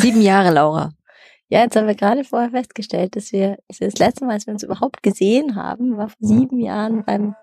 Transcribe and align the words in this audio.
Sieben 0.00 0.22
Jahre, 0.22 0.50
Laura. 0.50 0.92
Ja, 1.50 1.60
jetzt 1.60 1.76
haben 1.76 1.86
wir 1.86 1.94
gerade 1.94 2.24
vorher 2.24 2.48
festgestellt, 2.48 3.16
dass 3.16 3.32
wir 3.32 3.58
das 3.68 3.98
letzte 3.98 4.24
Mal, 4.24 4.32
als 4.32 4.46
wir 4.46 4.54
uns 4.54 4.62
überhaupt 4.62 5.02
gesehen 5.02 5.56
haben, 5.56 5.98
war 5.98 6.08
vor 6.08 6.16
sieben 6.20 6.58
Jahren 6.58 7.04
beim, 7.04 7.34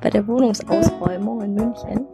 bei 0.00 0.08
der 0.08 0.26
Wohnungsausräumung 0.26 1.42
in 1.42 1.54
München. 1.54 2.06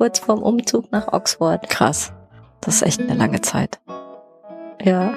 Kurz 0.00 0.18
vorm 0.18 0.42
Umzug 0.42 0.90
nach 0.92 1.12
Oxford. 1.12 1.68
Krass. 1.68 2.10
Das 2.62 2.76
ist 2.76 2.82
echt 2.82 3.00
eine 3.00 3.12
lange 3.12 3.42
Zeit. 3.42 3.82
Ja. 4.82 5.14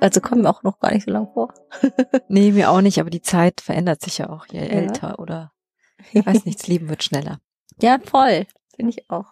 Also 0.00 0.20
kommen 0.20 0.42
wir 0.42 0.50
auch 0.50 0.64
noch 0.64 0.80
gar 0.80 0.92
nicht 0.92 1.04
so 1.04 1.12
lang 1.12 1.28
vor. 1.32 1.54
nee, 2.28 2.50
mir 2.50 2.72
auch 2.72 2.80
nicht, 2.80 2.98
aber 2.98 3.10
die 3.10 3.22
Zeit 3.22 3.60
verändert 3.60 4.02
sich 4.02 4.18
ja 4.18 4.30
auch, 4.30 4.46
je 4.46 4.58
Ja. 4.58 4.64
älter 4.64 5.20
oder 5.20 5.52
ich 6.12 6.26
weiß 6.26 6.46
nicht, 6.46 6.58
das 6.58 6.66
Leben 6.66 6.88
wird 6.88 7.04
schneller. 7.04 7.38
Ja, 7.80 8.00
voll. 8.04 8.46
Finde 8.74 8.90
ich 8.90 9.08
auch. 9.08 9.26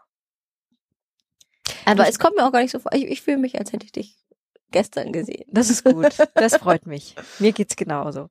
Aber 1.84 2.08
es 2.08 2.20
kommt 2.20 2.36
mir 2.36 2.46
auch 2.46 2.52
gar 2.52 2.62
nicht 2.62 2.70
so 2.70 2.78
vor. 2.78 2.92
Ich, 2.92 3.02
ich 3.06 3.22
fühle 3.22 3.38
mich, 3.38 3.58
als 3.58 3.72
hätte 3.72 3.84
ich 3.84 3.90
dich 3.90 4.16
gestern 4.70 5.12
gesehen. 5.12 5.46
Das 5.48 5.68
ist 5.68 5.82
gut. 5.82 6.14
Das 6.36 6.58
freut 6.58 6.86
mich. 6.86 7.16
Mir 7.40 7.50
geht's 7.50 7.74
genauso. 7.74 8.30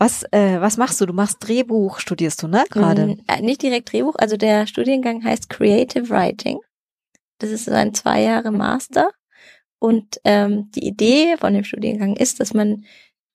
Was, 0.00 0.22
äh, 0.32 0.62
was 0.62 0.78
machst 0.78 0.98
du? 1.02 1.04
Du 1.04 1.12
machst 1.12 1.46
Drehbuch, 1.46 1.98
studierst 2.00 2.42
du, 2.42 2.48
ne? 2.48 2.64
Gerade. 2.70 3.06
Mm, 3.06 3.22
äh, 3.28 3.42
Nicht 3.42 3.60
direkt 3.60 3.92
Drehbuch, 3.92 4.14
also 4.16 4.38
der 4.38 4.66
Studiengang 4.66 5.22
heißt 5.22 5.50
Creative 5.50 6.08
Writing. 6.08 6.58
Das 7.36 7.50
ist 7.50 7.68
ein 7.68 7.92
zwei 7.92 8.22
Jahre 8.22 8.50
Master. 8.50 9.10
Und 9.78 10.18
ähm, 10.24 10.70
die 10.74 10.86
Idee 10.86 11.36
von 11.36 11.52
dem 11.52 11.64
Studiengang 11.64 12.16
ist, 12.16 12.40
dass 12.40 12.54
man 12.54 12.86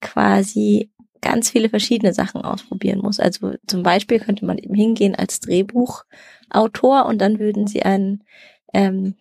quasi 0.02 0.92
ganz 1.22 1.52
viele 1.52 1.70
verschiedene 1.70 2.16
Sachen 2.16 2.42
ausprobieren 2.42 3.00
muss. 3.00 3.20
Also 3.20 3.54
zum 3.68 3.84
Beispiel 3.84 4.20
könnte 4.20 4.46
man 4.46 4.58
eben 4.58 4.74
hingehen 4.74 5.14
als 5.14 5.40
Drehbuchautor 5.42 7.06
und 7.06 7.20
dann 7.20 7.38
würden 7.38 7.68
sie 7.68 7.84
einen 7.84 8.24
ähm, 8.74 9.14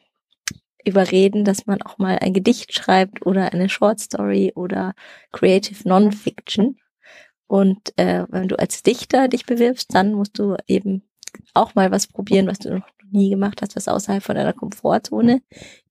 überreden, 0.83 1.45
dass 1.45 1.67
man 1.67 1.83
auch 1.83 1.99
mal 1.99 2.19
ein 2.21 2.33
Gedicht 2.33 2.73
schreibt 2.73 3.27
oder 3.27 3.53
eine 3.53 3.69
Short 3.69 4.01
Story 4.01 4.53
oder 4.55 4.95
Creative 5.31 5.87
Nonfiction. 5.87 6.79
Und 7.47 7.97
äh, 7.99 8.27
wenn 8.31 8.49
du 8.49 8.59
als 8.59 8.83
Dichter 8.83 9.29
dich 9.29 9.47
bewirbst, 9.47 9.95
dann 9.95 10.13
musst 10.13 10.39
du 10.39 10.57
eben 10.67 11.03
auch 11.53 11.75
mal 11.75 11.91
was 11.91 12.07
probieren, 12.07 12.47
was 12.47 12.59
du 12.59 12.79
noch 12.79 12.89
nie 13.11 13.31
gemacht 13.31 13.63
hast, 13.63 13.77
was 13.77 13.89
außerhalb 13.89 14.23
von 14.23 14.35
deiner 14.35 14.53
Komfortzone 14.53 15.43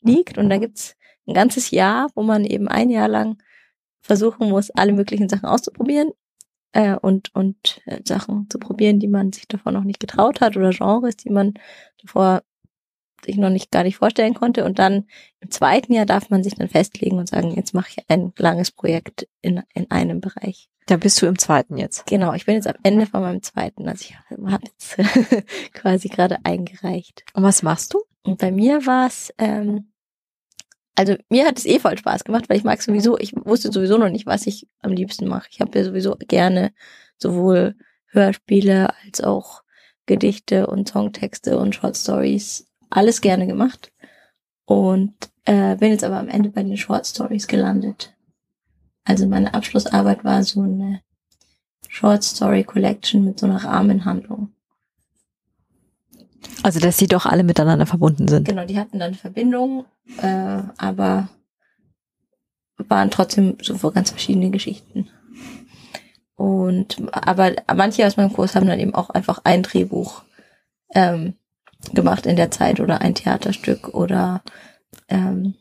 liegt. 0.02 0.38
Und 0.38 0.50
da 0.50 0.58
gibt's 0.58 0.96
ein 1.28 1.34
ganzes 1.34 1.72
Jahr, 1.72 2.10
wo 2.16 2.24
man 2.24 2.46
eben 2.46 2.68
ein 2.68 2.90
Jahr 2.90 3.08
lang 3.08 3.42
versuchen 4.02 4.50
muss, 4.50 4.72
alle 4.72 4.94
möglichen 4.94 5.30
Sachen 5.30 5.46
auszuprobieren 5.46 6.12
äh, 6.74 6.96
und, 6.96 7.34
und 7.34 7.82
äh, 7.86 8.02
Sachen 8.06 8.50
zu 8.50 8.60
probieren, 8.60 9.00
die 9.00 9.08
man 9.08 9.32
sich 9.32 9.48
davor 9.48 9.72
noch 9.72 9.86
nicht 9.86 10.00
getraut 10.00 10.42
hat 10.42 10.58
oder 10.58 10.72
Genres, 10.72 11.16
die 11.16 11.30
man 11.30 11.54
davor 12.02 12.44
sich 13.24 13.38
noch 13.38 13.50
nicht 13.50 13.72
gar 13.72 13.84
nicht 13.84 13.96
vorstellen 13.96 14.34
konnte. 14.34 14.66
Und 14.66 14.80
dann 14.80 15.06
im 15.40 15.50
zweiten 15.50 15.94
Jahr 15.94 16.06
darf 16.06 16.30
man 16.30 16.44
sich 16.44 16.56
dann 16.56 16.68
festlegen 16.68 17.18
und 17.18 17.30
sagen, 17.30 17.56
jetzt 17.56 17.74
mache 17.74 17.90
ich 17.96 18.10
ein 18.10 18.34
langes 18.38 18.72
Projekt 18.72 19.28
in, 19.42 19.64
in 19.74 19.90
einem 19.90 20.20
Bereich. 20.20 20.70
Da 20.88 20.98
bist 20.98 21.22
du 21.22 21.26
im 21.26 21.38
zweiten 21.38 21.78
jetzt. 21.78 22.06
Genau, 22.08 22.34
ich 22.34 22.46
bin 22.46 22.56
jetzt 22.56 22.68
am 22.68 22.76
Ende 22.84 23.06
von 23.06 23.22
meinem 23.22 23.42
zweiten. 23.42 23.88
Also 23.88 24.06
ich 24.06 24.16
habe 24.30 24.64
jetzt 24.66 24.98
quasi 25.74 26.10
gerade 26.10 26.38
eingereicht. 26.44 27.24
Und 27.34 27.44
was 27.44 27.64
machst 27.64 27.94
du? 27.94 28.04
Und 28.24 28.40
bei 28.40 28.52
mir 28.52 28.86
war 28.86 29.08
es, 29.08 29.34
ähm, 29.38 29.92
also 30.96 31.16
mir 31.30 31.46
hat 31.46 31.58
es 31.58 31.66
eh 31.66 31.80
voll 31.80 31.98
Spaß 31.98 32.24
gemacht, 32.24 32.50
weil 32.50 32.58
ich 32.58 32.64
mag 32.64 32.82
sowieso, 32.82 33.18
ich 33.18 33.34
wusste 33.36 33.72
sowieso 33.72 33.98
noch 33.98 34.10
nicht, 34.10 34.26
was 34.26 34.46
ich 34.46 34.68
am 34.82 34.92
liebsten 34.92 35.28
mache. 35.28 35.48
Ich 35.52 35.62
habe 35.62 35.78
ja 35.78 35.86
sowieso 35.86 36.16
gerne 36.28 36.74
sowohl 37.18 37.76
Hörspiele 38.08 38.94
als 39.06 39.22
auch 39.22 39.64
Gedichte 40.06 40.68
und 40.68 40.90
Songtexte 40.90 41.58
und 41.58 41.76
Short 41.76 41.98
Stories, 41.98 42.66
alles 42.90 43.22
gerne 43.22 43.48
gemacht. 43.48 43.92
Und 44.66 45.14
äh, 45.46 45.76
bin 45.78 45.92
jetzt 45.92 46.04
aber 46.04 46.18
am 46.18 46.30
Ende 46.30 46.50
bei 46.50 46.64
den 46.64 46.78
Short 46.78 47.06
Stories 47.06 47.48
gelandet. 47.48 48.13
Also 49.06 49.28
meine 49.28 49.54
Abschlussarbeit 49.54 50.24
war 50.24 50.44
so 50.44 50.62
eine 50.62 51.02
Short 51.90 52.24
Story 52.24 52.64
Collection 52.64 53.24
mit 53.24 53.40
so 53.40 53.46
einer 53.46 53.64
Rahmenhandlung. 53.64 54.52
Also, 56.62 56.80
dass 56.80 56.98
sie 56.98 57.08
doch 57.08 57.26
alle 57.26 57.44
miteinander 57.44 57.86
verbunden 57.86 58.28
sind. 58.28 58.48
Genau, 58.48 58.66
die 58.66 58.80
hatten 58.80 59.00
dann 59.00 59.16
Verbindung, 59.16 59.86
äh, 60.22 60.62
aber 60.78 61.30
waren 62.78 63.12
trotzdem 63.12 63.58
so 63.62 63.78
vor 63.78 63.94
ganz 63.94 64.10
verschiedene 64.10 64.50
Geschichten. 64.50 65.10
Und 66.36 66.98
aber 67.12 67.54
manche 67.76 68.06
aus 68.06 68.18
meinem 68.18 68.34
Kurs 68.34 68.56
haben 68.56 68.68
dann 68.68 68.80
eben 68.80 68.96
auch 68.96 69.10
einfach 69.10 69.42
ein 69.44 69.64
Drehbuch 69.64 70.24
ähm, 70.94 71.36
gemacht 71.94 72.26
in 72.26 72.36
der 72.36 72.52
Zeit 72.52 72.80
oder 72.80 73.02
ein 73.02 73.16
Theaterstück 73.16 73.90
oder 73.90 74.42
ähm, 75.10 75.56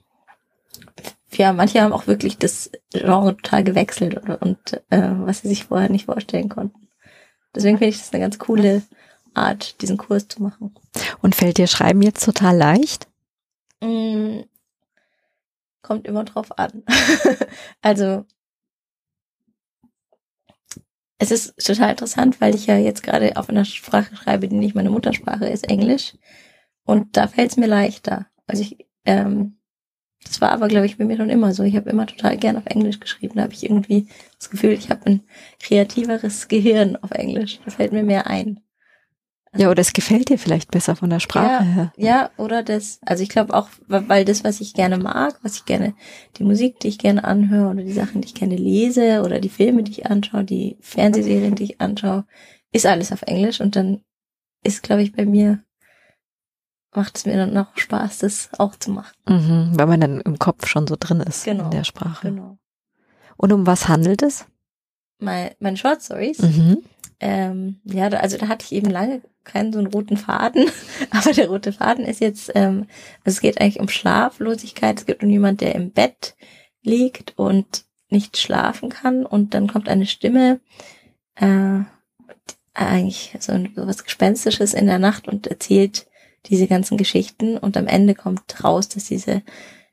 ja, 1.37 1.53
manche 1.53 1.81
haben 1.81 1.93
auch 1.93 2.06
wirklich 2.06 2.38
das 2.38 2.70
Genre 2.93 3.37
total 3.37 3.65
gewechselt 3.65 4.16
oder, 4.22 4.41
und 4.43 4.82
äh, 4.91 5.10
was 5.12 5.41
sie 5.41 5.48
sich 5.48 5.65
vorher 5.65 5.91
nicht 5.91 6.06
vorstellen 6.06 6.48
konnten. 6.48 6.88
Deswegen 7.54 7.78
finde 7.78 7.91
ich 7.91 7.98
das 7.98 8.12
eine 8.12 8.22
ganz 8.22 8.38
coole 8.38 8.82
Art, 9.34 9.81
diesen 9.82 9.97
Kurs 9.97 10.28
zu 10.28 10.42
machen. 10.42 10.75
Und 11.21 11.34
fällt 11.34 11.59
dir 11.59 11.66
Schreiben 11.66 12.03
jetzt 12.03 12.25
total 12.25 12.56
leicht? 12.56 13.09
Mm, 13.81 14.41
Kommt 15.82 16.06
immer 16.06 16.25
drauf 16.25 16.56
an. 16.59 16.84
also 17.82 18.25
es 21.19 21.31
ist 21.31 21.56
total 21.65 21.91
interessant, 21.91 22.41
weil 22.41 22.54
ich 22.54 22.66
ja 22.66 22.76
jetzt 22.78 23.03
gerade 23.03 23.37
auf 23.37 23.48
einer 23.48 23.65
Sprache 23.65 24.16
schreibe, 24.16 24.48
die 24.48 24.56
nicht 24.56 24.75
meine 24.75 24.91
Muttersprache 24.91 25.47
ist, 25.47 25.69
Englisch. 25.69 26.16
Und 26.84 27.16
da 27.16 27.28
fällt 27.28 27.50
es 27.50 27.56
mir 27.56 27.66
leichter. 27.66 28.26
Also 28.47 28.62
ich, 28.62 28.87
ähm, 29.04 29.59
das 30.25 30.41
war 30.41 30.50
aber, 30.50 30.69
glaube 30.69 30.87
ich, 30.87 30.97
bei 30.97 31.05
mir 31.05 31.16
schon 31.16 31.31
immer 31.31 31.53
so. 31.53 31.62
Ich 31.62 31.77
habe 31.77 31.91
immer 31.91 32.06
total 32.06 32.37
gern 32.37 32.56
auf 32.56 32.66
Englisch 32.66 33.00
geschrieben. 33.00 33.34
Da 33.37 33.43
habe 33.43 33.53
ich 33.53 33.65
irgendwie 33.65 34.06
das 34.38 34.50
Gefühl, 34.50 34.72
ich 34.72 34.91
habe 34.91 35.06
ein 35.06 35.21
kreativeres 35.60 36.49
Gehirn 36.49 36.97
auf 36.97 37.10
Englisch. 37.10 37.60
Da 37.65 37.71
fällt 37.71 37.93
mir 37.93 38.03
mehr 38.03 38.27
ein. 38.27 38.60
Ja, 39.55 39.71
oder 39.71 39.81
es 39.81 39.93
gefällt 39.93 40.31
dir 40.31 40.38
vielleicht 40.38 40.71
besser 40.71 40.97
von 40.97 41.10
der 41.10 41.21
Sprache 41.21 41.65
her. 41.65 41.93
Ja, 41.99 42.31
oder 42.38 42.62
das, 42.62 43.00
also 43.05 43.22
ich 43.22 43.28
glaube 43.28 43.53
auch, 43.53 43.69
weil 43.87 44.25
das, 44.25 44.44
was 44.44 44.62
ich 44.62 44.72
gerne 44.72 44.97
mag, 44.97 45.38
was 45.43 45.56
ich 45.56 45.66
gerne, 45.66 45.94
die 46.39 46.44
Musik, 46.44 46.81
die 46.81 46.89
ich 46.89 46.99
gerne 46.99 47.25
anhöre 47.25 47.71
oder 47.71 47.83
die 47.83 47.93
Sachen, 47.93 48.22
die 48.22 48.28
ich 48.28 48.34
gerne 48.34 48.56
lese 48.56 49.22
oder 49.22 49.41
die 49.41 49.50
Filme, 49.50 49.83
die 49.83 49.93
ich 49.93 50.06
anschaue, 50.06 50.44
die 50.44 50.78
Fernsehserien, 50.81 51.54
die 51.54 51.65
ich 51.65 51.81
anschaue, 51.83 52.25
ist 52.72 52.87
alles 52.87 53.12
auf 53.12 53.22
Englisch 53.22 53.60
und 53.60 53.77
dann 53.77 54.00
ist, 54.65 54.83
glaube 54.83 55.03
ich, 55.03 55.12
bei 55.12 55.27
mir, 55.27 55.62
macht 56.94 57.16
es 57.16 57.26
mir 57.26 57.36
dann 57.36 57.53
noch 57.54 57.76
Spaß, 57.76 58.19
das 58.19 58.50
auch 58.58 58.76
zu 58.76 58.91
machen. 58.91 59.14
Mhm, 59.28 59.72
weil 59.75 59.86
man 59.86 60.00
dann 60.00 60.20
im 60.20 60.38
Kopf 60.38 60.66
schon 60.66 60.86
so 60.86 60.97
drin 60.98 61.20
ist 61.20 61.44
Genau, 61.44 61.64
in 61.64 61.70
der 61.70 61.84
Sprache. 61.84 62.28
Genau. 62.30 62.58
Und 63.36 63.53
um 63.53 63.66
was 63.66 63.88
handelt 63.88 64.22
es? 64.22 64.47
Meine, 65.19 65.54
meine 65.60 65.76
Short 65.76 66.03
Stories, 66.03 66.38
Mhm. 66.41 66.78
ähm, 67.20 67.80
ja, 67.84 68.08
also 68.08 68.36
da 68.36 68.48
hatte 68.48 68.64
ich 68.64 68.72
eben 68.72 68.91
lange 68.91 69.22
keinen 69.44 69.72
so 69.72 69.78
einen 69.78 69.88
roten 69.88 70.16
Faden, 70.16 70.66
aber 71.10 71.32
der 71.32 71.48
rote 71.48 71.72
Faden 71.72 72.04
ist 72.04 72.20
jetzt, 72.20 72.50
ähm, 72.54 72.86
also 73.24 73.36
es 73.36 73.41
geht 73.41 73.60
eigentlich 73.60 73.80
um 73.80 73.88
Schlaflosigkeit. 73.88 74.98
Es 75.00 75.06
geht 75.06 75.22
um 75.22 75.30
jemand, 75.30 75.60
der 75.60 75.74
im 75.74 75.91
Bett 75.92 76.34
liegt 76.82 77.38
und 77.38 77.84
nicht 78.10 78.36
schlafen 78.36 78.91
kann 78.91 79.24
und 79.24 79.54
dann 79.54 79.69
kommt 79.69 79.88
eine 79.88 80.06
Stimme, 80.06 80.60
äh, 81.36 81.80
eigentlich 82.74 83.34
so 83.41 83.53
ein- 83.53 83.72
so 83.74 83.86
was 83.86 84.04
Gespenstisches 84.04 84.74
in 84.74 84.86
der 84.86 84.98
Nacht 84.98 85.28
und 85.28 85.47
erzählt 85.47 86.06
diese 86.47 86.66
ganzen 86.66 86.97
Geschichten 86.97 87.56
und 87.56 87.76
am 87.76 87.86
Ende 87.86 88.14
kommt 88.14 88.65
raus, 88.65 88.89
dass 88.89 89.04
diese, 89.04 89.42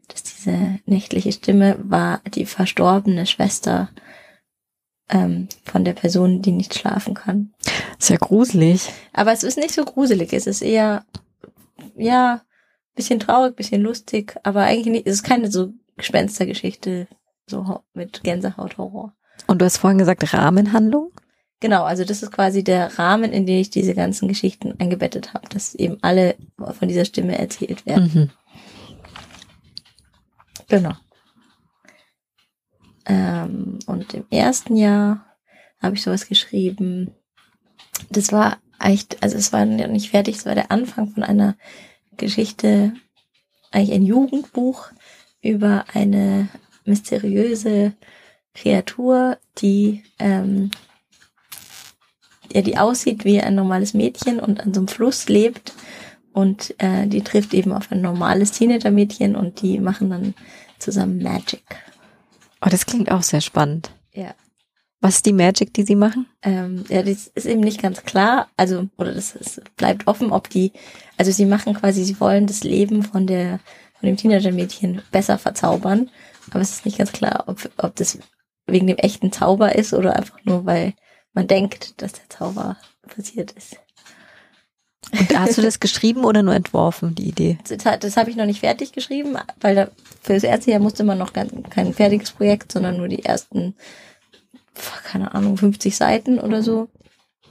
dass 0.07 0.24
diese 0.24 0.80
nächtliche 0.86 1.31
Stimme 1.31 1.78
war 1.81 2.22
die 2.34 2.46
verstorbene 2.46 3.25
Schwester 3.25 3.90
ähm, 5.10 5.48
von 5.63 5.84
der 5.84 5.94
Person, 5.94 6.42
die 6.42 6.51
nicht 6.51 6.75
schlafen 6.75 7.13
kann. 7.13 7.54
Sehr 7.98 8.18
gruselig. 8.18 8.92
Aber 9.13 9.31
es 9.31 9.44
ist 9.44 9.57
nicht 9.57 9.74
so 9.74 9.84
gruselig, 9.84 10.34
es 10.34 10.48
ist 10.48 10.62
eher, 10.62 11.06
ja, 11.96 12.42
bisschen 12.95 13.19
traurig, 13.19 13.56
bisschen 13.56 13.81
lustig, 13.81 14.36
aber 14.44 14.63
eigentlich 14.63 14.88
nicht, 14.88 15.07
es 15.07 15.16
ist 15.16 15.24
keine 15.24 15.52
so 15.52 15.74
Gespenstergeschichte, 15.98 17.07
so 17.48 17.84
mit 17.94 18.24
Gänsehaut-Horror. 18.24 19.13
Und 19.48 19.62
du 19.62 19.66
hast 19.66 19.78
vorhin 19.78 20.00
gesagt 20.00 20.34
Rahmenhandlung? 20.34 21.12
Genau, 21.60 21.84
also 21.84 22.06
das 22.06 22.24
ist 22.24 22.32
quasi 22.32 22.64
der 22.64 22.98
Rahmen, 22.98 23.34
in 23.34 23.46
den 23.46 23.60
ich 23.60 23.70
diese 23.70 23.94
ganzen 23.94 24.28
Geschichten 24.28 24.76
eingebettet 24.80 25.34
habe, 25.34 25.50
dass 25.50 25.76
eben 25.76 25.98
alle 26.02 26.36
von 26.58 26.88
dieser 26.88 27.04
Stimme 27.04 27.38
erzählt 27.38 27.86
werden. 27.86 28.12
Mhm. 28.14 28.30
Genau. 30.70 30.94
Ähm, 33.06 33.80
und 33.88 34.14
im 34.14 34.26
ersten 34.30 34.78
Jahr 34.78 35.26
habe 35.82 35.96
ich 35.96 36.04
sowas 36.04 36.28
geschrieben. 36.28 37.14
Das 38.10 38.32
war 38.32 38.60
echt, 38.80 39.22
also 39.22 39.36
es 39.38 39.52
war 39.52 39.66
nicht 39.66 40.12
fertig, 40.12 40.38
es 40.38 40.46
war 40.46 40.56
der 40.56 40.72
Anfang 40.72 41.10
von 41.10 41.24
einer 41.24 41.58
Geschichte, 42.16 42.94
eigentlich 43.72 43.94
ein 43.94 44.04
Jugendbuch 44.04 44.90
über 45.42 45.86
eine 45.94 46.48
mysteriöse 46.86 47.94
Kreatur, 48.54 49.38
die 49.58 50.04
ähm, 50.20 50.72
ja, 52.54 52.62
die 52.62 52.78
aussieht 52.78 53.25
wie 53.25 53.42
ein 53.42 53.56
normales 53.56 53.94
Mädchen 53.94 54.40
und 54.40 54.62
an 54.62 54.74
so 54.74 54.81
einem 54.81 54.88
Fluss 54.88 55.30
lebt 55.30 55.74
und 56.34 56.75
äh, 56.80 57.07
die 57.07 57.22
trifft 57.22 57.54
eben 57.54 57.72
auf 57.72 57.92
ein 57.92 58.01
normales 58.01 58.51
Teenager-Mädchen 58.51 59.36
und 59.36 59.62
die 59.62 59.80
machen 59.80 60.10
dann 60.10 60.34
zusammen 60.78 61.22
Magic. 61.22 61.63
Oh, 62.62 62.69
das 62.69 62.86
klingt 62.86 63.12
auch 63.12 63.24
sehr 63.24 63.42
spannend. 63.42 63.92
Ja. 64.13 64.34
Was 65.01 65.16
ist 65.16 65.25
die 65.25 65.34
Magic, 65.34 65.74
die 65.74 65.84
sie 65.84 65.96
machen? 65.96 66.25
Ähm, 66.42 66.84
ja, 66.90 67.01
das 67.04 67.28
ist 67.28 67.46
eben 67.46 67.62
nicht 67.62 67.81
ganz 67.81 68.04
klar, 68.04 68.50
also, 68.57 68.88
oder 68.98 69.13
das 69.13 69.34
ist, 69.34 69.62
bleibt 69.78 70.07
offen, 70.07 70.31
ob 70.31 70.50
die, 70.50 70.74
also 71.18 71.31
sie 71.31 71.45
machen 71.45 71.74
quasi, 71.74 72.04
sie 72.04 72.19
wollen 72.19 72.48
das 72.48 72.63
Leben 72.63 73.04
von 73.04 73.25
der, 73.25 73.60
von 73.98 74.07
dem 74.07 74.18
Teenager-Mädchen 74.18 75.02
besser 75.12 75.38
verzaubern, 75.38 76.10
aber 76.52 76.60
es 76.60 76.72
ist 76.72 76.86
nicht 76.86 76.98
ganz 76.98 77.13
klar, 77.13 77.45
ob, 77.48 77.69
ob 77.78 77.95
das 77.95 78.19
wegen 78.68 78.88
dem 78.88 78.98
echten 78.98 79.31
Zauber 79.31 79.75
ist 79.75 79.94
oder 79.94 80.16
einfach 80.18 80.44
nur, 80.44 80.66
weil 80.66 80.94
man 81.34 81.48
denkt, 81.48 82.02
dass 82.02 82.14
der 82.14 82.30
Zauber 82.30 82.78
passiert 83.08 83.52
ist. 83.52 83.78
Und 85.12 85.40
hast 85.40 85.58
du 85.58 85.62
das 85.62 85.80
geschrieben 85.80 86.26
oder 86.26 86.44
nur 86.44 86.54
entworfen, 86.54 87.16
die 87.16 87.28
Idee? 87.30 87.58
Das, 87.68 88.00
das 88.00 88.18
habe 88.18 88.30
ich 88.30 88.36
noch 88.36 88.46
nicht 88.46 88.60
fertig 88.60 88.92
geschrieben, 88.92 89.38
weil 89.60 89.76
da, 89.76 89.88
für 90.22 90.34
das 90.34 90.44
erste 90.44 90.72
Jahr 90.72 90.80
musste 90.80 91.04
man 91.04 91.18
noch 91.18 91.34
kein, 91.34 91.64
kein 91.70 91.94
fertiges 91.94 92.31
Projekt, 92.31 92.72
sondern 92.72 92.98
nur 92.98 93.08
die 93.08 93.26
ersten, 93.26 93.76
keine 95.04 95.34
Ahnung, 95.34 95.58
50 95.58 95.96
Seiten 95.96 96.40
oder 96.40 96.62
so 96.62 96.90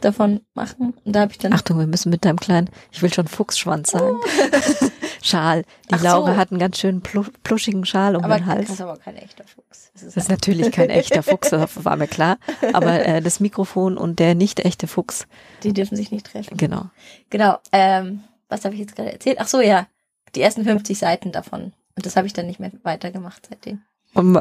davon 0.01 0.41
machen. 0.55 0.95
Und 1.05 1.17
da 1.17 1.21
habe 1.21 1.33
ich 1.33 1.39
dann. 1.39 1.53
Achtung, 1.53 1.79
wir 1.79 1.87
müssen 1.87 2.11
mit 2.11 2.25
deinem 2.25 2.39
kleinen, 2.39 2.71
ich 2.93 3.03
will 3.03 3.13
schon 3.13 3.27
Fuchsschwanz 3.27 3.91
sagen. 3.91 4.17
Oh. 4.21 4.91
Schal. 5.23 5.65
Die 5.91 5.95
Ach 5.95 6.03
Laura 6.03 6.33
so. 6.33 6.37
hat 6.37 6.51
einen 6.51 6.61
ganz 6.61 6.79
schönen 6.79 7.03
pluschigen 7.03 7.85
Schal 7.85 8.17
um 8.17 8.25
aber 8.25 8.37
den 8.37 8.47
Hals. 8.47 8.67
Das 8.67 8.75
ist 8.75 8.81
aber 8.81 8.97
kein 8.97 9.17
echter 9.17 9.45
Fuchs. 9.45 9.91
Das 9.93 10.03
ist, 10.03 10.17
das 10.17 10.25
ist 10.25 10.31
natürlich 10.31 10.71
kein 10.73 10.91
echter 10.91 11.23
Fuchs, 11.23 11.51
das 11.51 11.71
war 11.85 11.97
mir 11.97 12.09
klar. 12.09 12.39
Aber 12.73 13.05
äh, 13.05 13.21
das 13.21 13.41
Mikrofon 13.41 13.99
und 13.99 14.19
der 14.19 14.35
nicht 14.35 14.61
echte 14.61 14.87
Fuchs. 14.87 15.27
Die 15.63 15.73
dürfen 15.73 15.97
sich 15.97 16.11
nicht 16.11 16.27
treffen. 16.27 16.57
Genau. 16.57 16.87
Genau. 17.31 17.59
Ähm, 17.73 18.25
was 18.49 18.65
habe 18.65 18.75
ich 18.75 18.81
jetzt 18.81 18.97
gerade 18.97 19.13
erzählt? 19.13 19.39
Ach 19.41 19.49
so, 19.49 19.61
ja. 19.61 19.87
Die 20.35 20.43
ersten 20.43 20.65
50 20.65 20.99
Seiten 20.99 21.33
davon. 21.33 21.73
Und 21.97 22.07
das 22.07 22.17
habe 22.17 22.27
ich 22.27 22.33
dann 22.33 22.47
nicht 22.47 22.61
mehr 22.61 22.71
weitergemacht 22.83 23.47
seitdem. 23.49 23.83
Und 24.15 24.39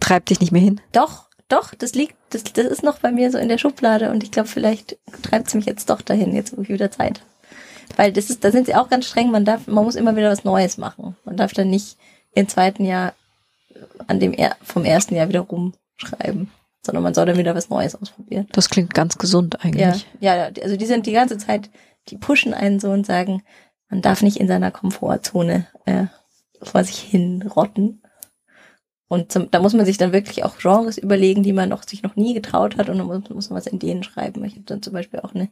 treibt 0.00 0.30
dich 0.30 0.40
nicht 0.40 0.52
mehr 0.52 0.62
hin? 0.62 0.80
Doch, 0.92 1.28
doch, 1.48 1.74
das 1.74 1.94
liegt, 1.94 2.14
das, 2.30 2.44
das 2.44 2.66
ist 2.66 2.82
noch 2.82 2.98
bei 2.98 3.10
mir 3.10 3.30
so 3.30 3.38
in 3.38 3.48
der 3.48 3.58
Schublade 3.58 4.10
und 4.10 4.22
ich 4.22 4.30
glaube, 4.30 4.48
vielleicht 4.48 4.98
treibt 5.22 5.48
es 5.48 5.54
mich 5.54 5.66
jetzt 5.66 5.90
doch 5.90 6.00
dahin, 6.00 6.34
jetzt 6.34 6.56
wo 6.56 6.62
ich 6.62 6.68
wieder 6.68 6.90
Zeit 6.90 7.20
weil 7.96 8.12
das 8.12 8.30
ist, 8.30 8.44
da 8.44 8.50
sind 8.50 8.66
sie 8.66 8.74
auch 8.74 8.88
ganz 8.88 9.06
streng. 9.06 9.30
Man 9.30 9.44
darf, 9.44 9.66
man 9.66 9.84
muss 9.84 9.94
immer 9.94 10.16
wieder 10.16 10.30
was 10.30 10.44
Neues 10.44 10.78
machen. 10.78 11.16
Man 11.24 11.36
darf 11.36 11.52
dann 11.52 11.70
nicht 11.70 11.96
im 12.32 12.48
zweiten 12.48 12.84
Jahr 12.84 13.14
an 14.06 14.20
dem 14.20 14.32
er, 14.32 14.56
vom 14.62 14.84
ersten 14.84 15.14
Jahr 15.14 15.28
wieder 15.28 15.40
rumschreiben, 15.40 16.50
sondern 16.84 17.02
man 17.02 17.14
soll 17.14 17.26
dann 17.26 17.38
wieder 17.38 17.54
was 17.54 17.70
Neues 17.70 17.94
ausprobieren. 17.94 18.48
Das 18.52 18.68
klingt 18.68 18.94
ganz 18.94 19.18
gesund 19.18 19.64
eigentlich. 19.64 20.06
Ja, 20.20 20.36
ja, 20.36 20.50
also 20.62 20.76
die 20.76 20.86
sind 20.86 21.06
die 21.06 21.12
ganze 21.12 21.38
Zeit, 21.38 21.70
die 22.08 22.16
pushen 22.16 22.54
einen 22.54 22.80
so 22.80 22.90
und 22.90 23.06
sagen, 23.06 23.42
man 23.88 24.02
darf 24.02 24.22
nicht 24.22 24.38
in 24.38 24.48
seiner 24.48 24.70
Komfortzone 24.70 25.66
äh, 25.84 26.06
vor 26.62 26.84
sich 26.84 26.98
hin 26.98 27.42
rotten. 27.42 28.02
Und 29.08 29.32
zum, 29.32 29.50
da 29.50 29.60
muss 29.60 29.74
man 29.74 29.86
sich 29.86 29.98
dann 29.98 30.12
wirklich 30.12 30.44
auch 30.44 30.58
Genres 30.58 30.96
überlegen, 30.96 31.42
die 31.42 31.52
man 31.52 31.68
noch, 31.68 31.82
sich 31.82 32.04
noch 32.04 32.14
nie 32.14 32.32
getraut 32.32 32.76
hat 32.76 32.88
und 32.88 32.98
dann 32.98 33.08
muss, 33.08 33.28
muss 33.30 33.50
man 33.50 33.56
was 33.56 33.66
in 33.66 33.80
denen 33.80 34.04
schreiben. 34.04 34.44
Ich 34.44 34.52
habe 34.52 34.62
dann 34.66 34.82
zum 34.82 34.92
Beispiel 34.92 35.20
auch 35.20 35.34
eine 35.34 35.48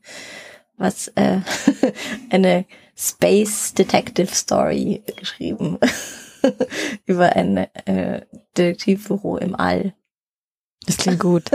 was 0.78 1.08
äh, 1.08 1.40
eine 2.30 2.64
Space 2.96 3.74
Detective 3.74 4.34
Story 4.34 5.02
geschrieben 5.16 5.78
über 7.06 7.36
ein 7.36 7.56
äh, 7.56 8.26
Detektivbüro 8.56 9.36
im 9.36 9.54
All. 9.54 9.94
Das 10.86 10.96
klingt 10.96 11.20
gut. 11.20 11.50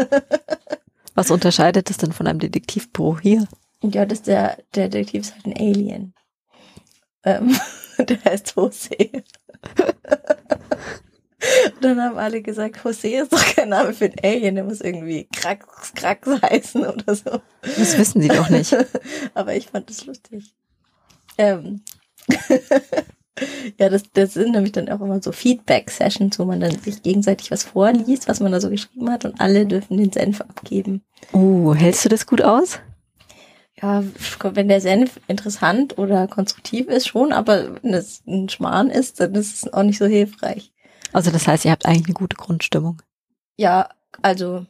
Was 1.15 1.31
unterscheidet 1.31 1.89
das 1.89 1.97
denn 1.97 2.11
von 2.11 2.27
einem 2.27 2.39
Detektivbüro 2.39 3.19
hier? 3.19 3.47
Ja, 3.81 4.05
das 4.05 4.23
der, 4.23 4.57
der 4.73 4.89
Detektiv 4.89 5.21
ist 5.21 5.35
halt 5.35 5.45
ein 5.45 5.57
Alien. 5.57 6.13
Ähm, 7.23 7.55
der 7.99 8.23
heißt 8.23 8.53
Jose. 8.55 9.23
Dann 11.83 12.01
haben 12.01 12.18
alle 12.18 12.41
gesagt, 12.41 12.77
José 12.77 13.21
ist 13.21 13.33
doch 13.33 13.45
kein 13.56 13.69
Name 13.69 13.94
für 13.94 14.06
ein 14.06 14.15
Alien, 14.24 14.56
der 14.56 14.63
muss 14.63 14.80
irgendwie 14.80 15.27
Krax, 15.35 15.94
Krax 15.94 16.30
heißen 16.41 16.85
oder 16.85 17.13
so. 17.13 17.41
Das 17.62 17.97
wissen 17.97 18.21
sie 18.21 18.30
doch 18.30 18.50
nicht. 18.50 18.74
Aber 19.33 19.53
ich 19.53 19.68
fand 19.68 19.89
das 19.89 20.06
lustig. 20.06 20.53
Ähm. 21.38 21.81
ja, 23.77 23.89
das, 23.89 24.03
das 24.13 24.33
sind 24.33 24.51
nämlich 24.51 24.71
dann 24.71 24.88
auch 24.89 25.01
immer 25.01 25.21
so 25.21 25.33
Feedback-Sessions, 25.33 26.39
wo 26.39 26.45
man 26.45 26.62
dann 26.62 26.80
sich 26.80 27.03
gegenseitig 27.03 27.51
was 27.51 27.63
vorliest, 27.63 28.29
was 28.29 28.39
man 28.39 28.53
da 28.53 28.62
so 28.62 28.69
geschrieben 28.69 29.12
hat 29.12 29.25
und 29.25 29.41
alle 29.41 29.65
dürfen 29.65 29.97
den 29.97 30.13
Senf 30.13 30.39
abgeben. 30.39 31.03
Oh, 31.33 31.74
hältst 31.74 32.06
du 32.06 32.09
das 32.09 32.25
gut 32.25 32.41
aus? 32.41 32.79
Ja, 33.81 34.03
wenn 34.41 34.69
der 34.69 34.79
Senf 34.79 35.19
interessant 35.27 35.97
oder 35.97 36.27
konstruktiv 36.27 36.88
ist, 36.88 37.07
schon, 37.07 37.33
aber 37.33 37.75
wenn 37.81 37.94
es 37.94 38.24
ein 38.25 38.47
Schmarrn 38.47 38.89
ist, 38.89 39.19
dann 39.19 39.36
ist 39.36 39.65
es 39.65 39.74
auch 39.74 39.83
nicht 39.83 39.97
so 39.97 40.06
hilfreich. 40.06 40.72
Also 41.13 41.31
das 41.31 41.48
heißt, 41.48 41.65
ihr 41.65 41.71
habt 41.71 41.86
eigentlich 41.86 42.07
eine 42.07 42.13
gute 42.15 42.36
Grundstimmung. 42.36 43.01
Ja, 43.56 43.89
also 44.21 44.65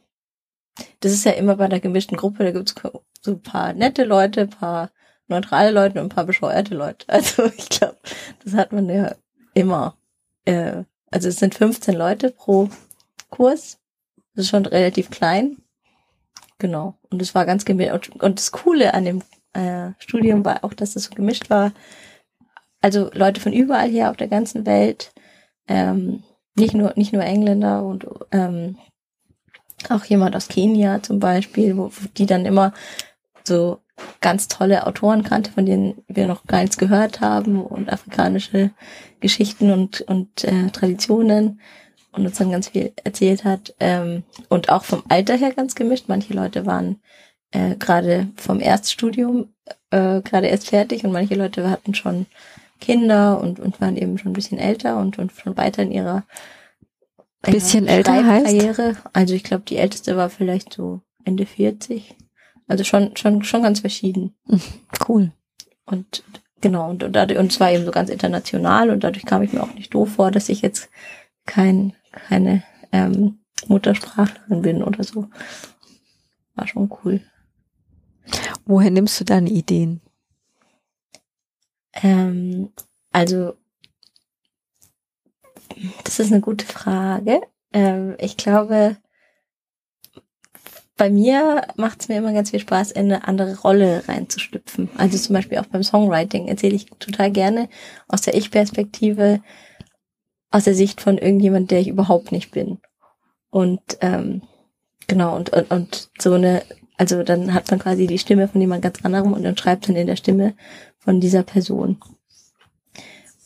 das 1.00 1.12
ist 1.12 1.24
ja 1.24 1.32
immer 1.32 1.56
bei 1.56 1.64
einer 1.64 1.80
gemischten 1.80 2.16
Gruppe, 2.16 2.44
da 2.44 2.50
gibt's 2.50 2.74
so 3.20 3.32
ein 3.32 3.42
paar 3.42 3.72
nette 3.72 4.04
Leute, 4.04 4.42
ein 4.42 4.50
paar 4.50 4.90
neutrale 5.28 5.70
Leute 5.70 6.00
und 6.00 6.06
ein 6.06 6.14
paar 6.14 6.24
bescheuerte 6.24 6.74
Leute. 6.74 7.06
Also 7.12 7.44
ich 7.56 7.68
glaube, 7.68 7.96
das 8.44 8.54
hat 8.54 8.72
man 8.72 8.88
ja 8.88 9.14
immer. 9.54 9.96
Äh, 10.44 10.84
also 11.10 11.28
es 11.28 11.36
sind 11.36 11.54
15 11.54 11.94
Leute 11.94 12.30
pro 12.30 12.68
Kurs. 13.30 13.78
Das 14.34 14.44
ist 14.44 14.50
schon 14.50 14.66
relativ 14.66 15.10
klein. 15.10 15.58
Genau. 16.58 16.98
Und 17.10 17.22
es 17.22 17.34
war 17.34 17.46
ganz 17.46 17.64
gemischt. 17.64 18.10
Und 18.18 18.38
das 18.38 18.52
Coole 18.52 18.94
an 18.94 19.04
dem 19.04 19.22
äh, 19.52 19.92
Studium 19.98 20.44
war 20.44 20.64
auch, 20.64 20.74
dass 20.74 20.96
es 20.96 21.04
so 21.04 21.14
gemischt 21.14 21.50
war. 21.50 21.72
Also 22.80 23.10
Leute 23.14 23.40
von 23.40 23.52
überall 23.52 23.88
her 23.88 24.10
auf 24.10 24.16
der 24.16 24.28
ganzen 24.28 24.66
Welt. 24.66 25.12
Ähm, 25.68 26.22
nicht 26.56 26.74
nur, 26.74 26.92
nicht 26.96 27.12
nur 27.12 27.24
Engländer 27.24 27.84
und 27.84 28.06
ähm, 28.32 28.76
auch 29.90 30.04
jemand 30.04 30.36
aus 30.36 30.48
Kenia 30.48 31.02
zum 31.02 31.18
Beispiel, 31.18 31.76
wo, 31.76 31.90
die 32.16 32.26
dann 32.26 32.46
immer 32.46 32.72
so 33.44 33.80
ganz 34.20 34.48
tolle 34.48 34.86
Autoren 34.86 35.22
kannte, 35.22 35.52
von 35.52 35.66
denen 35.66 36.02
wir 36.08 36.26
noch 36.26 36.46
gar 36.46 36.60
nichts 36.60 36.78
gehört 36.78 37.20
haben 37.20 37.60
und 37.62 37.92
afrikanische 37.92 38.70
Geschichten 39.20 39.70
und, 39.70 40.00
und 40.02 40.44
äh, 40.44 40.70
Traditionen 40.70 41.60
und 42.12 42.26
uns 42.26 42.38
dann 42.38 42.50
ganz 42.50 42.68
viel 42.68 42.92
erzählt 43.02 43.44
hat. 43.44 43.74
Ähm, 43.80 44.24
und 44.48 44.68
auch 44.68 44.84
vom 44.84 45.02
Alter 45.08 45.36
her 45.36 45.52
ganz 45.52 45.74
gemischt. 45.74 46.04
Manche 46.08 46.34
Leute 46.34 46.66
waren 46.66 47.00
äh, 47.50 47.76
gerade 47.76 48.28
vom 48.36 48.60
Erststudium 48.60 49.54
äh, 49.90 50.20
gerade 50.22 50.48
erst 50.48 50.68
fertig 50.68 51.04
und 51.04 51.12
manche 51.12 51.34
Leute 51.34 51.70
hatten 51.70 51.94
schon 51.94 52.26
Kinder 52.84 53.40
und, 53.40 53.60
und 53.60 53.80
waren 53.80 53.96
eben 53.96 54.18
schon 54.18 54.32
ein 54.32 54.34
bisschen 54.34 54.58
älter 54.58 54.98
und, 54.98 55.18
und 55.18 55.32
schon 55.32 55.56
weiter 55.56 55.82
in 55.82 55.90
ihrer 55.90 56.24
bisschen 57.40 57.86
älter 57.86 58.24
heißt? 58.24 59.00
Also 59.12 59.34
ich 59.34 59.42
glaube, 59.42 59.64
die 59.66 59.76
älteste 59.76 60.16
war 60.16 60.28
vielleicht 60.28 60.74
so 60.74 61.00
Ende 61.24 61.46
40. 61.46 62.14
Also 62.66 62.84
schon, 62.84 63.16
schon, 63.16 63.42
schon 63.42 63.62
ganz 63.62 63.80
verschieden. 63.80 64.34
Cool. 65.08 65.32
Und 65.86 66.22
genau, 66.60 66.88
und, 66.88 67.02
und, 67.02 67.16
und 67.16 67.52
es 67.52 67.60
war 67.60 67.70
eben 67.70 67.84
so 67.84 67.90
ganz 67.90 68.08
international 68.08 68.88
und 68.90 69.04
dadurch 69.04 69.26
kam 69.26 69.42
ich 69.42 69.52
mir 69.52 69.62
auch 69.62 69.74
nicht 69.74 69.92
doof 69.92 70.14
vor, 70.14 70.30
dass 70.30 70.48
ich 70.48 70.62
jetzt 70.62 70.88
kein, 71.44 71.94
keine 72.12 72.62
ähm, 72.92 73.40
Muttersprachlerin 73.66 74.62
bin 74.62 74.82
oder 74.82 75.04
so. 75.04 75.26
War 76.54 76.66
schon 76.66 76.90
cool. 77.04 77.20
Woher 78.64 78.90
nimmst 78.90 79.20
du 79.20 79.24
deine 79.24 79.50
Ideen? 79.50 80.00
Ähm, 82.02 82.72
also, 83.12 83.54
das 86.04 86.18
ist 86.18 86.32
eine 86.32 86.40
gute 86.40 86.66
Frage. 86.66 87.40
Ähm, 87.72 88.16
ich 88.18 88.36
glaube, 88.36 88.96
bei 90.96 91.10
mir 91.10 91.66
macht 91.76 92.02
es 92.02 92.08
mir 92.08 92.18
immer 92.18 92.32
ganz 92.32 92.50
viel 92.50 92.60
Spaß, 92.60 92.92
in 92.92 93.06
eine 93.12 93.26
andere 93.26 93.58
Rolle 93.60 94.04
reinzuschlüpfen. 94.06 94.88
Also 94.96 95.18
zum 95.18 95.34
Beispiel 95.34 95.58
auch 95.58 95.66
beim 95.66 95.82
Songwriting 95.82 96.46
erzähle 96.46 96.76
ich 96.76 96.86
total 96.86 97.32
gerne 97.32 97.68
aus 98.06 98.22
der 98.22 98.34
Ich-Perspektive, 98.34 99.40
aus 100.50 100.64
der 100.64 100.74
Sicht 100.74 101.00
von 101.00 101.18
irgendjemand, 101.18 101.70
der 101.72 101.80
ich 101.80 101.88
überhaupt 101.88 102.30
nicht 102.30 102.52
bin. 102.52 102.78
Und 103.50 103.80
ähm, 104.00 104.42
genau, 105.08 105.34
und, 105.34 105.50
und, 105.50 105.70
und 105.70 106.10
so 106.18 106.34
eine, 106.34 106.62
also 106.96 107.22
dann 107.22 107.54
hat 107.54 107.70
man 107.70 107.80
quasi 107.80 108.06
die 108.06 108.18
Stimme 108.18 108.48
von 108.48 108.60
jemand 108.60 108.82
ganz 108.82 109.04
anderem 109.04 109.32
und 109.32 109.42
dann 109.42 109.56
schreibt 109.56 109.88
dann 109.88 109.96
in 109.96 110.06
der 110.06 110.16
Stimme 110.16 110.54
von 110.98 111.20
dieser 111.20 111.42
Person. 111.42 111.98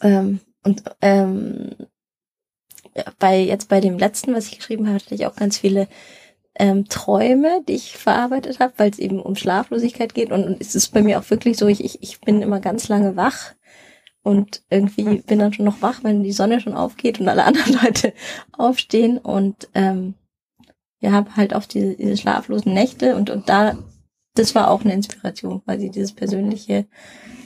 Ähm, 0.02 0.40
und 0.64 0.82
ähm, 1.00 1.70
bei 3.18 3.40
jetzt 3.40 3.68
bei 3.68 3.80
dem 3.80 3.98
letzten, 3.98 4.34
was 4.34 4.46
ich 4.46 4.58
geschrieben 4.58 4.86
habe, 4.86 4.96
hatte 4.96 5.14
ich 5.14 5.26
auch 5.26 5.36
ganz 5.36 5.58
viele 5.58 5.88
ähm, 6.58 6.88
Träume, 6.88 7.62
die 7.68 7.74
ich 7.74 7.96
verarbeitet 7.96 8.60
habe, 8.60 8.74
weil 8.76 8.90
es 8.90 8.98
eben 8.98 9.20
um 9.20 9.36
Schlaflosigkeit 9.36 10.14
geht. 10.14 10.30
Und, 10.30 10.44
und 10.44 10.60
es 10.60 10.74
ist 10.74 10.88
bei 10.92 11.02
mir 11.02 11.18
auch 11.18 11.30
wirklich 11.30 11.56
so, 11.56 11.66
ich, 11.68 11.84
ich, 11.84 12.02
ich 12.02 12.20
bin 12.20 12.42
immer 12.42 12.60
ganz 12.60 12.88
lange 12.88 13.16
wach 13.16 13.54
und 14.22 14.62
irgendwie 14.68 15.22
bin 15.22 15.38
dann 15.38 15.52
schon 15.52 15.64
noch 15.64 15.80
wach, 15.80 16.00
wenn 16.02 16.24
die 16.24 16.32
Sonne 16.32 16.60
schon 16.60 16.74
aufgeht 16.74 17.20
und 17.20 17.28
alle 17.28 17.44
anderen 17.46 17.78
Leute 17.82 18.12
aufstehen 18.52 19.18
und 19.18 19.68
ähm, 19.74 20.14
ja, 21.00 21.12
habe 21.12 21.36
halt 21.36 21.54
auch 21.54 21.64
diese, 21.64 21.94
diese 21.94 22.16
schlaflosen 22.16 22.74
Nächte 22.74 23.16
und, 23.16 23.30
und 23.30 23.48
da, 23.48 23.78
das 24.34 24.54
war 24.54 24.70
auch 24.70 24.82
eine 24.84 24.94
Inspiration, 24.94 25.62
quasi 25.64 25.90
dieses 25.90 26.12
persönliche, 26.12 26.86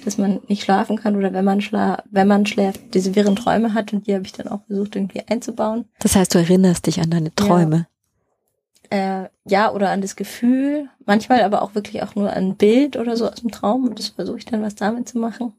dass 0.04 0.18
man 0.18 0.40
nicht 0.48 0.62
schlafen 0.62 0.96
kann 0.96 1.16
oder 1.16 1.32
wenn 1.32 1.44
man 1.44 1.60
schla 1.60 2.02
wenn 2.10 2.26
man 2.26 2.46
schläft, 2.46 2.94
diese 2.94 3.14
wirren 3.14 3.36
Träume 3.36 3.74
hat 3.74 3.92
und 3.92 4.06
die 4.06 4.14
habe 4.14 4.24
ich 4.24 4.32
dann 4.32 4.48
auch 4.48 4.64
versucht 4.66 4.96
irgendwie 4.96 5.22
einzubauen. 5.26 5.84
Das 6.00 6.16
heißt, 6.16 6.34
du 6.34 6.38
erinnerst 6.38 6.86
dich 6.86 7.00
an 7.00 7.10
deine 7.10 7.34
Träume. 7.34 7.86
Ja. 8.90 9.22
Äh, 9.24 9.28
ja, 9.46 9.72
oder 9.72 9.90
an 9.90 10.02
das 10.02 10.16
Gefühl, 10.16 10.88
manchmal 11.06 11.42
aber 11.42 11.62
auch 11.62 11.74
wirklich 11.74 12.02
auch 12.02 12.14
nur 12.14 12.30
ein 12.30 12.56
Bild 12.56 12.96
oder 12.96 13.16
so 13.16 13.28
aus 13.28 13.40
dem 13.40 13.50
Traum 13.50 13.86
und 13.86 13.98
das 13.98 14.08
versuche 14.08 14.38
ich 14.38 14.44
dann 14.44 14.62
was 14.62 14.74
damit 14.74 15.08
zu 15.08 15.18
machen. 15.18 15.54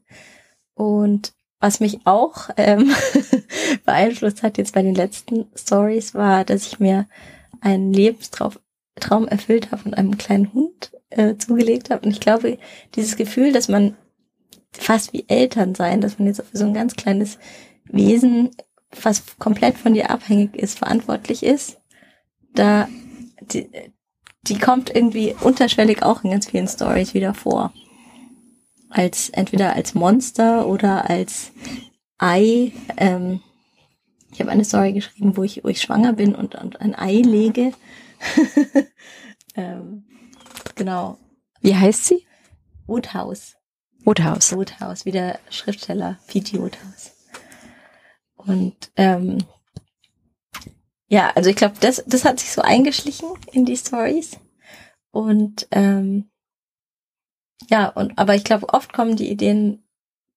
Und 0.74 1.32
was 1.58 1.80
mich 1.80 2.00
auch 2.04 2.50
ähm, 2.56 2.94
beeinflusst 3.84 4.42
hat 4.42 4.58
jetzt 4.58 4.74
bei 4.74 4.82
den 4.82 4.94
letzten 4.94 5.46
Stories 5.56 6.14
war, 6.14 6.44
dass 6.44 6.66
ich 6.66 6.78
mir 6.78 7.06
einen 7.64 7.92
Lebenstraum 7.92 8.52
Traum 8.96 9.26
erfüllt 9.26 9.72
habe 9.72 9.82
und 9.86 9.94
einem 9.94 10.16
kleinen 10.18 10.52
Hund 10.52 10.92
äh, 11.10 11.36
zugelegt 11.36 11.90
habe. 11.90 12.06
Und 12.06 12.12
ich 12.12 12.20
glaube, 12.20 12.58
dieses 12.94 13.16
Gefühl, 13.16 13.52
dass 13.52 13.68
man 13.68 13.96
fast 14.72 15.12
wie 15.12 15.24
Eltern 15.28 15.74
sein, 15.74 16.00
dass 16.00 16.18
man 16.18 16.28
jetzt 16.28 16.42
für 16.42 16.56
so 16.56 16.64
ein 16.64 16.74
ganz 16.74 16.94
kleines 16.94 17.38
Wesen, 17.86 18.50
was 19.02 19.36
komplett 19.38 19.76
von 19.76 19.94
dir 19.94 20.10
abhängig 20.10 20.54
ist, 20.54 20.78
verantwortlich 20.78 21.42
ist, 21.42 21.78
da 22.54 22.88
die, 23.40 23.68
die 24.42 24.58
kommt 24.58 24.94
irgendwie 24.94 25.34
unterschwellig 25.40 26.02
auch 26.02 26.22
in 26.22 26.30
ganz 26.30 26.48
vielen 26.48 26.68
Stories 26.68 27.14
wieder 27.14 27.34
vor. 27.34 27.72
Als 28.90 29.28
entweder 29.30 29.74
als 29.74 29.94
Monster 29.94 30.68
oder 30.68 31.10
als 31.10 31.50
Ei. 32.18 32.72
Ähm, 32.96 33.40
ich 34.34 34.40
habe 34.40 34.50
eine 34.50 34.64
Story 34.64 34.92
geschrieben, 34.92 35.36
wo 35.36 35.44
ich, 35.44 35.62
wo 35.62 35.68
ich 35.68 35.80
schwanger 35.80 36.12
bin 36.12 36.34
und, 36.34 36.56
und 36.56 36.80
ein 36.80 36.96
Ei 36.96 37.18
lege. 37.18 37.72
ähm, 39.54 40.04
genau. 40.74 41.18
Wie 41.60 41.76
heißt 41.76 42.04
sie? 42.04 42.26
Woodhouse. 42.86 43.54
Woodhouse. 44.04 44.52
Woodhouse, 44.56 45.06
wie 45.06 45.12
der 45.12 45.38
Schriftsteller 45.50 46.18
P.T. 46.26 46.58
Woodhouse. 46.58 47.12
Und 48.34 48.90
ähm, 48.96 49.38
ja, 51.06 51.30
also 51.36 51.48
ich 51.48 51.56
glaube, 51.56 51.76
das, 51.78 52.02
das 52.04 52.24
hat 52.24 52.40
sich 52.40 52.50
so 52.50 52.60
eingeschlichen 52.60 53.28
in 53.52 53.64
die 53.64 53.76
Stories. 53.76 54.36
Und 55.12 55.68
ähm, 55.70 56.28
ja, 57.70 57.88
und 57.88 58.18
aber 58.18 58.34
ich 58.34 58.42
glaube, 58.42 58.68
oft 58.70 58.92
kommen 58.92 59.14
die 59.14 59.30
Ideen 59.30 59.83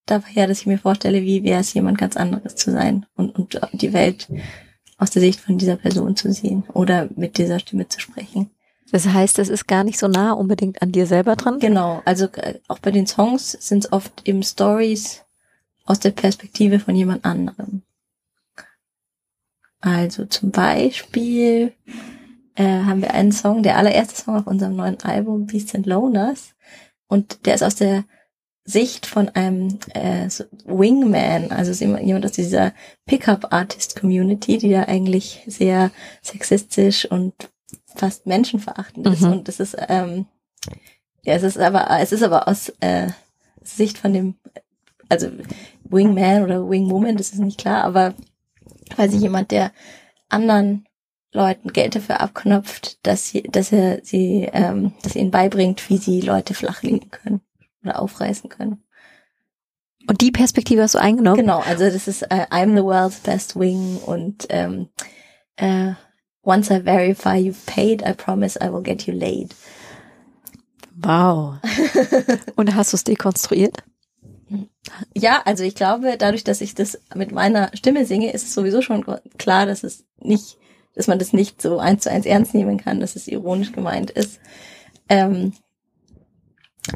daher, 0.09 0.47
dass 0.47 0.61
ich 0.61 0.65
mir 0.65 0.79
vorstelle, 0.79 1.21
wie 1.21 1.43
wäre 1.43 1.61
es, 1.61 1.73
jemand 1.73 1.97
ganz 1.97 2.17
anderes 2.17 2.55
zu 2.55 2.71
sein 2.71 3.05
und, 3.15 3.35
und 3.35 3.59
die 3.73 3.93
Welt 3.93 4.27
aus 4.97 5.11
der 5.11 5.21
Sicht 5.21 5.39
von 5.39 5.57
dieser 5.57 5.75
Person 5.75 6.15
zu 6.15 6.31
sehen 6.31 6.63
oder 6.73 7.09
mit 7.15 7.37
dieser 7.37 7.59
Stimme 7.59 7.87
zu 7.87 7.99
sprechen. 7.99 8.49
Das 8.91 9.07
heißt, 9.07 9.37
es 9.39 9.49
ist 9.49 9.67
gar 9.67 9.83
nicht 9.83 9.99
so 9.99 10.07
nah 10.07 10.31
unbedingt 10.31 10.81
an 10.81 10.91
dir 10.91 11.05
selber 11.05 11.35
dran? 11.35 11.59
Genau, 11.59 12.01
also 12.05 12.25
äh, 12.33 12.59
auch 12.67 12.79
bei 12.79 12.91
den 12.91 13.05
Songs 13.05 13.51
sind 13.51 13.85
es 13.85 13.91
oft 13.91 14.27
eben 14.27 14.43
Stories 14.43 15.25
aus 15.85 15.99
der 15.99 16.11
Perspektive 16.11 16.79
von 16.79 16.95
jemand 16.95 17.25
anderem. 17.25 17.83
Also 19.81 20.25
zum 20.25 20.51
Beispiel 20.51 21.73
äh, 22.55 22.83
haben 22.83 23.01
wir 23.01 23.13
einen 23.13 23.31
Song, 23.31 23.61
der 23.61 23.77
allererste 23.77 24.21
Song 24.21 24.37
auf 24.37 24.47
unserem 24.47 24.75
neuen 24.75 24.99
Album 25.01 25.45
Beasts 25.45 25.75
and 25.75 25.85
Loners 25.85 26.55
und 27.07 27.45
der 27.45 27.55
ist 27.55 27.63
aus 27.63 27.75
der 27.75 28.05
Sicht 28.69 29.05
von 29.05 29.29
einem 29.29 29.79
äh, 29.93 30.27
Wingman, 30.65 31.51
also 31.51 31.71
jemand 31.85 32.25
aus 32.25 32.33
dieser 32.33 32.73
Pickup-Artist-Community, 33.05 34.57
die 34.57 34.71
da 34.71 34.83
eigentlich 34.83 35.41
sehr 35.47 35.89
sexistisch 36.21 37.09
und 37.09 37.33
fast 37.95 38.25
menschenverachtend 38.25 39.05
mhm. 39.05 39.13
ist. 39.13 39.23
Und 39.23 39.47
das 39.47 39.61
ist, 39.61 39.77
ähm, 39.87 40.25
ja, 41.23 41.35
es 41.35 41.43
ist 41.43 41.57
aber, 41.57 41.87
es 42.01 42.11
ist 42.11 42.23
aber 42.23 42.49
aus 42.49 42.67
äh, 42.81 43.07
Sicht 43.63 43.97
von 43.97 44.11
dem, 44.11 44.35
also 45.07 45.29
Wingman 45.85 46.43
oder 46.43 46.69
Wingwoman, 46.69 47.15
das 47.15 47.31
ist 47.31 47.39
nicht 47.39 47.59
klar, 47.59 47.85
aber 47.85 48.15
quasi 48.89 49.15
jemand, 49.15 49.51
der 49.51 49.71
anderen 50.27 50.85
Leuten 51.31 51.71
Geld 51.71 51.95
dafür 51.95 52.19
abknopft, 52.19 52.99
dass 53.07 53.29
sie, 53.29 53.43
dass 53.43 53.71
er 53.71 54.03
sie, 54.03 54.49
ähm, 54.51 54.91
dass 55.03 55.15
er 55.15 55.21
ihnen 55.21 55.31
beibringt, 55.31 55.89
wie 55.89 55.97
sie 55.97 56.19
Leute 56.19 56.53
flachlegen 56.53 57.11
können 57.11 57.46
oder 57.89 58.01
aufreißen 58.01 58.49
können. 58.49 58.83
Und 60.07 60.21
die 60.21 60.31
Perspektive 60.31 60.81
hast 60.81 60.95
du 60.95 60.99
eingenommen? 60.99 61.37
Genau, 61.37 61.59
also 61.59 61.83
das 61.83 62.07
ist 62.07 62.21
äh, 62.23 62.45
I'm 62.49 62.75
the 62.75 62.83
world's 62.83 63.19
best 63.19 63.59
wing 63.59 63.97
und 63.97 64.45
ähm, 64.49 64.87
äh, 65.57 65.93
once 66.43 66.69
I 66.69 66.81
verify 66.81 67.37
you've 67.37 67.65
paid, 67.65 68.01
I 68.01 68.13
promise 68.13 68.57
I 68.61 68.71
will 68.71 68.81
get 68.81 69.05
you 69.05 69.13
laid. 69.13 69.53
Wow. 70.95 71.55
und 72.55 72.73
hast 72.73 72.93
du 72.93 72.95
es 72.95 73.03
dekonstruiert? 73.03 73.83
Ja, 75.13 75.41
also 75.43 75.63
ich 75.63 75.75
glaube, 75.75 76.15
dadurch, 76.17 76.43
dass 76.43 76.61
ich 76.61 76.73
das 76.73 76.99
mit 77.13 77.31
meiner 77.31 77.69
Stimme 77.73 78.05
singe, 78.05 78.31
ist 78.31 78.47
es 78.47 78.53
sowieso 78.53 78.81
schon 78.81 79.05
klar, 79.37 79.65
dass 79.65 79.83
es 79.83 80.05
nicht, 80.19 80.57
dass 80.95 81.07
man 81.07 81.19
das 81.19 81.33
nicht 81.33 81.61
so 81.61 81.79
eins 81.79 82.03
zu 82.03 82.11
eins 82.11 82.25
ernst 82.25 82.53
nehmen 82.53 82.77
kann, 82.77 83.01
dass 83.01 83.15
es 83.15 83.27
ironisch 83.27 83.73
gemeint 83.73 84.09
ist. 84.09 84.39
Ähm, 85.09 85.53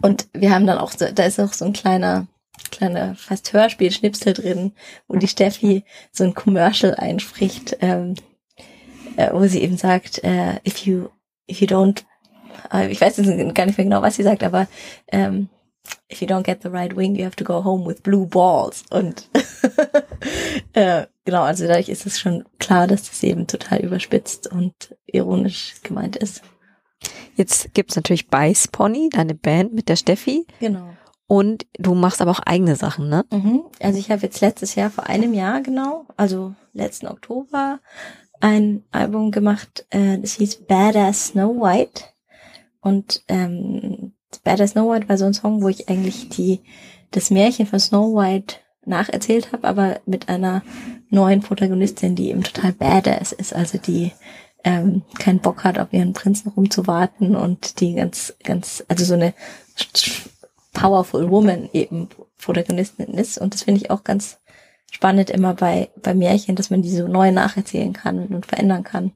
und 0.01 0.27
wir 0.33 0.51
haben 0.51 0.67
dann 0.67 0.77
auch 0.77 0.91
so, 0.91 1.05
da 1.11 1.23
ist 1.23 1.39
auch 1.39 1.53
so 1.53 1.65
ein 1.65 1.73
kleiner, 1.73 2.27
kleiner 2.71 3.15
fast 3.15 3.53
Hörspiel-Schnipsel 3.53 4.33
drin, 4.33 4.73
wo 5.07 5.17
die 5.17 5.27
Steffi 5.27 5.83
so 6.11 6.23
ein 6.23 6.33
Commercial 6.33 6.95
einspricht, 6.95 7.77
ähm, 7.81 8.15
äh, 9.17 9.31
wo 9.33 9.45
sie 9.47 9.61
eben 9.61 9.77
sagt, 9.77 10.23
äh, 10.23 10.55
if 10.65 10.85
you, 10.85 11.09
if 11.49 11.61
you 11.61 11.67
don't, 11.67 12.03
äh, 12.71 12.91
ich 12.91 13.01
weiß 13.01 13.17
jetzt 13.17 13.55
gar 13.55 13.65
nicht 13.65 13.77
mehr 13.77 13.85
genau, 13.85 14.01
was 14.01 14.15
sie 14.15 14.23
sagt, 14.23 14.43
aber 14.43 14.67
ähm, 15.11 15.49
if 16.11 16.21
you 16.21 16.27
don't 16.27 16.43
get 16.43 16.61
the 16.61 16.69
right 16.69 16.95
wing, 16.95 17.15
you 17.15 17.25
have 17.25 17.35
to 17.35 17.43
go 17.43 17.63
home 17.63 17.85
with 17.85 18.01
blue 18.01 18.25
balls. 18.25 18.83
Und 18.89 19.29
äh, 20.73 21.05
genau, 21.25 21.43
also 21.43 21.67
dadurch 21.67 21.89
ist 21.89 22.05
es 22.05 22.19
schon 22.19 22.45
klar, 22.59 22.87
dass 22.87 23.09
das 23.09 23.23
eben 23.23 23.47
total 23.47 23.79
überspitzt 23.79 24.47
und 24.47 24.95
ironisch 25.05 25.75
gemeint 25.83 26.15
ist. 26.15 26.41
Jetzt 27.35 27.73
gibt's 27.73 27.95
natürlich 27.95 28.27
Beiß 28.27 28.67
Pony, 28.69 29.09
deine 29.09 29.35
Band 29.35 29.73
mit 29.73 29.89
der 29.89 29.95
Steffi. 29.95 30.45
Genau. 30.59 30.89
Und 31.27 31.65
du 31.77 31.93
machst 31.95 32.21
aber 32.21 32.31
auch 32.31 32.41
eigene 32.45 32.75
Sachen, 32.75 33.07
ne? 33.07 33.25
Mhm. 33.31 33.63
Also 33.79 33.97
ich 33.97 34.11
habe 34.11 34.21
jetzt 34.21 34.41
letztes 34.41 34.75
Jahr, 34.75 34.89
vor 34.89 35.07
einem 35.07 35.33
Jahr 35.33 35.61
genau, 35.61 36.05
also 36.17 36.53
letzten 36.73 37.07
Oktober, 37.07 37.79
ein 38.41 38.83
Album 38.91 39.31
gemacht, 39.31 39.85
äh, 39.91 40.17
das 40.17 40.33
hieß 40.33 40.65
Badass 40.67 41.27
Snow 41.27 41.55
White. 41.55 42.03
Und 42.81 43.23
ähm, 43.29 44.13
Badass 44.43 44.71
Snow 44.71 44.91
White 44.91 45.07
war 45.07 45.17
so 45.17 45.25
ein 45.25 45.33
Song, 45.33 45.61
wo 45.61 45.69
ich 45.69 45.87
eigentlich 45.87 46.29
die 46.29 46.61
das 47.11 47.29
Märchen 47.29 47.65
von 47.65 47.79
Snow 47.79 48.15
White 48.15 48.55
nacherzählt 48.85 49.51
habe, 49.51 49.67
aber 49.67 49.99
mit 50.05 50.27
einer 50.27 50.63
neuen 51.09 51.41
Protagonistin, 51.41 52.15
die 52.15 52.29
eben 52.29 52.43
total 52.43 52.73
badass 52.73 53.31
ist, 53.31 53.55
also 53.55 53.77
die 53.77 54.11
ähm, 54.63 55.03
keinen 55.17 55.39
Bock 55.39 55.63
hat, 55.63 55.79
auf 55.79 55.91
ihren 55.91 56.13
Prinzen 56.13 56.49
rumzuwarten 56.49 57.35
und 57.35 57.79
die 57.79 57.95
ganz, 57.95 58.35
ganz, 58.43 58.83
also 58.87 59.05
so 59.05 59.13
eine 59.13 59.33
powerful 60.73 61.29
woman 61.29 61.69
eben 61.73 62.09
Protagonistin 62.37 63.13
ist. 63.13 63.37
Und 63.37 63.53
das 63.53 63.63
finde 63.63 63.81
ich 63.81 63.91
auch 63.91 64.03
ganz 64.03 64.39
spannend 64.91 65.29
immer 65.29 65.53
bei, 65.53 65.89
bei 66.01 66.13
Märchen, 66.13 66.55
dass 66.55 66.69
man 66.69 66.81
die 66.81 66.91
so 66.91 67.07
neu 67.07 67.31
nacherzählen 67.31 67.93
kann 67.93 68.27
und 68.27 68.45
verändern 68.45 68.83
kann. 68.83 69.13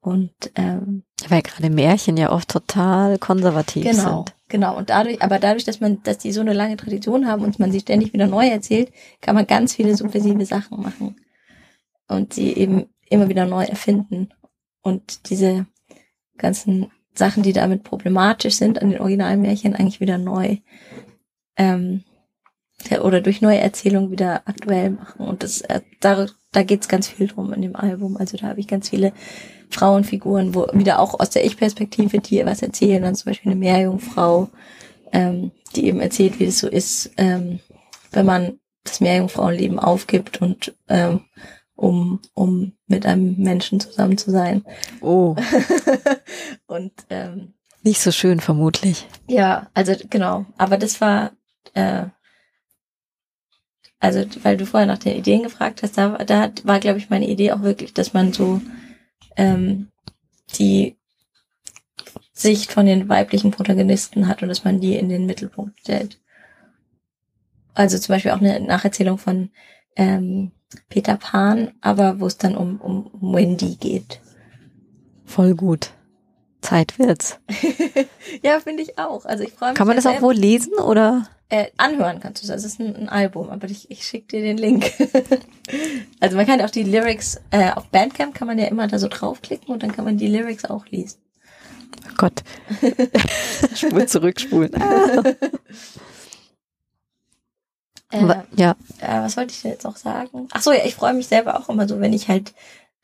Und 0.00 0.32
ähm, 0.56 1.02
weil 1.28 1.40
gerade 1.40 1.70
Märchen 1.70 2.18
ja 2.18 2.30
oft 2.30 2.50
total 2.50 3.18
konservativ 3.18 3.84
genau, 3.84 4.16
sind. 4.16 4.34
Genau, 4.48 4.76
und 4.76 4.90
dadurch, 4.90 5.22
aber 5.22 5.38
dadurch, 5.38 5.64
dass 5.64 5.80
man, 5.80 6.02
dass 6.02 6.18
die 6.18 6.32
so 6.32 6.42
eine 6.42 6.52
lange 6.52 6.76
Tradition 6.76 7.26
haben 7.26 7.42
und 7.42 7.58
man 7.58 7.72
sie 7.72 7.80
ständig 7.80 8.12
wieder 8.12 8.26
neu 8.26 8.46
erzählt, 8.46 8.92
kann 9.22 9.34
man 9.34 9.46
ganz 9.46 9.74
viele 9.74 9.96
subversive 9.96 10.44
Sachen 10.44 10.82
machen 10.82 11.16
und 12.06 12.34
sie 12.34 12.52
eben 12.52 12.86
immer 13.08 13.30
wieder 13.30 13.46
neu 13.46 13.64
erfinden. 13.64 14.28
Und 14.84 15.30
diese 15.30 15.66
ganzen 16.36 16.92
Sachen, 17.14 17.42
die 17.42 17.52
damit 17.52 17.82
problematisch 17.84 18.54
sind 18.54 18.80
an 18.80 18.90
den 18.90 19.00
Originalmärchen, 19.00 19.74
eigentlich 19.74 20.00
wieder 20.00 20.18
neu 20.18 20.58
ähm, 21.56 22.04
oder 23.02 23.20
durch 23.20 23.40
neue 23.40 23.58
Erzählungen 23.58 24.10
wieder 24.10 24.42
aktuell 24.46 24.90
machen. 24.90 25.26
Und 25.26 25.42
das 25.42 25.62
äh, 25.62 25.80
da, 26.00 26.26
da 26.52 26.62
geht's 26.62 26.88
ganz 26.88 27.08
viel 27.08 27.28
drum 27.28 27.52
in 27.52 27.62
dem 27.62 27.76
Album. 27.76 28.16
Also 28.16 28.36
da 28.36 28.48
habe 28.48 28.60
ich 28.60 28.68
ganz 28.68 28.90
viele 28.90 29.12
Frauenfiguren, 29.70 30.54
wo 30.54 30.66
wieder 30.72 30.98
auch 30.98 31.18
aus 31.18 31.30
der 31.30 31.46
Ich-Perspektive 31.46 32.18
die 32.18 32.44
was 32.44 32.62
erzählen. 32.62 33.02
Dann 33.02 33.14
zum 33.14 33.30
Beispiel 33.30 33.52
eine 33.52 33.60
Meerjungfrau, 33.60 34.50
ähm, 35.12 35.52
die 35.74 35.86
eben 35.86 36.00
erzählt, 36.00 36.38
wie 36.40 36.44
es 36.44 36.58
so 36.58 36.68
ist, 36.68 37.10
ähm, 37.16 37.60
wenn 38.12 38.26
man 38.26 38.58
das 38.84 39.00
Meerjungfrauenleben 39.00 39.78
aufgibt 39.78 40.42
und 40.42 40.74
ähm, 40.88 41.22
um, 41.74 42.20
um 42.34 42.72
mit 42.86 43.06
einem 43.06 43.36
Menschen 43.36 43.80
zusammen 43.80 44.18
zu 44.18 44.30
sein. 44.30 44.64
Oh. 45.00 45.36
und 46.66 46.92
ähm, 47.10 47.54
nicht 47.82 48.00
so 48.00 48.12
schön 48.12 48.40
vermutlich. 48.40 49.06
Ja, 49.26 49.68
also 49.74 49.94
genau. 50.08 50.46
Aber 50.56 50.78
das 50.78 51.00
war 51.00 51.32
äh, 51.74 52.06
also 54.04 54.22
weil 54.42 54.58
du 54.58 54.66
vorher 54.66 54.86
nach 54.86 54.98
den 54.98 55.16
Ideen 55.16 55.44
gefragt 55.44 55.82
hast, 55.82 55.96
da, 55.96 56.18
da 56.18 56.52
war, 56.64 56.78
glaube 56.78 56.98
ich, 56.98 57.08
meine 57.08 57.26
Idee 57.26 57.52
auch 57.52 57.62
wirklich, 57.62 57.94
dass 57.94 58.12
man 58.12 58.34
so 58.34 58.60
ähm, 59.36 59.88
die 60.58 60.98
Sicht 62.34 62.70
von 62.70 62.84
den 62.84 63.08
weiblichen 63.08 63.50
Protagonisten 63.50 64.28
hat 64.28 64.42
und 64.42 64.50
dass 64.50 64.62
man 64.62 64.78
die 64.78 64.96
in 64.96 65.08
den 65.08 65.24
Mittelpunkt 65.24 65.80
stellt. 65.80 66.20
Also 67.72 67.98
zum 67.98 68.14
Beispiel 68.14 68.32
auch 68.32 68.42
eine 68.42 68.60
Nacherzählung 68.60 69.16
von 69.16 69.48
ähm, 69.96 70.52
Peter 70.88 71.16
Pan, 71.16 71.72
aber 71.80 72.20
wo 72.20 72.26
es 72.26 72.38
dann 72.38 72.56
um, 72.56 72.80
um 72.80 73.10
Wendy 73.34 73.76
geht. 73.76 74.20
Voll 75.24 75.54
gut. 75.54 75.90
Zeit 76.60 76.98
wird's. 76.98 77.38
ja, 78.42 78.58
finde 78.60 78.82
ich 78.82 78.98
auch. 78.98 79.24
Also 79.26 79.44
ich 79.44 79.52
freue 79.52 79.70
mich. 79.70 79.78
Kann 79.78 79.86
man 79.86 79.96
das 79.96 80.06
auch 80.06 80.22
wohl 80.22 80.34
lesen 80.34 80.74
oder? 80.74 81.28
Äh, 81.50 81.66
anhören 81.76 82.20
kannst 82.20 82.42
du 82.42 82.46
es. 82.46 82.50
Also 82.50 82.66
es 82.66 82.72
ist 82.74 82.80
ein, 82.80 82.96
ein 82.96 83.08
Album, 83.08 83.50
aber 83.50 83.68
ich, 83.68 83.90
ich 83.90 84.04
schicke 84.04 84.28
dir 84.28 84.42
den 84.42 84.56
Link. 84.56 84.90
also 86.20 86.36
man 86.36 86.46
kann 86.46 86.60
auch 86.62 86.70
die 86.70 86.82
Lyrics, 86.82 87.40
äh, 87.50 87.70
auf 87.70 87.88
Bandcamp 87.88 88.34
kann 88.34 88.48
man 88.48 88.58
ja 88.58 88.66
immer 88.66 88.88
da 88.88 88.98
so 88.98 89.08
draufklicken 89.08 89.72
und 89.72 89.82
dann 89.82 89.92
kann 89.92 90.04
man 90.04 90.16
die 90.16 90.26
Lyrics 90.26 90.64
auch 90.64 90.86
lesen. 90.86 91.18
Oh 92.08 92.14
Gott. 92.16 92.42
Spur 93.74 94.06
zurückspulen. 94.06 94.72
Äh, 98.14 98.42
ja. 98.56 98.76
Äh, 99.00 99.20
was 99.20 99.36
wollte 99.36 99.52
ich 99.52 99.62
denn 99.62 99.72
jetzt 99.72 99.84
noch 99.84 99.96
sagen? 99.96 100.48
Ach 100.52 100.62
so, 100.62 100.72
ja, 100.72 100.84
ich 100.84 100.94
freue 100.94 101.14
mich 101.14 101.26
selber 101.26 101.58
auch 101.58 101.68
immer 101.68 101.88
so, 101.88 102.00
wenn 102.00 102.12
ich 102.12 102.28
halt 102.28 102.54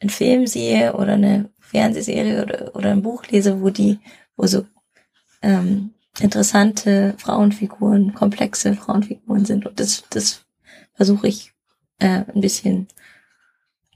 einen 0.01 0.11
Film 0.11 0.47
sehe 0.47 0.95
oder 0.95 1.15
eine 1.15 1.51
Fernsehserie 1.59 2.43
oder, 2.43 2.75
oder 2.75 2.91
ein 2.91 3.03
Buch 3.03 3.25
lese, 3.27 3.61
wo 3.61 3.71
die, 3.71 3.99
wo 4.37 4.47
so 4.47 4.65
ähm, 5.43 5.91
interessante 6.21 7.15
Frauenfiguren, 7.19 8.15
komplexe 8.15 8.75
Frauenfiguren 8.75 9.45
sind. 9.45 9.67
Und 9.67 9.79
das, 9.81 10.05
das 10.11 10.45
versuche 10.95 11.29
ich 11.29 11.53
äh, 11.99 12.25
ein 12.33 12.41
bisschen 12.41 12.89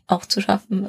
auch 0.07 0.27
zu 0.27 0.41
schaffen, 0.41 0.87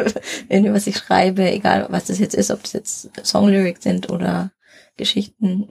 in 0.48 0.72
was 0.72 0.86
ich 0.88 0.96
schreibe, 0.96 1.48
egal 1.50 1.86
was 1.90 2.06
das 2.06 2.18
jetzt 2.18 2.34
ist, 2.34 2.50
ob 2.50 2.62
das 2.62 2.72
jetzt 2.72 3.10
Songlyrics 3.24 3.84
sind 3.84 4.10
oder 4.10 4.50
Geschichten, 4.96 5.68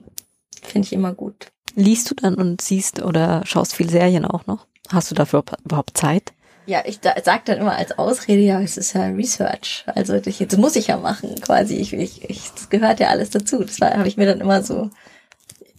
finde 0.62 0.86
ich 0.86 0.92
immer 0.92 1.12
gut. 1.12 1.52
Liest 1.76 2.10
du 2.10 2.14
dann 2.14 2.34
und 2.34 2.62
siehst 2.62 3.02
oder 3.02 3.42
schaust 3.44 3.74
viel 3.74 3.90
Serien 3.90 4.24
auch 4.24 4.46
noch? 4.46 4.66
Hast 4.88 5.10
du 5.10 5.14
dafür 5.14 5.44
überhaupt 5.62 5.96
Zeit? 5.96 6.32
Ja, 6.64 6.82
ich 6.86 7.00
da, 7.00 7.14
sag 7.22 7.44
dann 7.44 7.58
immer 7.58 7.76
als 7.76 7.96
Ausrede, 7.98 8.40
ja, 8.40 8.60
es 8.62 8.78
ist 8.78 8.94
ja 8.94 9.04
Research. 9.08 9.84
Also 9.86 10.14
ich, 10.14 10.40
jetzt 10.40 10.56
muss 10.56 10.74
ich 10.74 10.86
ja 10.86 10.96
machen, 10.96 11.34
quasi. 11.42 11.76
Ich, 11.76 11.92
ich, 11.92 12.28
ich, 12.28 12.50
das 12.50 12.70
gehört 12.70 12.98
ja 12.98 13.08
alles 13.08 13.28
dazu. 13.28 13.62
Das 13.62 13.78
habe 13.78 14.08
ich 14.08 14.16
mir 14.16 14.24
dann 14.24 14.40
immer 14.40 14.62
so. 14.62 14.90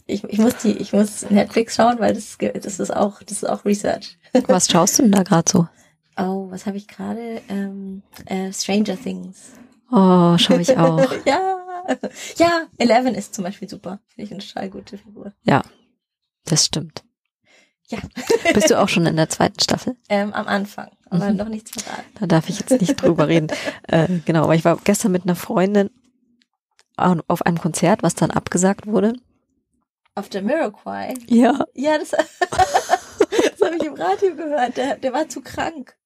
Ich, 0.06 0.22
ich 0.24 0.38
muss 0.38 0.56
die, 0.58 0.78
ich 0.78 0.92
muss 0.92 1.28
Netflix 1.30 1.74
schauen, 1.74 1.98
weil 1.98 2.14
das, 2.14 2.38
das 2.38 2.78
ist 2.78 2.94
auch, 2.94 3.20
das 3.24 3.38
ist 3.38 3.48
auch 3.48 3.64
Research. 3.64 4.18
Was 4.46 4.68
schaust 4.68 4.98
du 4.98 5.02
denn 5.02 5.12
da 5.12 5.24
gerade 5.24 5.50
so? 5.50 5.68
Oh, 6.16 6.48
was 6.50 6.66
habe 6.66 6.76
ich 6.76 6.88
gerade? 6.88 7.40
Ähm, 7.48 8.02
äh, 8.26 8.52
Stranger 8.52 9.00
Things. 9.00 9.52
Oh, 9.90 10.36
schaue 10.36 10.60
ich 10.60 10.76
auch. 10.78 11.12
ja, 11.24 11.58
ja, 12.36 12.66
Eleven 12.76 13.14
ist 13.14 13.34
zum 13.34 13.44
Beispiel 13.44 13.68
super. 13.68 14.00
Finde 14.08 14.26
ich 14.26 14.32
eine 14.32 14.44
total 14.44 14.68
gute 14.68 14.98
Figur. 14.98 15.32
Ja, 15.44 15.62
das 16.44 16.64
stimmt. 16.64 17.04
Ja. 17.88 17.98
Bist 18.52 18.70
du 18.70 18.78
auch 18.78 18.88
schon 18.88 19.06
in 19.06 19.16
der 19.16 19.28
zweiten 19.30 19.60
Staffel? 19.60 19.96
Ähm, 20.08 20.32
am 20.34 20.46
Anfang, 20.46 20.90
aber 21.08 21.30
mhm. 21.30 21.36
noch 21.36 21.48
nichts 21.48 21.70
verraten. 21.70 22.04
Da 22.20 22.26
darf 22.26 22.48
ich 22.48 22.60
jetzt 22.60 22.80
nicht 22.80 22.96
drüber 22.96 23.28
reden. 23.28 23.48
Äh, 23.90 24.18
genau, 24.26 24.44
aber 24.44 24.54
ich 24.54 24.66
war 24.66 24.76
gestern 24.84 25.12
mit 25.12 25.22
einer 25.22 25.34
Freundin 25.34 25.88
auf 26.96 27.46
einem 27.46 27.58
Konzert, 27.58 28.02
was 28.02 28.14
dann 28.14 28.30
abgesagt 28.30 28.86
wurde. 28.86 29.14
Auf 30.14 30.28
der 30.28 30.42
Miraquai? 30.42 31.14
Ja. 31.26 31.64
Ja, 31.74 31.96
das, 31.96 32.10
das 32.10 33.60
habe 33.62 33.76
ich 33.76 33.84
im 33.84 33.94
Radio 33.94 34.34
gehört. 34.34 34.76
Der, 34.76 34.96
der 34.96 35.12
war 35.12 35.28
zu 35.28 35.40
krank. 35.40 35.96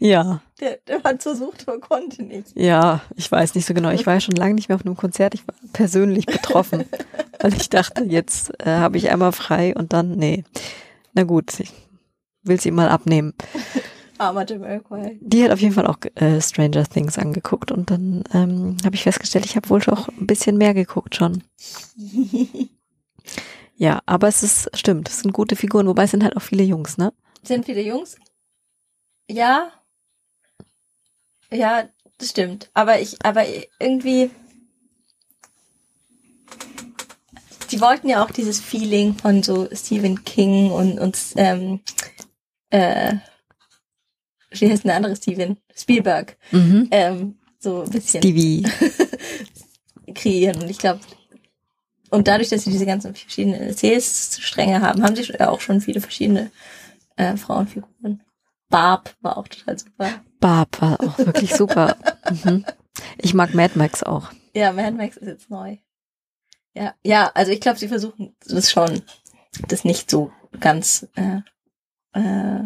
Ja. 0.00 0.40
Der, 0.60 0.78
der 0.86 1.02
hat 1.02 1.22
versucht, 1.22 1.68
aber 1.68 1.78
konnte 1.78 2.22
nicht. 2.22 2.56
Ja, 2.58 3.02
ich 3.16 3.30
weiß 3.30 3.54
nicht 3.54 3.66
so 3.66 3.74
genau. 3.74 3.90
Ich 3.90 4.06
war 4.06 4.14
ja 4.14 4.20
schon 4.20 4.34
lange 4.34 4.54
nicht 4.54 4.68
mehr 4.68 4.76
auf 4.76 4.84
einem 4.84 4.96
Konzert. 4.96 5.34
Ich 5.34 5.46
war 5.46 5.54
persönlich 5.74 6.24
betroffen, 6.24 6.86
weil 7.40 7.52
ich 7.52 7.68
dachte, 7.68 8.04
jetzt 8.04 8.50
äh, 8.60 8.70
habe 8.70 8.96
ich 8.96 9.10
einmal 9.10 9.32
frei 9.32 9.74
und 9.74 9.92
dann, 9.92 10.12
nee. 10.16 10.44
Na 11.12 11.24
gut, 11.24 11.60
ich 11.60 11.70
will 12.42 12.58
sie 12.58 12.70
mal 12.70 12.88
abnehmen. 12.88 13.34
Armer 14.18 14.46
Jamiroquai. 14.46 15.18
Die 15.20 15.44
hat 15.44 15.50
auf 15.50 15.60
jeden 15.60 15.74
Fall 15.74 15.86
auch 15.86 15.98
äh, 16.14 16.40
Stranger 16.40 16.84
Things 16.84 17.18
angeguckt 17.18 17.70
und 17.70 17.90
dann 17.90 18.24
ähm, 18.32 18.76
habe 18.84 18.94
ich 18.94 19.02
festgestellt, 19.02 19.46
ich 19.46 19.56
habe 19.56 19.68
wohl 19.68 19.82
auch 19.88 20.08
ein 20.08 20.26
bisschen 20.26 20.56
mehr 20.56 20.74
geguckt 20.74 21.16
schon. 21.16 21.42
ja, 23.76 24.00
aber 24.06 24.28
es 24.28 24.42
ist, 24.42 24.70
stimmt, 24.74 25.08
es 25.08 25.20
sind 25.20 25.32
gute 25.32 25.56
Figuren, 25.56 25.86
wobei 25.86 26.04
es 26.04 26.10
sind 26.10 26.24
halt 26.24 26.36
auch 26.36 26.42
viele 26.42 26.64
Jungs, 26.64 26.98
ne? 26.98 27.12
Sind 27.42 27.64
viele 27.64 27.82
Jungs? 27.82 28.16
Ja, 29.30 29.70
ja, 31.52 31.88
das 32.18 32.30
stimmt. 32.30 32.70
Aber 32.74 33.00
ich, 33.00 33.16
aber 33.24 33.44
irgendwie, 33.78 34.30
die 37.70 37.80
wollten 37.80 38.08
ja 38.08 38.24
auch 38.24 38.30
dieses 38.30 38.60
Feeling 38.60 39.14
von 39.14 39.42
so 39.42 39.68
Stephen 39.72 40.24
King 40.24 40.70
und, 40.70 40.98
und 40.98 41.18
ähm, 41.36 41.80
äh, 42.70 43.14
wie 44.50 44.70
heißt 44.70 44.84
denn 44.84 44.88
der 44.88 44.96
andere 44.96 45.16
Steven? 45.16 45.56
Spielberg. 45.76 46.36
Mhm. 46.50 46.88
Ähm, 46.90 47.38
so 47.58 47.82
ein 47.82 47.90
bisschen. 47.90 48.22
Stevie. 48.22 48.66
kreieren. 50.14 50.62
Und 50.62 50.70
ich 50.70 50.78
glaube, 50.78 51.00
und 52.10 52.26
dadurch, 52.26 52.48
dass 52.48 52.64
sie 52.64 52.72
diese 52.72 52.86
ganzen 52.86 53.14
verschiedenen 53.14 53.60
Erzählstränge 53.62 54.80
haben, 54.80 55.02
haben 55.02 55.14
sie 55.14 55.40
auch 55.40 55.60
schon 55.60 55.80
viele 55.80 56.00
verschiedene 56.00 56.50
äh, 57.16 57.36
Frauenfiguren. 57.36 58.22
Barb 58.70 59.14
war 59.20 59.36
auch 59.36 59.48
total 59.48 59.78
super. 59.78 60.10
Barb 60.38 60.80
war 60.80 61.00
auch 61.00 61.18
wirklich 61.18 61.54
super. 61.54 61.96
mhm. 62.44 62.64
Ich 63.18 63.34
mag 63.34 63.54
Mad 63.54 63.78
Max 63.78 64.02
auch. 64.02 64.30
Ja, 64.54 64.72
Mad 64.72 64.92
Max 64.92 65.16
ist 65.16 65.28
jetzt 65.28 65.50
neu. 65.50 65.76
Ja, 66.74 66.94
ja, 67.02 67.30
also 67.34 67.52
ich 67.52 67.60
glaube, 67.60 67.78
sie 67.78 67.88
versuchen 67.88 68.34
das 68.46 68.70
schon, 68.70 69.02
das 69.68 69.84
nicht 69.84 70.10
so 70.10 70.30
ganz 70.60 71.08
äh, 71.16 71.40
äh, 72.12 72.64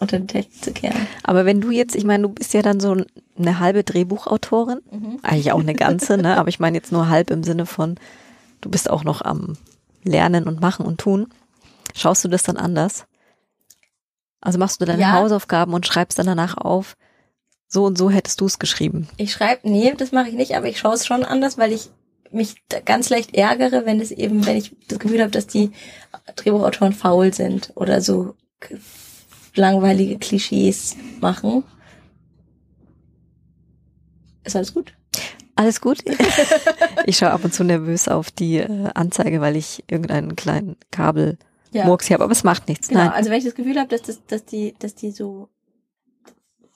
unter 0.00 0.18
den 0.18 0.28
Teppich 0.28 0.60
zu 0.60 0.72
kehren. 0.72 1.06
Aber 1.22 1.44
wenn 1.44 1.60
du 1.60 1.70
jetzt, 1.70 1.94
ich 1.94 2.04
meine, 2.04 2.24
du 2.24 2.28
bist 2.30 2.52
ja 2.52 2.62
dann 2.62 2.80
so 2.80 2.96
eine 3.38 3.58
halbe 3.60 3.84
Drehbuchautorin, 3.84 4.80
mhm. 4.90 5.18
eigentlich 5.22 5.52
auch 5.52 5.60
eine 5.60 5.74
ganze, 5.74 6.18
ne? 6.18 6.36
Aber 6.36 6.48
ich 6.48 6.60
meine 6.60 6.76
jetzt 6.76 6.92
nur 6.92 7.08
halb 7.08 7.30
im 7.30 7.44
Sinne 7.44 7.66
von, 7.66 7.96
du 8.60 8.70
bist 8.70 8.90
auch 8.90 9.04
noch 9.04 9.22
am 9.22 9.56
Lernen 10.02 10.48
und 10.48 10.60
Machen 10.60 10.84
und 10.84 11.00
Tun. 11.00 11.28
Schaust 11.94 12.24
du 12.24 12.28
das 12.28 12.42
dann 12.42 12.56
anders? 12.56 13.06
Also 14.44 14.58
machst 14.58 14.80
du 14.80 14.84
deine 14.84 15.00
ja. 15.00 15.12
Hausaufgaben 15.12 15.72
und 15.72 15.86
schreibst 15.86 16.18
dann 16.18 16.26
danach 16.26 16.56
auf, 16.58 16.96
so 17.66 17.84
und 17.84 17.98
so 17.98 18.10
hättest 18.10 18.40
du 18.40 18.46
es 18.46 18.58
geschrieben. 18.58 19.08
Ich 19.16 19.32
schreibe, 19.32 19.68
nee, 19.68 19.92
das 19.96 20.12
mache 20.12 20.28
ich 20.28 20.34
nicht, 20.34 20.54
aber 20.54 20.68
ich 20.68 20.78
schaue 20.78 20.94
es 20.94 21.06
schon 21.06 21.24
anders, 21.24 21.58
weil 21.58 21.72
ich 21.72 21.90
mich 22.30 22.56
ganz 22.84 23.08
leicht 23.10 23.34
ärgere, 23.34 23.86
wenn 23.86 24.00
es 24.00 24.10
eben, 24.10 24.44
wenn 24.46 24.56
ich 24.56 24.76
das 24.86 24.98
Gefühl 24.98 25.20
habe, 25.20 25.30
dass 25.30 25.46
die 25.46 25.72
Drehbuchautoren 26.36 26.92
faul 26.92 27.32
sind 27.32 27.72
oder 27.74 28.00
so 28.00 28.34
langweilige 29.54 30.18
Klischees 30.18 30.96
machen. 31.20 31.64
Ist 34.44 34.56
alles 34.56 34.74
gut? 34.74 34.92
Alles 35.54 35.80
gut. 35.80 36.00
ich 37.06 37.16
schaue 37.16 37.30
ab 37.30 37.44
und 37.44 37.54
zu 37.54 37.64
nervös 37.64 38.08
auf 38.08 38.30
die 38.30 38.58
äh, 38.58 38.90
Anzeige, 38.94 39.40
weil 39.40 39.56
ich 39.56 39.84
irgendeinen 39.86 40.36
kleinen 40.36 40.76
Kabel 40.90 41.38
ja. 41.74 41.84
Murks 41.84 42.08
habe, 42.10 42.24
aber 42.24 42.32
es 42.32 42.44
macht 42.44 42.68
nichts. 42.68 42.88
Genau, 42.88 43.00
Nein. 43.00 43.12
also 43.12 43.30
wenn 43.30 43.38
ich 43.38 43.44
das 43.44 43.54
Gefühl 43.54 43.78
habe, 43.78 43.88
dass, 43.88 44.02
das, 44.02 44.24
dass, 44.26 44.44
die, 44.44 44.74
dass 44.78 44.94
die 44.94 45.10
so 45.10 45.48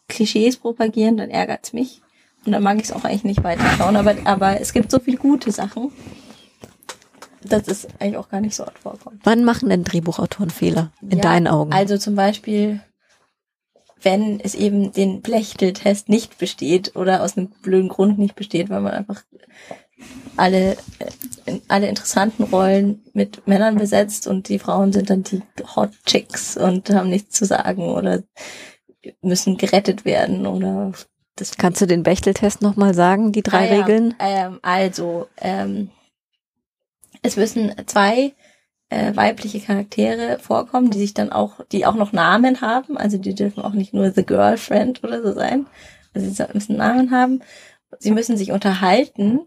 Klischees 0.08 0.56
propagieren, 0.56 1.16
dann 1.16 1.30
ärgert's 1.30 1.72
mich. 1.72 2.02
Und 2.44 2.52
dann 2.52 2.62
mag 2.62 2.76
ich 2.76 2.84
es 2.84 2.92
auch 2.92 3.04
eigentlich 3.04 3.24
nicht 3.24 3.44
weiterschauen. 3.44 3.96
Aber, 3.96 4.14
aber 4.24 4.60
es 4.60 4.72
gibt 4.72 4.90
so 4.90 4.98
viele 4.98 5.18
gute 5.18 5.50
Sachen, 5.52 5.92
dass 7.42 7.68
es 7.68 7.86
eigentlich 7.98 8.16
auch 8.16 8.28
gar 8.28 8.40
nicht 8.40 8.54
so 8.54 8.66
oft 8.66 8.78
vorkommt. 8.78 9.20
Wann 9.24 9.44
machen 9.44 9.68
denn 9.68 9.84
Drehbuchautoren 9.84 10.50
Fehler 10.50 10.92
in 11.02 11.18
ja, 11.18 11.22
deinen 11.22 11.46
Augen? 11.46 11.72
Also 11.72 11.98
zum 11.98 12.14
Beispiel, 12.14 12.80
wenn 14.02 14.40
es 14.40 14.54
eben 14.54 14.92
den 14.92 15.20
Blechteltest 15.20 16.08
nicht 16.08 16.38
besteht 16.38 16.96
oder 16.96 17.22
aus 17.22 17.36
einem 17.36 17.48
blöden 17.62 17.88
Grund 17.88 18.18
nicht 18.18 18.36
besteht, 18.36 18.70
weil 18.70 18.80
man 18.80 18.92
einfach 18.92 19.22
alle, 20.36 20.76
äh, 21.46 21.58
alle 21.66 21.88
interessanten 21.88 22.44
Rollen 22.44 23.02
mit 23.12 23.46
Männern 23.46 23.76
besetzt 23.76 24.26
und 24.26 24.48
die 24.48 24.58
Frauen 24.58 24.92
sind 24.92 25.10
dann 25.10 25.24
die 25.24 25.42
Hot 25.74 25.90
Chicks 26.06 26.56
und 26.56 26.90
haben 26.90 27.10
nichts 27.10 27.36
zu 27.36 27.44
sagen 27.44 27.82
oder 27.82 28.22
müssen 29.22 29.56
gerettet 29.56 30.04
werden 30.04 30.46
oder 30.46 30.92
das 31.36 31.56
Kannst 31.56 31.80
du 31.80 31.86
den 31.86 32.02
Bechteltest 32.02 32.62
nochmal 32.62 32.94
sagen, 32.94 33.32
die 33.32 33.42
drei 33.42 33.70
ah, 33.70 33.74
ja. 33.74 33.80
Regeln? 33.80 34.14
Ähm, 34.18 34.58
also, 34.62 35.28
ähm, 35.40 35.90
es 37.22 37.36
müssen 37.36 37.72
zwei 37.86 38.34
äh, 38.90 39.14
weibliche 39.16 39.60
Charaktere 39.60 40.38
vorkommen, 40.38 40.90
die 40.90 40.98
sich 40.98 41.14
dann 41.14 41.30
auch, 41.30 41.60
die 41.72 41.84
auch 41.86 41.94
noch 41.94 42.12
Namen 42.12 42.60
haben. 42.60 42.96
Also 42.96 43.18
die 43.18 43.34
dürfen 43.34 43.62
auch 43.62 43.72
nicht 43.72 43.92
nur 43.94 44.10
The 44.10 44.24
Girlfriend 44.24 45.04
oder 45.04 45.22
so 45.22 45.32
sein. 45.32 45.66
Also 46.14 46.30
sie 46.30 46.44
müssen 46.54 46.76
Namen 46.76 47.10
haben. 47.10 47.42
Sie 47.98 48.10
müssen 48.10 48.36
sich 48.36 48.52
unterhalten 48.52 49.40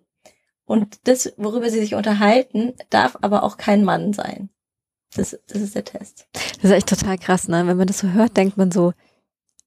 und 0.65 0.99
das, 1.07 1.33
worüber 1.37 1.69
sie 1.69 1.79
sich 1.79 1.95
unterhalten, 1.95 2.73
darf 2.89 3.17
aber 3.21 3.43
auch 3.43 3.57
kein 3.57 3.83
Mann 3.83 4.13
sein. 4.13 4.49
Das, 5.15 5.37
das 5.47 5.61
ist 5.61 5.75
der 5.75 5.83
Test. 5.85 6.27
Das 6.33 6.63
ist 6.65 6.71
echt 6.71 6.87
total 6.89 7.17
krass, 7.17 7.47
ne? 7.47 7.67
Wenn 7.67 7.77
man 7.77 7.87
das 7.87 7.99
so 7.99 8.09
hört, 8.09 8.37
denkt 8.37 8.57
man 8.57 8.71
so, 8.71 8.93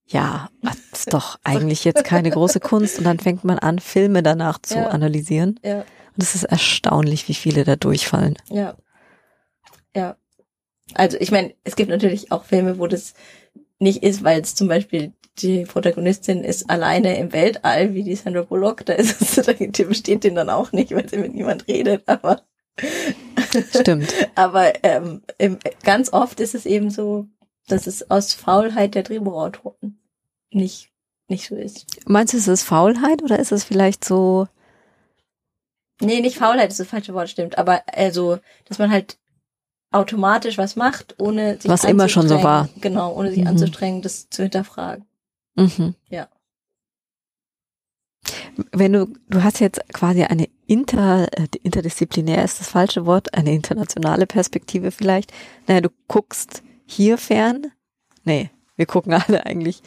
ja, 0.07 0.49
das 0.63 0.77
ist 0.93 1.13
doch 1.13 1.39
eigentlich 1.45 1.85
jetzt 1.85 2.05
keine 2.05 2.31
große 2.31 2.61
Kunst. 2.61 2.99
Und 2.99 3.05
dann 3.05 3.19
fängt 3.19 3.45
man 3.45 3.59
an, 3.59 3.79
Filme 3.79 4.23
danach 4.23 4.59
zu 4.63 4.77
Ja. 4.77 4.87
analysieren. 4.89 5.61
Ja, 5.63 5.81
Und 5.81 6.23
es 6.23 6.35
ist 6.35 6.45
erstaunlich, 6.45 7.29
wie 7.29 7.35
viele 7.35 7.65
da 7.65 7.77
durchfallen. 7.77 8.37
ja. 8.51 8.75
Ja. 9.95 10.17
Also 10.95 11.17
ich 11.19 11.31
meine, 11.31 11.55
es 11.65 11.77
gibt 11.77 11.91
natürlich 11.91 12.31
auch 12.31 12.45
Filme, 12.45 12.79
wo 12.79 12.87
das 12.87 13.15
nicht 13.79 14.03
ist, 14.03 14.23
weil 14.23 14.41
es 14.41 14.55
zum 14.55 14.69
Beispiel 14.69 15.13
die 15.39 15.65
Protagonistin 15.65 16.45
ist 16.45 16.71
alleine 16.71 17.17
im 17.19 17.33
Weltall, 17.33 17.95
wie 17.95 18.05
die 18.05 18.15
Sandra 18.15 18.43
Bullock, 18.43 18.87
da 18.87 18.93
ist 18.93 19.21
es, 19.21 19.35
da 19.47 19.53
besteht 19.85 20.25
den 20.25 20.35
dann 20.35 20.51
auch 20.51 20.73
nicht, 20.73 20.95
weil 20.95 21.09
sie 21.09 21.17
mit 21.17 21.35
niemand 21.35 21.67
redet, 21.67 22.03
aber 22.07 22.43
Stimmt. 23.71 24.13
Aber 24.35 24.73
ähm, 24.83 25.23
im, 25.39 25.59
ganz 25.85 26.13
oft 26.13 26.41
ist 26.41 26.57
es 26.57 26.67
eben 26.67 26.91
so, 26.91 27.29
dass 27.69 27.87
es 27.87 28.11
aus 28.11 28.35
Faulheit 28.35 28.97
der 28.97 29.05
Drehbuchautoren 29.05 30.01
nicht, 30.51 30.91
nicht 31.29 31.47
so 31.47 31.55
ist. 31.55 31.87
Meinst 32.07 32.33
du, 32.33 32.39
ist 32.39 32.49
es 32.49 32.65
Faulheit 32.65 33.23
oder 33.23 33.39
ist 33.39 33.53
es 33.53 33.63
vielleicht 33.63 34.05
so, 34.05 34.49
Nee, 36.01 36.21
nicht 36.21 36.39
Faulheit 36.39 36.71
ist 36.71 36.81
das 36.81 36.89
falsche 36.89 37.15
Wort, 37.15 37.31
stimmt. 37.31 37.57
Aber 37.57 37.83
also, 37.87 38.39
dass 38.65 38.79
man 38.79 38.91
halt 38.91 39.17
automatisch 39.95 40.59
was 40.59 40.77
macht, 40.77 41.15
ohne 41.19 41.59
sich 41.61 41.71
Was 41.71 41.85
immer 41.85 42.09
schon 42.09 42.29
so 42.29 42.35
anzustrengen. 42.37 42.45
war. 42.75 42.81
Genau, 42.81 43.15
ohne 43.15 43.31
sich 43.31 43.41
Mhm. 43.43 43.47
anzustrengen, 43.49 44.03
das 44.03 44.29
zu 44.31 44.43
hinterfragen. 44.43 45.05
mhm. 45.57 45.95
Ja. 46.11 46.29
wenn 48.73 48.93
du, 48.93 49.07
du 49.29 49.43
hast 49.43 49.61
jetzt 49.61 49.81
quasi 49.93 50.23
eine 50.25 50.49
inter, 50.67 51.27
äh, 51.37 51.47
interdisziplinär 51.63 52.43
ist 52.45 52.61
das 52.61 52.69
falsche 52.69 53.05
Wort, 53.05 53.35
eine 53.35 53.53
internationale 53.53 54.27
Perspektive 54.27 54.91
vielleicht. 54.91 55.33
Naja, 55.67 55.81
du 55.83 55.91
guckst 56.09 56.63
hier 56.87 57.19
fern. 57.19 57.67
Nee, 58.25 58.51
wir 58.77 58.87
gucken 58.87 59.13
alle 59.13 59.45
eigentlich 59.45 59.83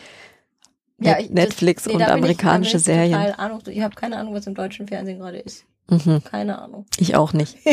Net- 0.98 1.22
ich- 1.22 1.30
Netflix 1.32 1.84
das- 1.84 1.94
und 1.94 2.00
da 2.00 2.08
amerikanische 2.14 2.78
ich, 2.78 2.84
da 2.84 2.92
ich 3.04 3.12
Serien. 3.12 3.34
Ahnung. 3.34 3.62
Ich 3.68 3.82
habe 3.82 3.96
keine 3.96 4.18
Ahnung, 4.18 4.34
was 4.34 4.46
im 4.48 4.54
deutschen 4.56 4.88
Fernsehen 4.88 5.20
gerade 5.20 5.38
ist. 5.40 5.66
Mhm. 5.90 6.24
Keine 6.24 6.60
Ahnung. 6.62 6.86
Ich 6.98 7.16
auch 7.16 7.34
nicht. 7.34 7.58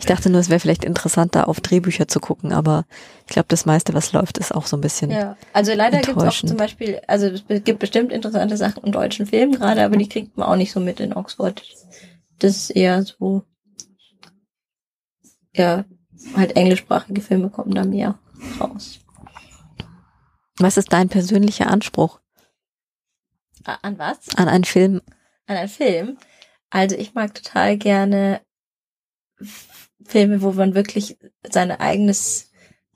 Ich 0.00 0.06
dachte 0.06 0.30
nur, 0.30 0.40
es 0.40 0.48
wäre 0.48 0.60
vielleicht 0.60 0.82
interessanter, 0.82 1.46
auf 1.46 1.60
Drehbücher 1.60 2.08
zu 2.08 2.20
gucken, 2.20 2.54
aber 2.54 2.86
ich 3.26 3.34
glaube, 3.34 3.48
das 3.48 3.66
meiste, 3.66 3.92
was 3.92 4.14
läuft, 4.14 4.38
ist 4.38 4.54
auch 4.54 4.64
so 4.64 4.78
ein 4.78 4.80
bisschen. 4.80 5.10
Ja, 5.10 5.36
also 5.52 5.74
leider 5.74 6.00
gibt 6.00 6.16
es 6.16 6.24
auch 6.24 6.48
zum 6.48 6.56
Beispiel, 6.56 7.02
also 7.06 7.26
es 7.26 7.44
gibt 7.64 7.80
bestimmt 7.80 8.10
interessante 8.10 8.56
Sachen 8.56 8.82
im 8.82 8.92
deutschen 8.92 9.26
Film 9.26 9.52
gerade, 9.52 9.84
aber 9.84 9.98
die 9.98 10.08
kriegt 10.08 10.38
man 10.38 10.48
auch 10.48 10.56
nicht 10.56 10.72
so 10.72 10.80
mit 10.80 11.00
in 11.00 11.12
Oxford. 11.12 11.62
Das 12.38 12.56
ist 12.56 12.70
eher 12.70 13.02
so, 13.02 13.42
ja, 15.54 15.84
halt 16.34 16.56
englischsprachige 16.56 17.20
Filme 17.20 17.50
kommen 17.50 17.74
da 17.74 17.84
mehr 17.84 18.18
raus. 18.58 19.00
Was 20.58 20.78
ist 20.78 20.94
dein 20.94 21.10
persönlicher 21.10 21.66
Anspruch 21.66 22.20
An 23.64 23.98
was? 23.98 24.18
an 24.36 24.48
einen 24.48 24.64
Film? 24.64 25.02
An 25.46 25.58
einen 25.58 25.68
Film? 25.68 26.16
Also 26.70 26.96
ich 26.96 27.14
mag 27.14 27.34
total 27.34 27.76
gerne 27.76 28.40
Filme, 30.04 30.42
wo 30.42 30.52
man 30.52 30.74
wirklich 30.74 31.18
sein 31.48 31.70
eigenes 31.70 32.50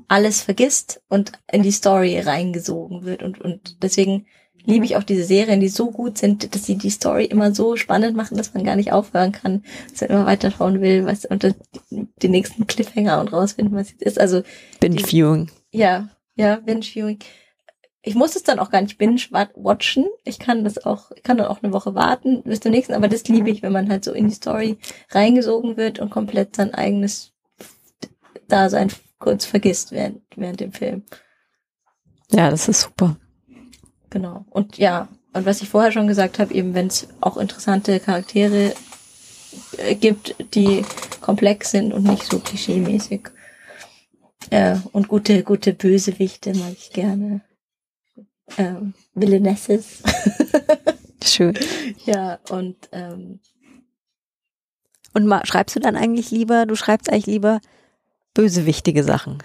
alles 0.08 0.42
vergisst 0.42 1.02
und 1.08 1.32
in 1.50 1.62
die 1.62 1.72
Story 1.72 2.18
reingesogen 2.20 3.04
wird 3.04 3.22
und, 3.22 3.40
und 3.40 3.82
deswegen 3.82 4.26
liebe 4.66 4.84
ich 4.84 4.96
auch 4.96 5.02
diese 5.02 5.24
Serien, 5.24 5.60
die 5.60 5.68
so 5.68 5.90
gut 5.90 6.18
sind, 6.18 6.54
dass 6.54 6.64
sie 6.64 6.76
die 6.76 6.90
Story 6.90 7.24
immer 7.24 7.54
so 7.54 7.76
spannend 7.76 8.16
machen, 8.16 8.36
dass 8.36 8.54
man 8.54 8.64
gar 8.64 8.76
nicht 8.76 8.92
aufhören 8.92 9.32
kann, 9.32 9.62
dass 9.90 10.00
man 10.02 10.10
immer 10.10 10.26
weiterschauen 10.26 10.80
will, 10.80 11.04
was 11.04 11.24
und 11.24 11.44
das, 11.44 11.54
die 11.90 12.28
nächsten 12.28 12.66
Cliffhanger 12.66 13.20
und 13.20 13.32
rausfinden, 13.32 13.76
was 13.76 13.92
es 13.92 14.00
ist. 14.00 14.20
Also 14.20 14.42
Binge-Viewing. 14.80 15.50
ja, 15.70 16.08
ja, 16.36 16.56
Binge-Viewing. 16.56 17.18
Ich 18.06 18.14
muss 18.14 18.36
es 18.36 18.42
dann 18.42 18.58
auch 18.58 18.70
gar 18.70 18.82
nicht 18.82 18.98
binge-watchen. 18.98 20.06
Ich 20.24 20.38
kann 20.38 20.62
das 20.62 20.84
auch, 20.84 21.10
ich 21.12 21.22
kann 21.22 21.38
dann 21.38 21.46
auch 21.46 21.62
eine 21.62 21.72
Woche 21.72 21.94
warten 21.94 22.42
bis 22.42 22.60
zum 22.60 22.72
nächsten, 22.72 22.92
aber 22.92 23.08
das 23.08 23.26
liebe 23.28 23.48
ich, 23.48 23.62
wenn 23.62 23.72
man 23.72 23.88
halt 23.88 24.04
so 24.04 24.12
in 24.12 24.28
die 24.28 24.34
Story 24.34 24.76
reingesogen 25.10 25.78
wird 25.78 26.00
und 26.00 26.10
komplett 26.10 26.54
sein 26.54 26.74
eigenes 26.74 27.32
Dasein 28.46 28.92
kurz 29.18 29.46
vergisst 29.46 29.90
während, 29.90 30.20
während 30.36 30.60
dem 30.60 30.72
Film. 30.72 31.04
Ja, 32.30 32.50
das 32.50 32.68
ist 32.68 32.82
super. 32.82 33.16
Genau. 34.10 34.44
Und 34.50 34.76
ja, 34.76 35.08
und 35.32 35.46
was 35.46 35.62
ich 35.62 35.70
vorher 35.70 35.90
schon 35.90 36.06
gesagt 36.06 36.38
habe, 36.38 36.52
eben 36.52 36.74
wenn 36.74 36.88
es 36.88 37.08
auch 37.22 37.38
interessante 37.38 38.00
Charaktere 38.00 38.74
äh, 39.78 39.94
gibt, 39.94 40.36
die 40.54 40.84
komplex 41.22 41.70
sind 41.70 41.94
und 41.94 42.04
nicht 42.04 42.24
so 42.24 42.38
klischeemäßig. 42.38 43.30
Äh, 44.50 44.76
und 44.92 45.08
gute, 45.08 45.42
gute 45.42 45.72
Bösewichte 45.72 46.54
mag 46.54 46.72
ich 46.72 46.90
gerne. 46.90 47.40
Ähm, 48.56 48.94
Villainesses. 49.14 50.02
Schön. 51.24 51.58
ja, 52.04 52.38
und 52.50 52.76
ähm, 52.92 53.40
Und 55.14 55.32
schreibst 55.46 55.76
du 55.76 55.80
dann 55.80 55.96
eigentlich 55.96 56.30
lieber, 56.30 56.66
du 56.66 56.76
schreibst 56.76 57.10
eigentlich 57.10 57.26
lieber 57.26 57.60
bösewichtige 58.34 59.04
Sachen? 59.04 59.42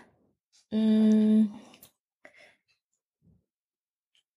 mh, 0.72 1.48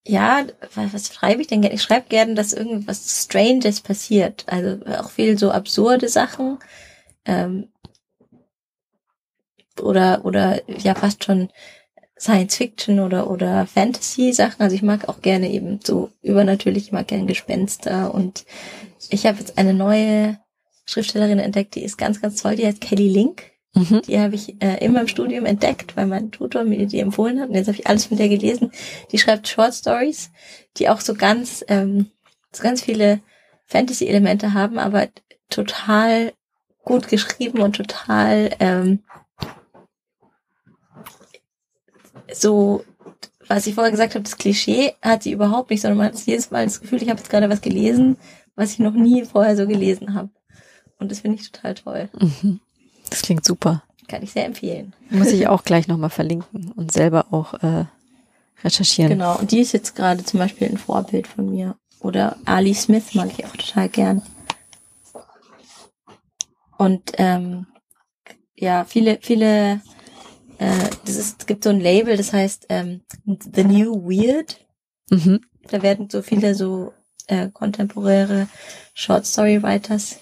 ja, 0.06 0.46
was, 0.74 0.92
was 0.92 1.14
schreibe 1.14 1.40
ich 1.42 1.46
denn 1.48 1.62
gerne? 1.62 1.74
Ich 1.76 1.82
schreibe 1.82 2.08
gerne, 2.08 2.34
dass 2.34 2.52
irgendwas 2.52 3.22
Stranges 3.24 3.80
passiert. 3.80 4.44
Also 4.48 4.84
auch 4.86 5.10
viel 5.10 5.38
so 5.38 5.50
absurde 5.52 6.08
Sachen. 6.08 6.58
Ähm, 7.24 7.68
oder, 9.80 10.24
oder 10.24 10.68
ja, 10.68 10.94
fast 10.94 11.24
schon 11.24 11.50
Science 12.22 12.56
Fiction 12.56 13.00
oder, 13.00 13.28
oder 13.28 13.66
Fantasy 13.66 14.32
Sachen. 14.32 14.62
Also 14.62 14.76
ich 14.76 14.82
mag 14.82 15.08
auch 15.08 15.22
gerne 15.22 15.50
eben 15.50 15.80
so 15.82 16.10
übernatürlich, 16.22 16.84
ich 16.84 16.92
mag 16.92 17.08
gerne 17.08 17.26
Gespenster 17.26 18.14
und 18.14 18.44
ich 19.10 19.26
habe 19.26 19.38
jetzt 19.38 19.58
eine 19.58 19.74
neue 19.74 20.38
Schriftstellerin 20.84 21.40
entdeckt, 21.40 21.74
die 21.74 21.82
ist 21.82 21.98
ganz, 21.98 22.20
ganz 22.20 22.40
toll, 22.40 22.54
die 22.54 22.64
heißt 22.64 22.80
Kelly 22.80 23.08
Link. 23.08 23.50
Mhm. 23.74 24.02
Die 24.06 24.20
habe 24.20 24.36
ich 24.36 24.62
äh, 24.62 24.84
immer 24.84 25.00
im 25.00 25.08
Studium 25.08 25.46
entdeckt, 25.46 25.96
weil 25.96 26.06
mein 26.06 26.30
Tutor 26.30 26.62
mir 26.62 26.86
die 26.86 27.00
empfohlen 27.00 27.40
hat. 27.40 27.48
Und 27.48 27.54
jetzt 27.56 27.68
habe 27.68 27.78
ich 27.78 27.86
alles 27.86 28.04
von 28.04 28.18
der 28.18 28.28
gelesen. 28.28 28.70
Die 29.10 29.18
schreibt 29.18 29.48
Short 29.48 29.74
Stories, 29.74 30.30
die 30.76 30.90
auch 30.90 31.00
so 31.00 31.14
ganz, 31.14 31.64
ähm, 31.68 32.10
so 32.52 32.62
ganz 32.62 32.82
viele 32.82 33.20
Fantasy-Elemente 33.66 34.52
haben, 34.52 34.78
aber 34.78 35.08
total 35.48 36.34
gut 36.84 37.08
geschrieben 37.08 37.60
und 37.62 37.74
total 37.74 38.50
ähm, 38.60 39.02
so, 42.34 42.84
was 43.48 43.66
ich 43.66 43.74
vorher 43.74 43.90
gesagt 43.90 44.14
habe, 44.14 44.22
das 44.22 44.36
Klischee 44.36 44.92
hat 45.02 45.22
sie 45.22 45.32
überhaupt 45.32 45.70
nicht, 45.70 45.80
sondern 45.80 45.98
man 45.98 46.06
hat 46.08 46.26
jedes 46.26 46.50
Mal 46.50 46.64
das 46.64 46.80
Gefühl, 46.80 47.02
ich 47.02 47.08
habe 47.08 47.18
jetzt 47.18 47.30
gerade 47.30 47.48
was 47.48 47.60
gelesen, 47.60 48.16
was 48.54 48.72
ich 48.72 48.78
noch 48.78 48.94
nie 48.94 49.24
vorher 49.24 49.56
so 49.56 49.66
gelesen 49.66 50.14
habe. 50.14 50.30
Und 50.98 51.10
das 51.10 51.20
finde 51.20 51.38
ich 51.40 51.50
total 51.50 51.74
toll. 51.74 52.08
Mhm. 52.18 52.60
Das 53.10 53.22
klingt 53.22 53.44
super. 53.44 53.82
Kann 54.08 54.22
ich 54.22 54.32
sehr 54.32 54.46
empfehlen. 54.46 54.94
Muss 55.10 55.28
ich 55.28 55.48
auch 55.48 55.64
gleich 55.64 55.88
nochmal 55.88 56.10
verlinken 56.10 56.72
und 56.72 56.92
selber 56.92 57.26
auch 57.30 57.54
äh, 57.54 57.86
recherchieren. 58.62 59.10
Genau, 59.10 59.38
und 59.38 59.50
die 59.50 59.60
ist 59.60 59.72
jetzt 59.72 59.96
gerade 59.96 60.24
zum 60.24 60.38
Beispiel 60.38 60.68
ein 60.68 60.78
Vorbild 60.78 61.26
von 61.26 61.50
mir. 61.50 61.76
Oder 62.00 62.36
Ali 62.44 62.74
Smith 62.74 63.14
mag 63.14 63.30
ich 63.36 63.44
auch 63.44 63.56
total 63.56 63.88
gern. 63.88 64.22
Und 66.78 67.12
ähm, 67.18 67.66
ja, 68.56 68.84
viele, 68.84 69.18
viele, 69.20 69.80
äh, 70.62 70.90
das 71.04 71.16
ist, 71.16 71.40
es 71.40 71.46
gibt 71.46 71.64
so 71.64 71.70
ein 71.70 71.80
Label, 71.80 72.16
das 72.16 72.32
heißt 72.32 72.66
ähm, 72.68 73.02
The 73.26 73.64
New 73.64 74.04
Weird. 74.04 74.64
Mhm. 75.10 75.40
Da 75.68 75.82
werden 75.82 76.08
so 76.08 76.22
viele 76.22 76.54
so 76.54 76.92
äh, 77.26 77.48
kontemporäre 77.48 78.46
Short 78.94 79.26
Story 79.26 79.60
Writers 79.62 80.20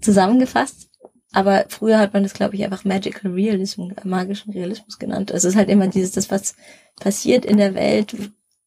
zusammengefasst. 0.00 0.90
Aber 1.32 1.64
früher 1.68 1.98
hat 1.98 2.12
man 2.12 2.22
das, 2.22 2.34
glaube 2.34 2.54
ich, 2.54 2.64
einfach 2.64 2.84
Magical 2.84 3.32
Realism, 3.32 3.90
äh, 3.96 4.06
magischen 4.06 4.52
Realismus 4.52 4.98
genannt. 4.98 5.32
Also 5.32 5.48
es 5.48 5.54
ist 5.54 5.58
halt 5.58 5.70
immer 5.70 5.88
dieses, 5.88 6.12
das, 6.12 6.30
was 6.30 6.54
passiert 7.00 7.46
in 7.46 7.56
der 7.56 7.74
Welt, 7.74 8.14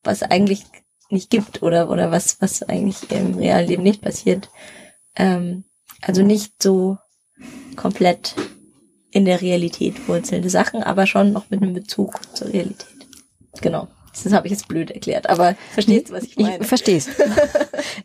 was 0.03 0.23
eigentlich 0.23 0.65
nicht 1.09 1.29
gibt 1.29 1.61
oder, 1.61 1.91
oder 1.91 2.09
was, 2.09 2.41
was 2.41 2.63
eigentlich 2.63 3.11
im 3.11 3.35
realen 3.35 3.67
Leben 3.67 3.83
nicht 3.83 4.01
passiert. 4.01 4.49
Ähm, 5.15 5.65
also 6.01 6.23
nicht 6.23 6.63
so 6.63 6.97
komplett 7.75 8.33
in 9.11 9.25
der 9.25 9.41
Realität 9.41 10.07
wurzelnde 10.07 10.49
Sachen, 10.49 10.83
aber 10.83 11.07
schon 11.07 11.31
noch 11.31 11.49
mit 11.49 11.61
einem 11.61 11.73
Bezug 11.73 12.19
zur 12.35 12.47
Realität. 12.47 12.87
Genau. 13.61 13.87
Das 14.23 14.33
habe 14.33 14.47
ich 14.47 14.51
jetzt 14.51 14.67
blöd 14.67 14.89
erklärt, 14.91 15.29
aber 15.29 15.55
verstehst 15.73 16.09
du, 16.09 16.13
was 16.13 16.23
ich 16.23 16.37
meine? 16.37 16.57
Ich 16.61 16.67
verstehe 16.67 16.97
es. 16.97 17.07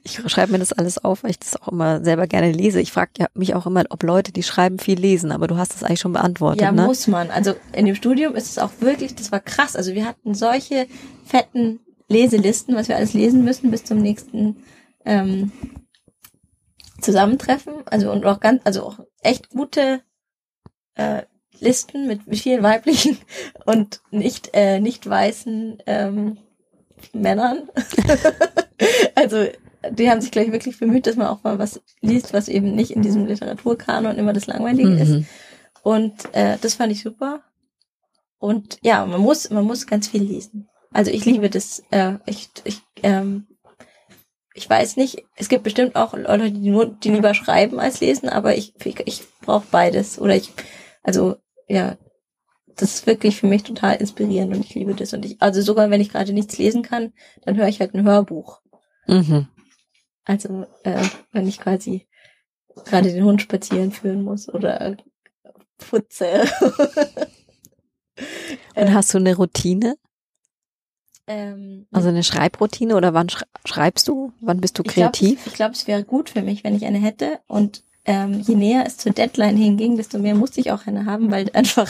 Ich 0.03 0.21
schreibe 0.27 0.53
mir 0.53 0.59
das 0.59 0.73
alles 0.73 1.03
auf, 1.03 1.23
weil 1.23 1.31
ich 1.31 1.38
das 1.38 1.61
auch 1.61 1.69
immer 1.69 2.05
selber 2.05 2.27
gerne 2.27 2.53
lese. 2.53 2.81
Ich 2.81 2.93
frage 2.93 3.12
ja 3.19 3.27
mich 3.35 3.55
auch 3.55 3.67
immer, 3.67 3.85
ob 3.88 4.03
Leute, 4.03 4.33
die 4.33 4.43
schreiben, 4.43 4.79
viel 4.79 4.99
lesen, 4.99 5.33
aber 5.33 5.47
du 5.47 5.57
hast 5.57 5.75
es 5.75 5.83
eigentlich 5.83 6.01
schon 6.01 6.12
beantwortet. 6.12 6.62
Ja, 6.62 6.73
ne? 6.73 6.85
muss 6.85 7.07
man. 7.07 7.31
Also 7.31 7.55
in 7.73 7.87
dem 7.87 7.95
Studium 7.95 8.35
ist 8.35 8.51
es 8.51 8.59
auch 8.59 8.71
wirklich, 8.81 9.15
das 9.15 9.33
war 9.33 9.41
krass. 9.41 9.75
Also 9.75 9.95
wir 9.95 10.05
hatten 10.05 10.35
solche 10.35 10.87
fetten 11.25 11.81
Leselisten, 12.09 12.75
was 12.75 12.88
wir 12.88 12.97
alles 12.97 13.15
lesen 13.15 13.45
müssen 13.45 13.71
bis 13.71 13.85
zum 13.85 13.99
nächsten 13.99 14.57
ähm, 15.05 15.51
Zusammentreffen. 17.01 17.75
Also 17.87 18.12
und 18.12 18.27
auch 18.27 18.41
ganz, 18.41 18.61
also 18.65 18.83
auch 18.85 18.99
echt 19.23 19.49
gute, 19.51 20.03
äh, 20.94 21.22
Listen 21.61 22.09
mit 22.09 22.22
vielen 22.38 22.62
weiblichen 22.62 23.18
und 23.66 24.00
nicht, 24.11 24.50
äh, 24.52 24.81
nicht 24.81 25.09
weißen 25.09 25.78
ähm, 25.87 26.38
Männern. 27.12 27.68
also 29.14 29.46
die 29.90 30.11
haben 30.11 30.20
sich 30.20 30.31
gleich 30.31 30.52
wirklich 30.52 30.78
bemüht, 30.78 31.07
dass 31.07 31.16
man 31.16 31.26
auch 31.26 31.42
mal 31.42 31.59
was 31.59 31.81
liest, 32.00 32.33
was 32.33 32.48
eben 32.48 32.74
nicht 32.74 32.92
in 32.92 33.02
diesem 33.02 33.26
Literaturkanon 33.26 34.16
immer 34.16 34.33
das 34.33 34.46
Langweilige 34.46 34.90
mhm. 34.90 34.98
ist. 34.98 35.26
Und 35.83 36.35
äh, 36.35 36.59
das 36.61 36.74
fand 36.74 36.92
ich 36.92 37.02
super. 37.02 37.42
Und 38.38 38.78
ja, 38.83 39.05
man 39.07 39.20
muss, 39.20 39.50
man 39.50 39.64
muss 39.64 39.87
ganz 39.87 40.09
viel 40.09 40.22
lesen. 40.22 40.68
Also 40.92 41.11
ich 41.11 41.24
liebe 41.24 41.50
das. 41.50 41.83
Äh, 41.90 42.14
ich, 42.26 42.50
ich, 42.64 42.81
ähm, 43.02 43.46
ich 44.55 44.68
weiß 44.68 44.96
nicht, 44.96 45.24
es 45.37 45.48
gibt 45.48 45.64
bestimmt 45.64 45.96
auch 45.96 46.14
Leute, 46.14 46.50
die 46.50 46.70
nur, 46.70 46.87
die 46.87 47.11
lieber 47.11 47.35
schreiben 47.35 47.81
als 47.81 48.00
lesen, 48.00 48.28
aber 48.28 48.57
ich, 48.57 48.74
ich, 48.85 49.00
ich 49.07 49.22
brauche 49.40 49.66
beides. 49.70 50.18
Oder 50.20 50.37
ich, 50.37 50.52
also 51.03 51.37
ja, 51.69 51.97
das 52.77 52.95
ist 52.95 53.07
wirklich 53.07 53.37
für 53.37 53.47
mich 53.47 53.62
total 53.62 53.97
inspirierend 53.97 54.55
und 54.55 54.65
ich 54.65 54.75
liebe 54.75 54.95
das. 54.95 55.12
Und 55.12 55.25
ich, 55.25 55.41
also 55.41 55.61
sogar 55.61 55.91
wenn 55.91 56.01
ich 56.01 56.11
gerade 56.11 56.33
nichts 56.33 56.59
lesen 56.59 56.83
kann, 56.83 57.12
dann 57.43 57.57
höre 57.57 57.69
ich 57.69 57.81
halt 57.81 57.95
ein 57.95 58.05
Hörbuch. 58.05 58.61
Mhm. 59.07 59.49
Also 60.25 60.67
äh, 60.85 61.05
wenn 61.33 61.49
ich 61.49 61.59
quasi 61.59 62.09
gerade 62.85 63.12
den 63.12 63.25
Hund 63.25 63.43
spazieren 63.43 63.93
führen 63.93 64.23
muss 64.23 64.49
oder 64.49 64.97
putze. 65.79 66.45
und 68.75 68.95
hast 68.95 69.12
du 69.12 69.19
eine 69.19 69.37
Routine? 69.37 69.97
Ähm, 71.27 71.87
also 71.93 72.09
eine 72.09 72.25
Schreibroutine 72.25 72.97
oder 72.97 73.15
wann 73.15 73.29
schreibst 73.65 74.09
du? 74.09 74.33
Wann 74.41 74.61
bist 74.61 74.79
du 74.79 74.83
kreativ? 74.83 75.47
Ich 75.47 75.55
glaube, 75.55 75.73
es 75.73 75.87
wäre 75.87 76.05
gut 76.05 76.31
für 76.31 76.43
mich, 76.43 76.65
wenn 76.65 76.75
ich 76.75 76.85
eine 76.85 76.99
hätte. 76.99 77.41
Und 77.47 77.85
ähm, 78.05 78.41
je 78.41 78.55
näher 78.55 78.85
es 78.87 78.97
zur 78.97 79.12
Deadline 79.12 79.57
hinging, 79.57 79.97
desto 79.97 80.19
mehr 80.19 80.35
musste 80.35 80.61
ich 80.61 80.73
auch 80.73 80.87
eine 80.87 81.07
haben, 81.07 81.31
weil 81.31 81.51
einfach 81.53 81.88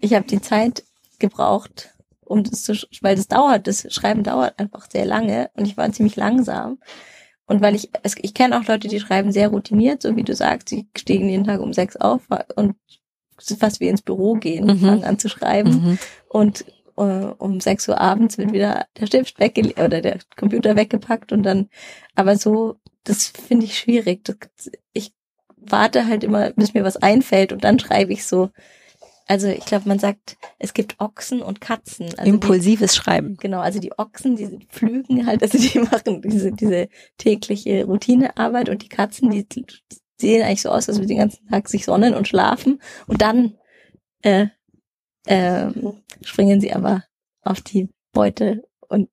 ich 0.00 0.14
habe 0.14 0.26
die 0.26 0.40
Zeit 0.40 0.84
gebraucht, 1.18 1.94
um 2.20 2.44
das 2.44 2.62
zu, 2.62 2.74
weil 3.00 3.16
das 3.16 3.28
dauert, 3.28 3.66
das 3.66 3.86
Schreiben 3.92 4.22
dauert 4.22 4.58
einfach 4.58 4.86
sehr 4.90 5.06
lange 5.06 5.50
und 5.54 5.66
ich 5.66 5.76
war 5.76 5.90
ziemlich 5.92 6.16
langsam. 6.16 6.78
Und 7.46 7.62
weil 7.62 7.74
ich, 7.74 7.90
es, 8.02 8.14
ich 8.20 8.34
kenne 8.34 8.58
auch 8.58 8.66
Leute, 8.66 8.88
die 8.88 9.00
schreiben 9.00 9.32
sehr 9.32 9.48
routiniert, 9.48 10.02
so 10.02 10.14
wie 10.16 10.22
du 10.22 10.34
sagst, 10.34 10.68
sie 10.68 10.86
stehen 10.96 11.28
jeden 11.28 11.44
Tag 11.44 11.60
um 11.60 11.72
sechs 11.72 11.96
auf 11.96 12.22
und 12.56 12.76
fast 13.58 13.80
wie 13.80 13.88
ins 13.88 14.02
Büro 14.02 14.34
gehen 14.34 14.68
und 14.70 14.82
mhm. 14.82 14.86
fangen 14.86 15.04
an 15.04 15.18
zu 15.18 15.30
schreiben. 15.30 15.70
Mhm. 15.70 15.98
Und 16.28 16.66
uh, 16.98 17.32
um 17.38 17.60
sechs 17.60 17.88
Uhr 17.88 17.98
abends 17.98 18.36
wird 18.36 18.52
wieder 18.52 18.86
der 18.98 19.06
Stift 19.06 19.40
weggelegt 19.40 19.80
oder 19.80 20.02
der 20.02 20.18
Computer 20.36 20.76
weggepackt 20.76 21.32
und 21.32 21.42
dann, 21.42 21.68
aber 22.14 22.36
so, 22.36 22.76
das 23.04 23.28
finde 23.28 23.64
ich 23.64 23.78
schwierig. 23.78 24.24
Das, 24.24 24.70
ich 24.92 25.12
warte 25.70 26.06
halt 26.06 26.24
immer, 26.24 26.50
bis 26.52 26.74
mir 26.74 26.84
was 26.84 26.96
einfällt 26.96 27.52
und 27.52 27.64
dann 27.64 27.78
schreibe 27.78 28.12
ich 28.12 28.26
so 28.26 28.50
also 29.28 29.48
ich 29.48 29.66
glaube, 29.66 29.86
man 29.86 29.98
sagt, 29.98 30.38
es 30.58 30.72
gibt 30.72 30.98
Ochsen 31.00 31.42
und 31.42 31.60
Katzen. 31.60 32.06
Also 32.16 32.32
Impulsives 32.32 32.92
die, 32.92 32.96
Schreiben. 32.96 33.36
Genau, 33.36 33.60
also 33.60 33.78
die 33.78 33.92
Ochsen, 33.98 34.36
die 34.36 34.66
pflügen 34.68 35.26
halt, 35.26 35.42
also 35.42 35.58
die 35.58 35.78
machen 35.90 36.22
diese, 36.22 36.50
diese 36.50 36.88
tägliche 37.18 37.84
Routinearbeit 37.84 38.70
und 38.70 38.82
die 38.82 38.88
Katzen, 38.88 39.30
die 39.30 39.46
sehen 40.16 40.42
eigentlich 40.42 40.62
so 40.62 40.70
aus, 40.70 40.88
als 40.88 40.96
würden 40.96 41.08
den 41.08 41.18
ganzen 41.18 41.46
Tag 41.46 41.68
sich 41.68 41.84
sonnen 41.84 42.14
und 42.14 42.26
schlafen 42.26 42.80
und 43.06 43.20
dann 43.20 43.58
äh, 44.22 44.46
äh, 45.26 45.70
springen 46.22 46.62
sie 46.62 46.72
aber 46.72 47.04
auf 47.42 47.60
die 47.60 47.90
Beute 48.12 48.64
und 48.88 49.10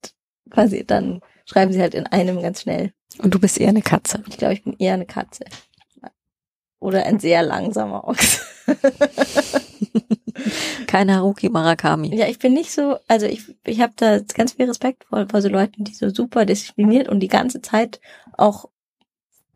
quasi 0.50 0.86
dann 0.86 1.20
schreiben 1.46 1.74
sie 1.74 1.82
halt 1.82 1.94
in 1.94 2.08
einem 2.08 2.42
ganz 2.42 2.62
schnell. 2.62 2.94
Und 3.18 3.34
du 3.34 3.40
bist 3.40 3.60
eher 3.60 3.70
eine 3.70 3.82
Katze. 3.82 4.24
Ich 4.30 4.38
glaube, 4.38 4.54
ich 4.54 4.64
bin 4.64 4.78
eher 4.80 4.94
eine 4.94 5.06
Katze. 5.06 5.44
Oder 6.86 7.04
ein 7.08 7.20
sehr 7.20 7.42
langsamer 7.42 8.08
Ochs. 8.08 8.46
Kein 10.86 11.12
Haruki 11.12 11.50
Murakami. 11.50 12.16
Ja, 12.16 12.28
ich 12.28 12.38
bin 12.38 12.54
nicht 12.54 12.72
so, 12.72 12.98
also 13.08 13.26
ich, 13.26 13.56
ich 13.66 13.82
habe 13.82 13.94
da 13.96 14.20
ganz 14.20 14.54
viel 14.54 14.68
Respekt 14.68 15.06
vor, 15.06 15.26
vor 15.28 15.42
so 15.42 15.50
Leuten, 15.50 15.84
die 15.84 15.96
so 15.96 16.12
super 16.12 16.46
diszipliniert 16.46 17.10
und 17.10 17.22
die 17.22 17.28
ganze 17.28 17.64
Zeit 17.64 18.00
auch 18.38 18.70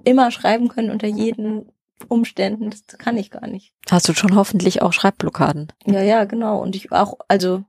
immer 0.03 0.31
schreiben 0.31 0.69
können 0.69 0.89
unter 0.89 1.05
jeden 1.05 1.71
Umständen. 2.07 2.71
Das 2.71 2.97
kann 2.97 3.15
ich 3.15 3.29
gar 3.29 3.45
nicht. 3.45 3.75
Hast 3.91 4.09
du 4.09 4.15
schon 4.15 4.33
hoffentlich 4.33 4.81
auch 4.81 4.91
Schreibblockaden? 4.91 5.71
Ja, 5.85 6.01
ja, 6.01 6.25
genau. 6.25 6.59
Und 6.59 6.75
ich 6.75 6.91
auch, 6.91 7.19
also 7.27 7.63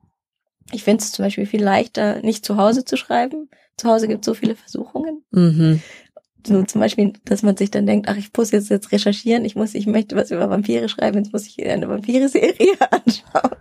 ich 0.73 0.85
finde 0.85 1.05
es 1.05 1.13
zum 1.13 1.27
Beispiel 1.27 1.45
viel 1.45 1.63
leichter, 1.63 2.23
nicht 2.23 2.47
zu 2.47 2.57
Hause 2.57 2.87
zu 2.87 2.97
schreiben. 2.97 3.51
Zu 3.77 3.91
Hause 3.91 4.09
gibt 4.09 4.23
es 4.23 4.27
so 4.27 4.33
viele 4.33 4.57
Versuchungen. 4.57 5.23
Mhm 5.33 5.83
so 6.47 6.63
zum 6.63 6.81
Beispiel, 6.81 7.13
dass 7.25 7.43
man 7.43 7.57
sich 7.57 7.71
dann 7.71 7.87
denkt, 7.87 8.09
ach, 8.09 8.17
ich 8.17 8.31
muss 8.37 8.51
jetzt 8.51 8.71
jetzt 8.71 8.93
recherchieren, 8.93 9.45
ich 9.45 9.57
muss, 9.57 9.75
ich 9.75 9.87
möchte 9.87 10.17
was 10.17 10.31
über 10.31 10.51
Vampire 10.51 10.89
schreiben, 10.89 11.19
jetzt 11.19 11.33
muss 11.33 11.47
ich 11.47 11.65
eine 11.67 11.89
Vampire-Serie 11.89 12.75
anschauen. 12.91 13.57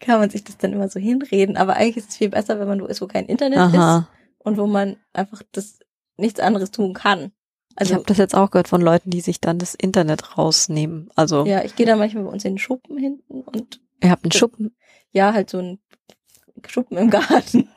Kann 0.00 0.20
man 0.20 0.30
sich 0.30 0.44
das 0.44 0.58
dann 0.58 0.72
immer 0.72 0.88
so 0.88 1.00
hinreden. 1.00 1.56
Aber 1.56 1.76
eigentlich 1.76 1.98
ist 1.98 2.10
es 2.10 2.16
viel 2.16 2.28
besser, 2.28 2.60
wenn 2.60 2.68
man 2.68 2.80
wo 2.80 2.86
ist, 2.86 3.00
wo 3.00 3.06
kein 3.06 3.26
Internet 3.26 3.58
Aha. 3.58 3.98
ist 3.98 4.44
und 4.44 4.58
wo 4.58 4.66
man 4.66 4.96
einfach 5.12 5.42
das 5.52 5.78
nichts 6.16 6.40
anderes 6.40 6.70
tun 6.70 6.92
kann. 6.92 7.32
Also, 7.74 7.92
ich 7.92 7.94
habe 7.96 8.06
das 8.06 8.18
jetzt 8.18 8.34
auch 8.34 8.50
gehört 8.50 8.68
von 8.68 8.80
Leuten, 8.80 9.10
die 9.10 9.20
sich 9.20 9.40
dann 9.40 9.58
das 9.58 9.74
Internet 9.74 10.38
rausnehmen. 10.38 11.10
Also 11.14 11.44
ja, 11.44 11.62
ich 11.62 11.76
gehe 11.76 11.84
da 11.84 11.96
manchmal 11.96 12.24
bei 12.24 12.30
uns 12.30 12.44
in 12.44 12.52
den 12.52 12.58
Schuppen 12.58 12.96
hinten 12.96 13.42
und 13.42 13.80
ihr 14.02 14.10
habt 14.10 14.24
einen 14.24 14.32
Schuppen? 14.32 14.74
Ja, 15.12 15.34
halt 15.34 15.50
so 15.50 15.58
ein 15.58 15.78
Schuppen 16.66 16.96
im 16.96 17.10
Garten. 17.10 17.68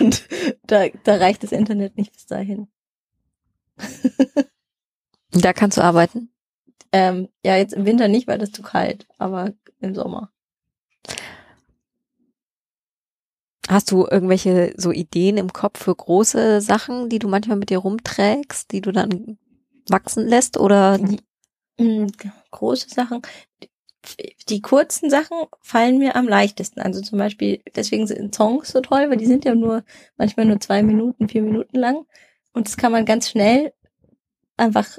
Und 0.00 0.28
da, 0.66 0.88
da 1.04 1.16
reicht 1.16 1.42
das 1.42 1.52
Internet 1.52 1.96
nicht 1.96 2.12
bis 2.12 2.26
dahin 2.26 2.68
da 5.30 5.52
kannst 5.52 5.78
du 5.78 5.82
arbeiten? 5.82 6.32
Ähm, 6.92 7.28
ja, 7.44 7.56
jetzt 7.56 7.72
im 7.72 7.86
Winter 7.86 8.08
nicht, 8.08 8.28
weil 8.28 8.38
das 8.38 8.52
zu 8.52 8.62
kalt, 8.62 9.06
aber 9.18 9.52
im 9.80 9.94
Sommer. 9.94 10.30
Hast 13.68 13.90
du 13.90 14.06
irgendwelche 14.06 14.74
so 14.76 14.90
Ideen 14.90 15.38
im 15.38 15.52
Kopf 15.52 15.82
für 15.82 15.94
große 15.94 16.60
Sachen, 16.60 17.08
die 17.08 17.18
du 17.18 17.28
manchmal 17.28 17.56
mit 17.56 17.70
dir 17.70 17.78
rumträgst, 17.78 18.70
die 18.72 18.80
du 18.80 18.92
dann 18.92 19.38
wachsen 19.88 20.26
lässt 20.26 20.58
oder? 20.58 20.98
Mm, 21.78 22.06
große 22.50 22.88
Sachen. 22.90 23.22
Die 24.48 24.60
kurzen 24.60 25.10
Sachen 25.10 25.38
fallen 25.60 25.98
mir 25.98 26.16
am 26.16 26.26
leichtesten. 26.26 26.80
Also 26.80 27.00
zum 27.00 27.18
Beispiel, 27.18 27.62
deswegen 27.74 28.06
sind 28.06 28.34
Songs 28.34 28.70
so 28.70 28.80
toll, 28.80 29.08
weil 29.08 29.16
die 29.16 29.26
sind 29.26 29.44
ja 29.44 29.54
nur 29.54 29.84
manchmal 30.16 30.44
nur 30.46 30.60
zwei 30.60 30.82
Minuten, 30.82 31.28
vier 31.28 31.42
Minuten 31.42 31.78
lang. 31.78 32.04
Und 32.52 32.68
das 32.68 32.76
kann 32.76 32.92
man 32.92 33.04
ganz 33.04 33.30
schnell 33.30 33.72
einfach 34.56 34.98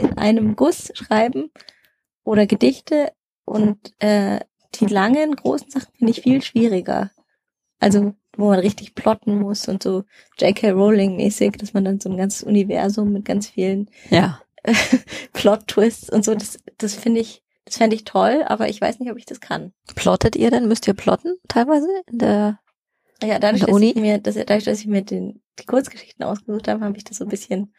in 0.00 0.18
einem 0.18 0.56
Guss 0.56 0.92
schreiben 0.94 1.50
oder 2.24 2.46
Gedichte 2.46 3.12
und 3.44 3.92
äh, 4.02 4.40
die 4.74 4.86
langen, 4.86 5.36
großen 5.36 5.70
Sachen 5.70 5.92
finde 5.96 6.12
ich 6.12 6.22
viel 6.22 6.42
schwieriger. 6.42 7.10
Also, 7.78 8.14
wo 8.36 8.48
man 8.48 8.58
richtig 8.58 8.94
plotten 8.94 9.38
muss 9.38 9.68
und 9.68 9.82
so 9.82 10.04
J.K. 10.38 10.70
Rowling-mäßig, 10.70 11.52
dass 11.58 11.74
man 11.74 11.84
dann 11.84 12.00
so 12.00 12.10
ein 12.10 12.16
ganzes 12.16 12.42
Universum 12.42 13.12
mit 13.12 13.24
ganz 13.24 13.48
vielen 13.48 13.90
ja. 14.10 14.40
Plot-Twists 15.32 16.10
und 16.10 16.24
so, 16.24 16.34
das, 16.34 16.58
das 16.78 16.94
finde 16.94 17.20
ich, 17.20 17.42
das 17.64 17.76
fände 17.76 17.94
ich 17.94 18.04
toll, 18.04 18.42
aber 18.46 18.68
ich 18.68 18.80
weiß 18.80 18.98
nicht, 18.98 19.10
ob 19.10 19.18
ich 19.18 19.26
das 19.26 19.40
kann. 19.40 19.72
Plottet 19.94 20.36
ihr 20.36 20.50
denn? 20.50 20.66
Müsst 20.66 20.88
ihr 20.88 20.94
plotten 20.94 21.36
teilweise 21.48 21.88
in 22.10 22.18
der 22.18 22.58
ja, 23.22 23.38
dadurch, 23.38 23.64
dass 23.64 23.80
ich 23.80 23.94
mir, 23.94 24.18
dass, 24.18 24.34
dadurch, 24.34 24.64
dass 24.64 24.80
ich 24.80 24.86
mir 24.86 25.02
den, 25.02 25.42
die 25.58 25.66
Kurzgeschichten 25.66 26.24
ausgesucht 26.24 26.68
habe, 26.68 26.84
habe 26.84 26.96
ich 26.96 27.04
das 27.04 27.18
so 27.18 27.24
ein 27.24 27.30
bisschen 27.30 27.72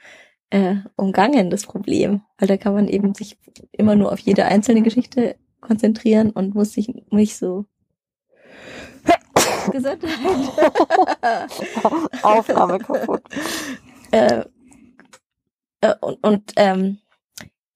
äh, 0.50 0.76
umgangen, 0.96 1.50
das 1.50 1.66
Problem. 1.66 2.22
Weil 2.38 2.48
da 2.48 2.58
kann 2.58 2.74
man 2.74 2.88
eben 2.88 3.14
sich 3.14 3.38
immer 3.72 3.96
nur 3.96 4.12
auf 4.12 4.20
jede 4.20 4.46
einzelne 4.46 4.82
Geschichte 4.82 5.36
konzentrieren 5.60 6.32
und 6.32 6.56
muss 6.56 6.74
sich 6.74 6.88
nicht 7.12 7.38
so 7.38 7.66
Gesundheit. 9.72 10.10
Aufnahme 12.24 12.80
kaputt. 12.80 13.24
Äh, 14.12 14.46
äh, 15.82 15.96
und 16.00 16.24
und 16.24 16.54
ähm, 16.56 17.00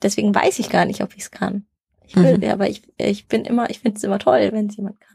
deswegen 0.01 0.33
weiß 0.33 0.59
ich 0.59 0.69
gar 0.69 0.85
nicht, 0.85 1.03
ob 1.03 1.13
ich 1.13 1.23
es 1.23 1.31
kann. 1.31 1.65
Ich 2.05 2.15
will, 2.15 2.37
mhm. 2.37 2.43
aber 2.45 2.69
ich, 2.69 2.81
ich 2.97 3.27
bin 3.27 3.45
immer, 3.45 3.69
ich 3.69 3.79
finde 3.79 3.97
es 3.97 4.03
immer 4.03 4.17
toll, 4.17 4.49
wenn 4.51 4.67
es 4.67 4.77
jemand 4.77 4.99
kann 4.99 5.09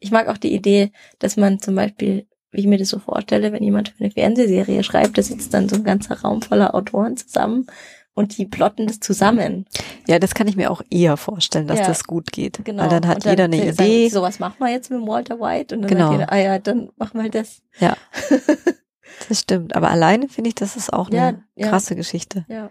ich 0.00 0.10
mag 0.10 0.28
auch 0.28 0.38
die 0.38 0.54
Idee, 0.54 0.90
dass 1.18 1.36
man 1.36 1.60
zum 1.60 1.74
Beispiel, 1.74 2.26
wie 2.50 2.60
ich 2.60 2.66
mir 2.66 2.78
das 2.78 2.88
so 2.88 2.98
vorstelle, 2.98 3.52
wenn 3.52 3.62
jemand 3.62 3.90
für 3.90 4.00
eine 4.04 4.10
Fernsehserie 4.10 4.82
schreibt, 4.82 5.16
da 5.16 5.22
sitzt 5.22 5.54
dann 5.54 5.68
so 5.68 5.76
ein 5.76 5.84
ganzer 5.84 6.20
Raum 6.20 6.42
voller 6.42 6.74
Autoren 6.74 7.16
zusammen 7.16 7.66
und 8.14 8.38
die 8.38 8.46
plotten 8.46 8.86
das 8.86 9.00
zusammen. 9.00 9.66
Ja, 10.08 10.18
das 10.18 10.34
kann 10.34 10.48
ich 10.48 10.56
mir 10.56 10.70
auch 10.70 10.82
eher 10.90 11.16
vorstellen, 11.16 11.66
dass 11.66 11.78
ja, 11.78 11.86
das 11.86 12.04
gut 12.04 12.32
geht. 12.32 12.64
Genau. 12.64 12.82
Weil 12.82 12.88
dann 12.88 13.06
hat 13.06 13.24
dann 13.24 13.32
jeder 13.32 13.44
eine 13.44 13.68
Idee. 13.68 14.08
So 14.08 14.22
was 14.22 14.38
machen 14.40 14.56
wir 14.58 14.68
jetzt 14.68 14.90
mit 14.90 15.06
Walter 15.06 15.38
White 15.38 15.76
und 15.76 15.82
dann 15.82 15.90
genau. 15.90 16.08
sagt 16.08 16.20
jeder, 16.20 16.32
ah 16.32 16.38
ja, 16.38 16.58
dann 16.58 16.90
machen 16.96 17.22
wir 17.22 17.30
das. 17.30 17.62
Ja. 17.78 17.96
das 19.28 19.40
stimmt. 19.40 19.76
Aber 19.76 19.90
alleine 19.90 20.28
finde 20.28 20.48
ich, 20.48 20.54
das 20.54 20.76
ist 20.76 20.92
auch 20.92 21.08
eine 21.10 21.44
ja, 21.54 21.68
krasse 21.68 21.94
ja. 21.94 21.96
Geschichte. 21.96 22.44
Ja. 22.48 22.70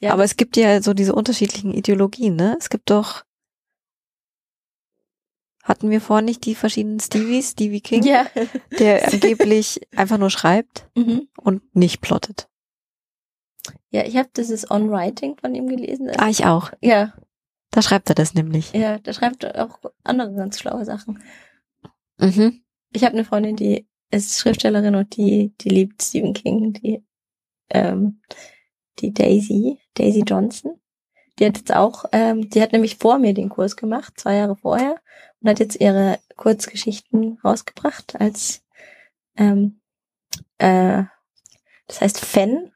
ja. 0.00 0.12
Aber 0.12 0.24
es 0.24 0.36
gibt 0.36 0.56
ja 0.56 0.82
so 0.82 0.92
diese 0.92 1.14
unterschiedlichen 1.14 1.72
Ideologien, 1.72 2.36
ne? 2.36 2.56
Es 2.58 2.68
gibt 2.68 2.90
doch 2.90 3.24
hatten 5.62 5.90
wir 5.90 6.00
vorhin 6.00 6.24
nicht 6.24 6.44
die 6.44 6.54
verschiedenen 6.54 7.00
Stevies, 7.00 7.52
Stevie 7.52 7.80
King, 7.80 8.04
ja. 8.04 8.26
der 8.78 9.06
angeblich 9.12 9.80
einfach 9.96 10.18
nur 10.18 10.30
schreibt 10.30 10.88
mhm. 10.96 11.28
und 11.38 11.74
nicht 11.74 12.00
plottet. 12.00 12.48
Ja, 13.90 14.04
ich 14.04 14.16
habe 14.16 14.28
dieses 14.36 14.70
On 14.70 14.90
Writing 14.90 15.36
von 15.36 15.54
ihm 15.54 15.68
gelesen. 15.68 16.10
Ah, 16.16 16.28
ich 16.28 16.44
auch. 16.44 16.72
Ja. 16.80 17.12
Da 17.70 17.80
schreibt 17.80 18.08
er 18.08 18.14
das 18.14 18.34
nämlich. 18.34 18.72
Ja, 18.72 18.98
da 18.98 19.12
schreibt 19.12 19.44
er 19.44 19.64
auch 19.64 19.78
andere 20.02 20.34
ganz 20.34 20.58
schlaue 20.58 20.84
Sachen. 20.84 21.22
Mhm. 22.18 22.62
Ich 22.92 23.04
habe 23.04 23.14
eine 23.14 23.24
Freundin, 23.24 23.56
die 23.56 23.86
ist 24.10 24.38
Schriftstellerin 24.38 24.94
und 24.94 25.16
die, 25.16 25.54
die 25.60 25.68
liebt 25.70 26.02
Stephen 26.02 26.34
King, 26.34 26.72
die, 26.74 27.02
ähm, 27.70 28.20
die 28.98 29.12
Daisy, 29.12 29.78
Daisy 29.94 30.22
Johnson. 30.26 30.80
Die 31.38 31.46
hat 31.46 31.56
jetzt 31.56 31.74
auch, 31.74 32.04
ähm, 32.12 32.50
die 32.50 32.60
hat 32.60 32.72
nämlich 32.72 32.96
vor 32.96 33.18
mir 33.18 33.32
den 33.32 33.48
Kurs 33.48 33.76
gemacht, 33.76 34.14
zwei 34.16 34.36
Jahre 34.36 34.56
vorher, 34.56 34.96
und 35.42 35.48
hat 35.48 35.60
jetzt 35.60 35.80
ihre 35.80 36.18
Kurzgeschichten 36.36 37.38
rausgebracht 37.44 38.20
als, 38.20 38.62
ähm, 39.36 39.80
äh, 40.58 41.04
das 41.86 42.00
heißt 42.00 42.20
Fan, 42.24 42.72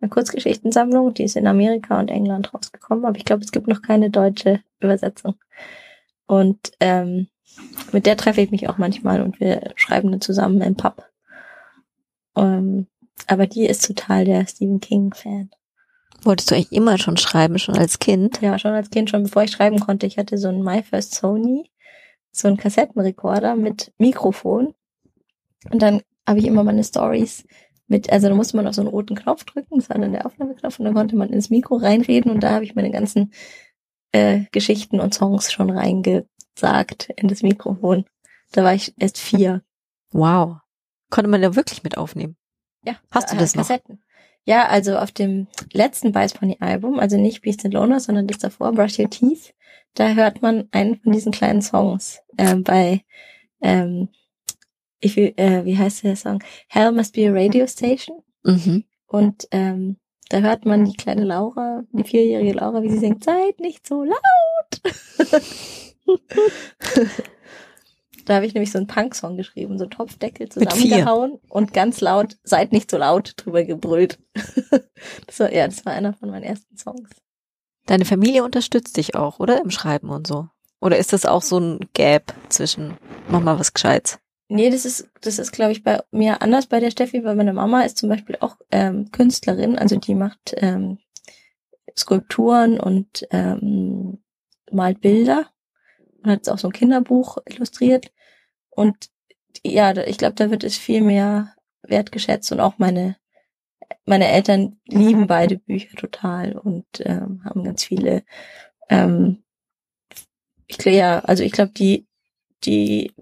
eine 0.00 0.10
Kurzgeschichtensammlung, 0.10 1.14
die 1.14 1.24
ist 1.24 1.36
in 1.36 1.46
Amerika 1.46 1.98
und 1.98 2.10
England 2.10 2.52
rausgekommen, 2.52 3.04
aber 3.04 3.16
ich 3.16 3.24
glaube, 3.24 3.42
es 3.42 3.52
gibt 3.52 3.68
noch 3.68 3.82
keine 3.82 4.10
deutsche 4.10 4.60
Übersetzung. 4.80 5.34
Und 6.26 6.72
ähm, 6.80 7.28
mit 7.92 8.06
der 8.06 8.16
treffe 8.16 8.40
ich 8.40 8.50
mich 8.50 8.68
auch 8.68 8.78
manchmal 8.78 9.22
und 9.22 9.40
wir 9.40 9.72
schreiben 9.76 10.10
dann 10.10 10.20
zusammen 10.20 10.60
im 10.60 10.76
Pub. 10.76 11.08
Ähm, 12.36 12.86
aber 13.26 13.46
die 13.46 13.66
ist 13.66 13.86
total 13.86 14.24
der 14.24 14.46
Stephen 14.46 14.80
King-Fan. 14.80 15.50
Wolltest 16.22 16.50
du 16.50 16.54
eigentlich 16.54 16.72
immer 16.72 16.98
schon 16.98 17.16
schreiben, 17.16 17.58
schon 17.58 17.76
als 17.76 17.98
Kind? 17.98 18.40
Ja, 18.40 18.58
schon 18.58 18.72
als 18.72 18.90
Kind, 18.90 19.10
schon 19.10 19.24
bevor 19.24 19.44
ich 19.44 19.50
schreiben 19.50 19.78
konnte. 19.78 20.06
Ich 20.06 20.18
hatte 20.18 20.38
so 20.38 20.48
ein 20.48 20.62
My 20.62 20.82
First 20.82 21.14
Sony, 21.14 21.70
so 22.34 22.48
einen 22.48 22.56
Kassettenrekorder 22.56 23.56
mit 23.56 23.92
Mikrofon. 23.98 24.74
Und 25.70 25.80
dann 25.82 26.02
habe 26.26 26.40
ich 26.40 26.46
immer 26.46 26.64
meine 26.64 26.84
Stories 26.84 27.46
mit, 27.86 28.10
also 28.10 28.28
da 28.28 28.34
musste 28.34 28.56
man 28.56 28.66
auf 28.66 28.74
so 28.74 28.80
einen 28.80 28.90
roten 28.90 29.14
Knopf 29.14 29.44
drücken, 29.44 29.76
das 29.78 29.88
war 29.88 29.98
dann 29.98 30.12
der 30.12 30.26
Aufnahmeknopf, 30.26 30.78
und 30.78 30.86
dann 30.86 30.94
konnte 30.94 31.16
man 31.16 31.30
ins 31.30 31.50
Mikro 31.50 31.76
reinreden 31.76 32.30
und 32.30 32.40
da 32.40 32.50
habe 32.50 32.64
ich 32.64 32.74
meine 32.74 32.90
ganzen 32.90 33.32
äh, 34.12 34.44
Geschichten 34.52 35.00
und 35.00 35.14
Songs 35.14 35.52
schon 35.52 35.70
reingesagt 35.70 37.10
in 37.16 37.28
das 37.28 37.42
Mikrofon. 37.42 38.04
Da 38.52 38.64
war 38.64 38.74
ich 38.74 38.94
erst 38.98 39.18
vier. 39.18 39.62
Wow. 40.12 40.58
Konnte 41.10 41.30
man 41.30 41.42
da 41.42 41.54
wirklich 41.54 41.82
mit 41.82 41.98
aufnehmen? 41.98 42.36
Ja. 42.84 42.96
Hast 43.10 43.30
du 43.30 43.36
äh, 43.36 43.38
das 43.38 43.54
noch? 43.54 43.62
Kassetten. 43.62 44.02
Ja, 44.44 44.68
also 44.68 44.98
auf 44.98 45.10
dem 45.10 45.46
letzten 45.72 46.12
Bice 46.12 46.34
Pony 46.34 46.56
Album, 46.60 46.98
also 46.98 47.16
nicht 47.16 47.42
Beast 47.42 47.64
and 47.64 47.72
Loner, 47.72 47.98
sondern 48.00 48.26
das 48.26 48.38
davor, 48.38 48.72
Brush 48.72 48.98
Your 48.98 49.08
Teeth, 49.08 49.54
da 49.94 50.08
hört 50.08 50.42
man 50.42 50.68
einen 50.70 51.00
von 51.00 51.12
diesen 51.12 51.32
kleinen 51.32 51.62
Songs 51.62 52.20
ähm, 52.36 52.62
bei, 52.62 53.04
ähm, 53.62 54.08
ich 55.00 55.16
äh, 55.16 55.64
wie 55.64 55.78
heißt 55.78 56.04
der 56.04 56.16
Song? 56.16 56.42
Hell 56.68 56.92
Must 56.92 57.14
Be 57.14 57.28
a 57.28 57.32
Radio 57.32 57.66
Station. 57.66 58.22
Mhm. 58.42 58.84
Und 59.06 59.48
ähm, 59.50 59.96
da 60.28 60.40
hört 60.40 60.66
man 60.66 60.84
die 60.84 60.96
kleine 60.96 61.24
Laura, 61.24 61.82
die 61.92 62.04
vierjährige 62.04 62.54
Laura, 62.54 62.82
wie 62.82 62.90
sie 62.90 62.98
singt, 62.98 63.24
seid 63.24 63.60
nicht 63.60 63.86
so 63.86 64.04
laut. 64.04 64.18
da 68.24 68.36
habe 68.36 68.46
ich 68.46 68.54
nämlich 68.54 68.72
so 68.72 68.78
einen 68.78 68.86
Punk-Song 68.86 69.36
geschrieben, 69.36 69.78
so 69.78 69.86
Topfdeckel 69.86 70.48
zusammengehauen 70.48 71.38
und 71.48 71.72
ganz 71.72 72.00
laut, 72.00 72.36
seid 72.42 72.72
nicht 72.72 72.90
so 72.90 72.96
laut, 72.96 73.34
drüber 73.36 73.64
gebrüllt. 73.64 74.18
das 75.26 75.40
war, 75.40 75.52
ja, 75.52 75.66
das 75.66 75.84
war 75.84 75.92
einer 75.92 76.14
von 76.14 76.30
meinen 76.30 76.44
ersten 76.44 76.76
Songs. 76.76 77.10
Deine 77.86 78.04
Familie 78.04 78.44
unterstützt 78.44 78.96
dich 78.96 79.14
auch, 79.14 79.38
oder? 79.40 79.60
Im 79.60 79.70
Schreiben 79.70 80.08
und 80.08 80.26
so. 80.26 80.48
Oder 80.80 80.98
ist 80.98 81.12
das 81.12 81.26
auch 81.26 81.42
so 81.42 81.58
ein 81.58 81.80
Gap 81.92 82.34
zwischen, 82.48 82.96
mach 83.28 83.40
mal 83.40 83.58
was 83.58 83.72
Gescheites? 83.74 84.18
Nee, 84.48 84.70
das 84.70 84.84
ist, 84.84 85.08
das 85.22 85.38
ist, 85.38 85.52
glaube 85.52 85.72
ich, 85.72 85.82
bei 85.82 86.02
mir 86.10 86.42
anders 86.42 86.66
bei 86.66 86.80
der 86.80 86.90
Steffi, 86.90 87.24
weil 87.24 87.36
meine 87.36 87.54
Mama 87.54 87.82
ist 87.82 87.96
zum 87.98 88.08
Beispiel 88.08 88.36
auch 88.40 88.56
ähm, 88.70 89.10
Künstlerin, 89.10 89.78
also 89.78 89.96
die 89.96 90.14
macht 90.14 90.54
ähm, 90.56 90.98
Skulpturen 91.96 92.78
und 92.78 93.26
ähm, 93.30 94.22
malt 94.70 95.00
Bilder 95.00 95.46
und 96.22 96.30
hat 96.30 96.38
jetzt 96.38 96.50
auch 96.50 96.58
so 96.58 96.68
ein 96.68 96.72
Kinderbuch 96.72 97.38
illustriert. 97.46 98.12
Und 98.76 99.10
ja, 99.64 99.96
ich 99.96 100.18
glaube, 100.18 100.34
da 100.34 100.50
wird 100.50 100.64
es 100.64 100.76
viel 100.76 101.00
mehr 101.00 101.54
wertgeschätzt 101.82 102.50
und 102.52 102.60
auch 102.60 102.78
meine 102.78 103.16
meine 104.06 104.28
Eltern 104.28 104.78
lieben 104.86 105.26
beide 105.26 105.58
Bücher 105.58 105.96
total 105.96 106.52
und 106.52 106.86
ähm, 107.00 107.42
haben 107.44 107.64
ganz 107.64 107.84
viele. 107.84 108.24
Ähm, 108.88 109.42
ich 110.66 110.78
glaube 110.78 110.96
ja, 110.96 111.18
also 111.20 111.42
ich 111.42 111.52
glaube, 111.52 111.72
die 111.72 112.06
die 112.64 113.12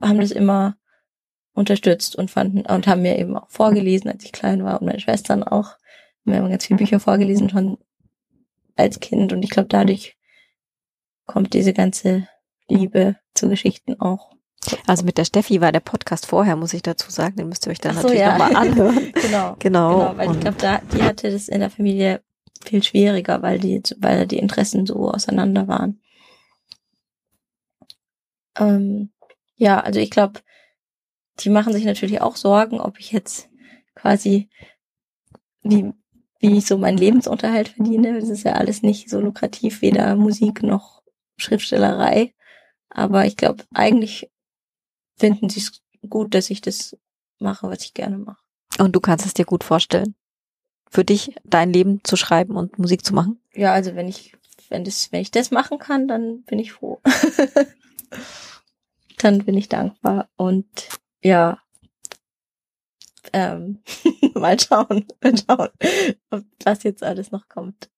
haben 0.00 0.20
das 0.20 0.30
immer 0.30 0.76
unterstützt 1.54 2.16
und 2.16 2.30
fanden 2.30 2.66
und 2.66 2.86
haben 2.86 3.02
mir 3.02 3.18
eben 3.18 3.36
auch 3.36 3.50
vorgelesen, 3.50 4.10
als 4.10 4.24
ich 4.24 4.32
klein 4.32 4.62
war 4.64 4.80
und 4.80 4.86
meine 4.86 5.00
Schwestern 5.00 5.42
auch. 5.42 5.76
Wir 6.24 6.36
haben 6.36 6.50
ganz 6.50 6.66
viele 6.66 6.78
Bücher 6.78 7.00
vorgelesen 7.00 7.48
schon 7.48 7.78
als 8.74 9.00
Kind 9.00 9.32
und 9.32 9.42
ich 9.42 9.50
glaube, 9.50 9.68
dadurch 9.68 10.16
kommt 11.24 11.54
diese 11.54 11.72
ganze 11.72 12.28
Liebe 12.68 13.16
zu 13.34 13.48
Geschichten 13.48 13.98
auch. 14.00 14.35
Also 14.86 15.04
mit 15.04 15.18
der 15.18 15.24
Steffi 15.24 15.60
war 15.60 15.72
der 15.72 15.80
Podcast 15.80 16.26
vorher, 16.26 16.56
muss 16.56 16.74
ich 16.74 16.82
dazu 16.82 17.10
sagen. 17.10 17.36
Den 17.36 17.48
müsst 17.48 17.66
ihr 17.66 17.70
euch 17.70 17.80
dann 17.80 17.94
so, 17.94 18.02
natürlich 18.02 18.20
ja. 18.20 18.38
nochmal 18.38 18.56
anhören. 18.66 19.12
Genau. 19.12 19.56
Genau. 19.58 19.98
Genau, 19.98 20.16
weil 20.16 20.32
ich 20.32 20.40
glaube, 20.40 20.58
da, 20.58 20.78
die 20.92 21.02
hatte 21.02 21.30
das 21.30 21.48
in 21.48 21.60
der 21.60 21.70
Familie 21.70 22.22
viel 22.64 22.82
schwieriger, 22.82 23.42
weil 23.42 23.58
die, 23.58 23.82
weil 23.98 24.26
die 24.26 24.38
Interessen 24.38 24.86
so 24.86 25.10
auseinander 25.10 25.68
waren. 25.68 26.00
Ähm, 28.58 29.10
ja, 29.56 29.80
also 29.80 30.00
ich 30.00 30.10
glaube, 30.10 30.40
die 31.40 31.50
machen 31.50 31.72
sich 31.72 31.84
natürlich 31.84 32.20
auch 32.20 32.36
Sorgen, 32.36 32.80
ob 32.80 32.98
ich 32.98 33.12
jetzt 33.12 33.48
quasi 33.94 34.48
wie, 35.62 35.92
wie 36.38 36.58
ich 36.58 36.66
so 36.66 36.78
meinen 36.78 36.98
Lebensunterhalt 36.98 37.68
verdiene. 37.68 38.18
Das 38.18 38.28
ist 38.28 38.44
ja 38.44 38.52
alles 38.52 38.82
nicht 38.82 39.10
so 39.10 39.20
lukrativ, 39.20 39.82
weder 39.82 40.16
Musik 40.16 40.62
noch 40.62 41.02
Schriftstellerei. 41.36 42.34
Aber 42.88 43.26
ich 43.26 43.36
glaube, 43.36 43.64
eigentlich 43.74 44.30
finden 45.16 45.48
sie 45.48 45.60
es 45.60 45.82
gut, 46.08 46.34
dass 46.34 46.50
ich 46.50 46.60
das 46.60 46.96
mache, 47.38 47.68
was 47.68 47.82
ich 47.82 47.94
gerne 47.94 48.18
mache. 48.18 48.42
Und 48.78 48.94
du 48.94 49.00
kannst 49.00 49.26
es 49.26 49.34
dir 49.34 49.44
gut 49.44 49.64
vorstellen, 49.64 50.14
für 50.90 51.04
dich 51.04 51.34
dein 51.44 51.72
Leben 51.72 52.00
zu 52.04 52.16
schreiben 52.16 52.56
und 52.56 52.78
Musik 52.78 53.04
zu 53.04 53.14
machen? 53.14 53.40
Ja, 53.54 53.72
also 53.72 53.94
wenn 53.94 54.08
ich, 54.08 54.34
wenn 54.68 54.84
das, 54.84 55.10
wenn 55.12 55.20
ich 55.20 55.30
das 55.30 55.50
machen 55.50 55.78
kann, 55.78 56.08
dann 56.08 56.42
bin 56.42 56.58
ich 56.58 56.72
froh. 56.72 57.00
dann 59.18 59.44
bin 59.44 59.56
ich 59.56 59.68
dankbar 59.68 60.28
und 60.36 60.66
ja, 61.22 61.58
ähm, 63.32 63.82
mal 64.34 64.58
schauen, 64.60 65.06
mal 65.22 65.34
schauen, 65.36 65.70
ob 66.30 66.44
was 66.64 66.82
jetzt 66.82 67.02
alles 67.02 67.32
noch 67.32 67.48
kommt. 67.48 67.90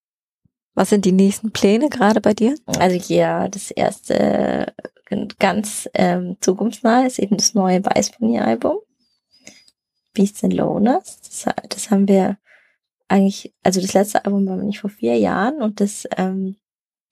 Was 0.74 0.90
sind 0.90 1.04
die 1.04 1.12
nächsten 1.12 1.50
Pläne 1.50 1.88
gerade 1.88 2.20
bei 2.20 2.34
dir? 2.34 2.54
Also 2.66 2.96
ja, 3.12 3.48
das 3.48 3.72
erste 3.72 4.72
ganz 5.38 5.88
ähm, 5.94 6.36
zukunftsnah 6.40 7.06
ist 7.06 7.18
eben 7.18 7.36
das 7.36 7.54
neue 7.54 7.84
Weiß 7.84 8.10
Pony 8.10 8.38
Album. 8.38 8.78
Beasts 10.14 10.42
and 10.42 10.54
Loners. 10.54 11.20
Das, 11.20 11.54
das 11.68 11.90
haben 11.90 12.08
wir 12.08 12.38
eigentlich, 13.08 13.54
also 13.62 13.80
das 13.80 13.94
letzte 13.94 14.24
Album 14.24 14.46
war 14.46 14.56
nicht 14.56 14.80
vor 14.80 14.90
vier 14.90 15.16
Jahren 15.16 15.62
und 15.62 15.80
das 15.80 16.06
ähm, 16.16 16.56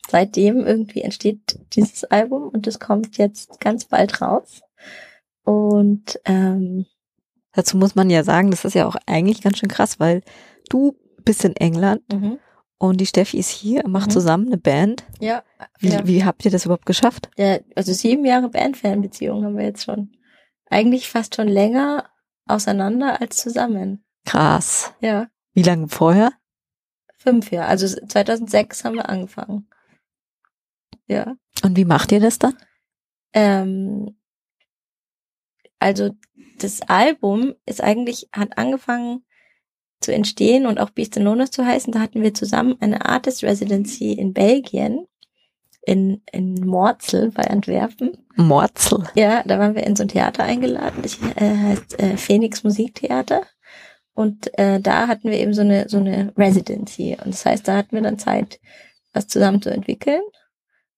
seitdem 0.09 0.67
irgendwie 0.67 1.03
entsteht 1.03 1.59
dieses 1.73 2.05
Album 2.05 2.49
und 2.49 2.67
das 2.67 2.79
kommt 2.81 3.19
jetzt 3.19 3.61
ganz 3.61 3.85
bald 3.85 4.21
raus. 4.21 4.63
Und 5.45 6.21
ähm, 6.25 6.87
Dazu 7.57 7.79
muss 7.79 7.95
man 7.95 8.11
ja 8.11 8.23
sagen, 8.23 8.51
das 8.51 8.67
ist 8.67 8.75
ja 8.75 8.87
auch 8.87 8.97
eigentlich 9.07 9.41
ganz 9.41 9.59
schön 9.59 9.71
krass, 9.71 9.99
weil 9.99 10.21
du 10.69 10.95
bist 11.25 11.43
in 11.43 11.57
England 11.57 12.03
mhm. 12.13 12.39
Und 12.79 13.01
die 13.01 13.07
Steffi 13.07 13.39
ist 13.39 13.49
hier, 13.51 13.87
macht 13.89 14.09
Mhm. 14.09 14.13
zusammen 14.13 14.47
eine 14.49 14.59
Band. 14.59 15.05
ja, 15.21 15.43
Wie, 15.79 15.89
ja. 15.91 16.07
wie 16.07 16.25
habt 16.25 16.45
ihr 16.45 16.51
das 16.51 16.65
überhaupt 16.65 16.87
geschafft? 16.87 17.31
Ja, 17.37 17.59
also 17.75 17.93
sieben 17.93 18.25
Jahre 18.25 18.49
Band-Fan-Beziehung 18.51 19.45
haben 19.45 19.57
wir 19.57 19.65
jetzt 19.65 19.85
schon. 19.85 20.13
Eigentlich 20.69 21.09
fast 21.09 21.35
schon 21.37 21.49
länger 21.49 22.09
auseinander 22.47 23.21
als 23.21 23.37
zusammen. 23.39 24.05
Krass. 24.25 24.93
Ja, 25.01 25.29
Wie 25.53 25.63
lange 25.63 25.89
vorher? 25.89 26.33
fünf 27.19 27.51
Jahre. 27.51 27.69
Also 27.69 27.87
2006 27.89 28.85
haben 28.85 28.95
wir 28.97 29.09
angefangen. 29.09 29.69
Ja. 31.09 31.35
Und 31.65 31.77
wie 31.77 31.85
macht 31.85 32.13
ihr 32.13 32.21
das 32.21 32.39
dann? 32.39 32.57
Ähm, 33.33 34.17
also 35.81 36.11
das 36.59 36.83
Album 36.83 37.55
ist 37.67 37.83
eigentlich, 37.83 38.29
hat 38.33 38.57
angefangen 38.59 39.25
zu 40.07 40.15
entstehen 40.15 40.67
und 40.67 40.79
auch 40.79 40.91
Beast 40.91 41.17
and 41.17 41.27
Loners 41.27 41.51
zu 41.51 41.67
heißen. 41.67 41.93
Da 41.93 41.99
hatten 41.99 42.23
wir 42.23 42.33
zusammen 42.33 42.77
eine 42.81 43.05
Artist 43.05 43.43
Residency 43.43 44.13
in 44.13 44.33
Belgien, 44.33 45.07
in, 45.83 46.23
in 46.31 46.55
Morzel 46.65 47.33
bei 47.33 47.43
Antwerpen. 47.51 48.17
Morzel. 48.37 49.05
Ja, 49.15 49.43
da 49.45 49.59
waren 49.59 49.75
wir 49.75 49.85
in 49.85 49.97
so 49.97 50.05
ein 50.05 50.09
Theater 50.09 50.45
eingeladen, 50.45 51.03
das 51.03 51.19
äh, 51.37 51.57
heißt 51.57 51.99
äh, 51.99 52.17
Phoenix 52.17 52.63
Musiktheater. 52.63 53.43
Und 54.15 54.57
äh, 54.59 54.81
da 54.81 55.09
hatten 55.09 55.29
wir 55.31 55.39
eben 55.39 55.53
so 55.53 55.63
eine 55.63 55.89
so 55.89 55.99
eine 55.99 56.33
Residency. 56.39 57.19
Und 57.23 57.35
das 57.35 57.45
heißt, 57.45 57.67
da 57.67 57.77
hatten 57.77 57.97
wir 57.97 58.03
dann 58.03 58.19
Zeit, 58.19 58.61
was 59.13 59.27
zusammen 59.27 59.61
zu 59.61 59.71
entwickeln. 59.71 60.23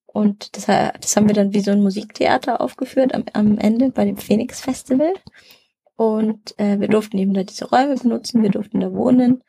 Und 0.06 0.56
das, 0.56 0.66
das 0.66 1.16
haben 1.16 1.28
wir 1.28 1.34
dann 1.34 1.54
wie 1.54 1.60
so 1.60 1.70
ein 1.70 1.82
Musiktheater 1.82 2.60
aufgeführt 2.60 3.14
am, 3.14 3.24
am 3.32 3.58
Ende 3.58 3.90
bei 3.90 4.04
dem 4.04 4.18
Phoenix 4.18 4.60
Festival. 4.60 5.14
Und 5.98 6.58
äh, 6.58 6.78
wir 6.80 6.88
durften 6.88 7.18
eben 7.18 7.34
da 7.34 7.42
diese 7.42 7.68
Räume 7.68 7.96
benutzen, 7.96 8.42
wir 8.42 8.50
durften 8.50 8.80
da 8.80 8.92
wohnen. 8.92 9.42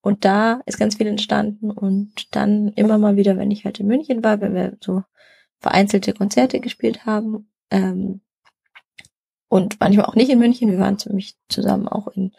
Und 0.00 0.24
da 0.24 0.60
ist 0.64 0.78
ganz 0.78 0.94
viel 0.94 1.08
entstanden 1.08 1.70
und 1.70 2.34
dann 2.34 2.68
immer 2.68 2.96
mal 2.96 3.16
wieder, 3.16 3.36
wenn 3.36 3.50
ich 3.50 3.64
halt 3.64 3.80
in 3.80 3.88
München 3.88 4.22
war, 4.22 4.40
wenn 4.40 4.54
wir 4.54 4.78
so 4.80 5.02
vereinzelte 5.58 6.12
Konzerte 6.12 6.60
gespielt 6.60 7.06
haben, 7.06 7.50
ähm, 7.70 8.20
und 9.48 9.80
manchmal 9.80 10.06
auch 10.06 10.14
nicht 10.14 10.30
in 10.30 10.38
München. 10.38 10.70
Wir 10.70 10.78
waren 10.78 10.98
ziemlich 10.98 11.36
zusammen 11.48 11.88
auch 11.88 12.08
in 12.08 12.32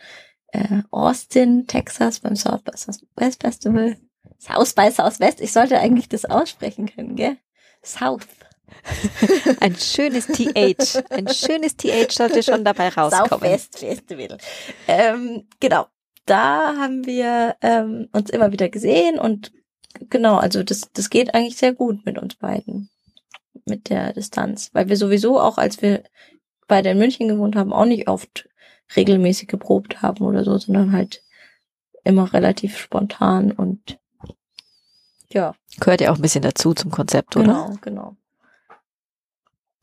äh, 0.52 0.84
Austin, 0.92 1.68
Texas 1.68 2.20
beim 2.20 2.36
South 2.36 2.64
by 2.64 2.72
Southwest 2.76 3.42
Festival. 3.42 3.98
South 4.40 4.74
by 4.74 4.92
Southwest. 4.92 5.42
Ich 5.42 5.52
sollte 5.52 5.80
eigentlich 5.80 6.10
das 6.10 6.26
aussprechen 6.26 6.88
können, 6.88 7.16
gell? 7.16 7.38
South. 7.84 8.28
Ein 9.60 9.76
schönes 9.76 10.28
TH. 10.28 11.04
Ein 11.10 11.28
schönes 11.30 11.76
TH 11.76 12.12
sollte 12.12 12.44
schon 12.44 12.64
dabei 12.64 12.90
rauskommen. 12.90 13.30
Southwest 13.30 13.80
Festival. 13.80 14.38
Ähm, 14.88 15.48
genau. 15.60 15.88
Da 16.26 16.76
haben 16.76 17.06
wir 17.06 17.56
ähm, 17.62 18.10
uns 18.12 18.30
immer 18.30 18.52
wieder 18.52 18.68
gesehen 18.68 19.18
und 19.18 19.54
genau, 20.10 20.36
also 20.36 20.62
das, 20.64 20.92
das 20.92 21.10
geht 21.10 21.34
eigentlich 21.34 21.58
sehr 21.58 21.74
gut 21.74 22.06
mit 22.06 22.18
uns 22.18 22.36
beiden. 22.36 22.90
Mit 23.66 23.90
der 23.90 24.14
Distanz. 24.14 24.70
Weil 24.74 24.90
wir 24.90 24.98
sowieso 24.98 25.40
auch, 25.40 25.58
als 25.58 25.82
wir 25.82 26.04
beide 26.68 26.90
in 26.90 26.98
München 26.98 27.28
gewohnt 27.28 27.56
haben, 27.56 27.74
auch 27.74 27.86
nicht 27.86 28.08
oft 28.08 28.50
regelmäßig 28.96 29.48
geprobt 29.48 30.02
haben 30.02 30.26
oder 30.26 30.44
so, 30.44 30.58
sondern 30.58 30.92
halt 30.92 31.24
immer 32.04 32.32
relativ 32.34 32.78
spontan 32.78 33.52
und 33.52 34.00
ja. 35.30 35.54
Gehört 35.80 36.02
ja 36.02 36.12
auch 36.12 36.16
ein 36.16 36.22
bisschen 36.22 36.42
dazu 36.42 36.74
zum 36.74 36.92
Konzept, 36.92 37.36
oder? 37.36 37.46
Genau, 37.46 37.78
genau. 37.82 38.16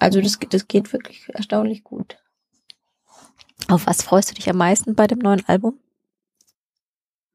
Also 0.05 0.21
das, 0.21 0.39
das 0.51 0.69
geht 0.69 0.93
wirklich 0.93 1.27
erstaunlich 1.33 1.83
gut. 1.83 2.19
Auf 3.69 3.87
was 3.87 4.03
freust 4.03 4.31
du 4.31 4.35
dich 4.35 4.51
am 4.51 4.59
meisten 4.59 4.95
bei 4.95 5.07
dem 5.07 5.19
neuen 5.19 5.43
Album? 5.49 5.79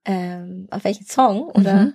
Ähm, 0.05 0.67
auf 0.69 0.83
welchen 0.83 1.07
Song? 1.07 1.49
Oder? 1.49 1.85
Mhm. 1.85 1.93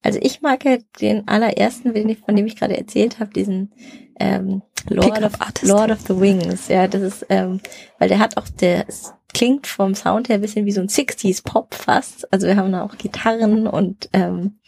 Also 0.00 0.20
ich 0.22 0.40
mag 0.40 0.64
ja 0.64 0.78
den 1.00 1.26
allerersten, 1.26 1.92
von 2.24 2.36
dem 2.36 2.46
ich 2.46 2.54
gerade 2.54 2.76
erzählt 2.76 3.18
habe, 3.18 3.32
diesen 3.32 3.72
ähm, 4.20 4.62
Lord, 4.88 5.24
of, 5.24 5.32
Lord 5.62 5.90
of 5.90 6.02
the 6.02 6.20
Wings. 6.20 6.68
Ja, 6.68 6.86
das 6.86 7.02
ist, 7.02 7.26
ähm, 7.28 7.60
weil 7.98 8.08
der 8.08 8.20
hat 8.20 8.36
auch, 8.36 8.48
der 8.48 8.86
klingt 9.34 9.66
vom 9.66 9.96
Sound 9.96 10.28
her 10.28 10.36
ein 10.36 10.40
bisschen 10.40 10.66
wie 10.66 10.72
so 10.72 10.82
ein 10.82 10.88
60s 10.88 11.42
Pop 11.42 11.74
fast. 11.74 12.32
Also 12.32 12.46
wir 12.46 12.54
haben 12.54 12.70
da 12.70 12.84
auch 12.84 12.96
Gitarren 12.96 13.66
und 13.66 14.08
ähm, 14.12 14.60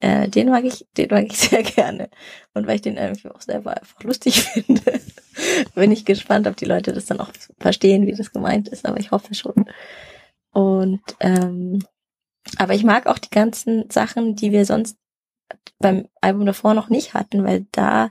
äh, 0.00 0.28
den 0.28 0.48
mag 0.48 0.64
ich, 0.64 0.86
den 0.96 1.08
mag 1.10 1.26
ich 1.26 1.38
sehr 1.38 1.62
gerne. 1.62 2.10
Und 2.54 2.66
weil 2.66 2.76
ich 2.76 2.82
den 2.82 2.96
irgendwie 2.96 3.28
auch 3.28 3.40
selber 3.40 3.76
einfach 3.76 4.02
lustig 4.02 4.42
finde, 4.52 5.00
bin 5.74 5.92
ich 5.92 6.04
gespannt, 6.04 6.46
ob 6.46 6.56
die 6.56 6.64
Leute 6.64 6.92
das 6.92 7.06
dann 7.06 7.20
auch 7.20 7.30
verstehen, 7.58 8.06
wie 8.06 8.14
das 8.14 8.32
gemeint 8.32 8.68
ist. 8.68 8.86
Aber 8.86 8.98
ich 8.98 9.10
hoffe 9.10 9.34
schon. 9.34 9.66
Und 10.52 11.02
ähm, 11.20 11.80
aber 12.56 12.74
ich 12.74 12.84
mag 12.84 13.06
auch 13.06 13.18
die 13.18 13.30
ganzen 13.30 13.90
Sachen, 13.90 14.34
die 14.34 14.50
wir 14.50 14.64
sonst 14.64 14.96
beim 15.78 16.08
Album 16.20 16.46
davor 16.46 16.74
noch 16.74 16.88
nicht 16.88 17.14
hatten, 17.14 17.44
weil 17.44 17.66
da 17.72 18.10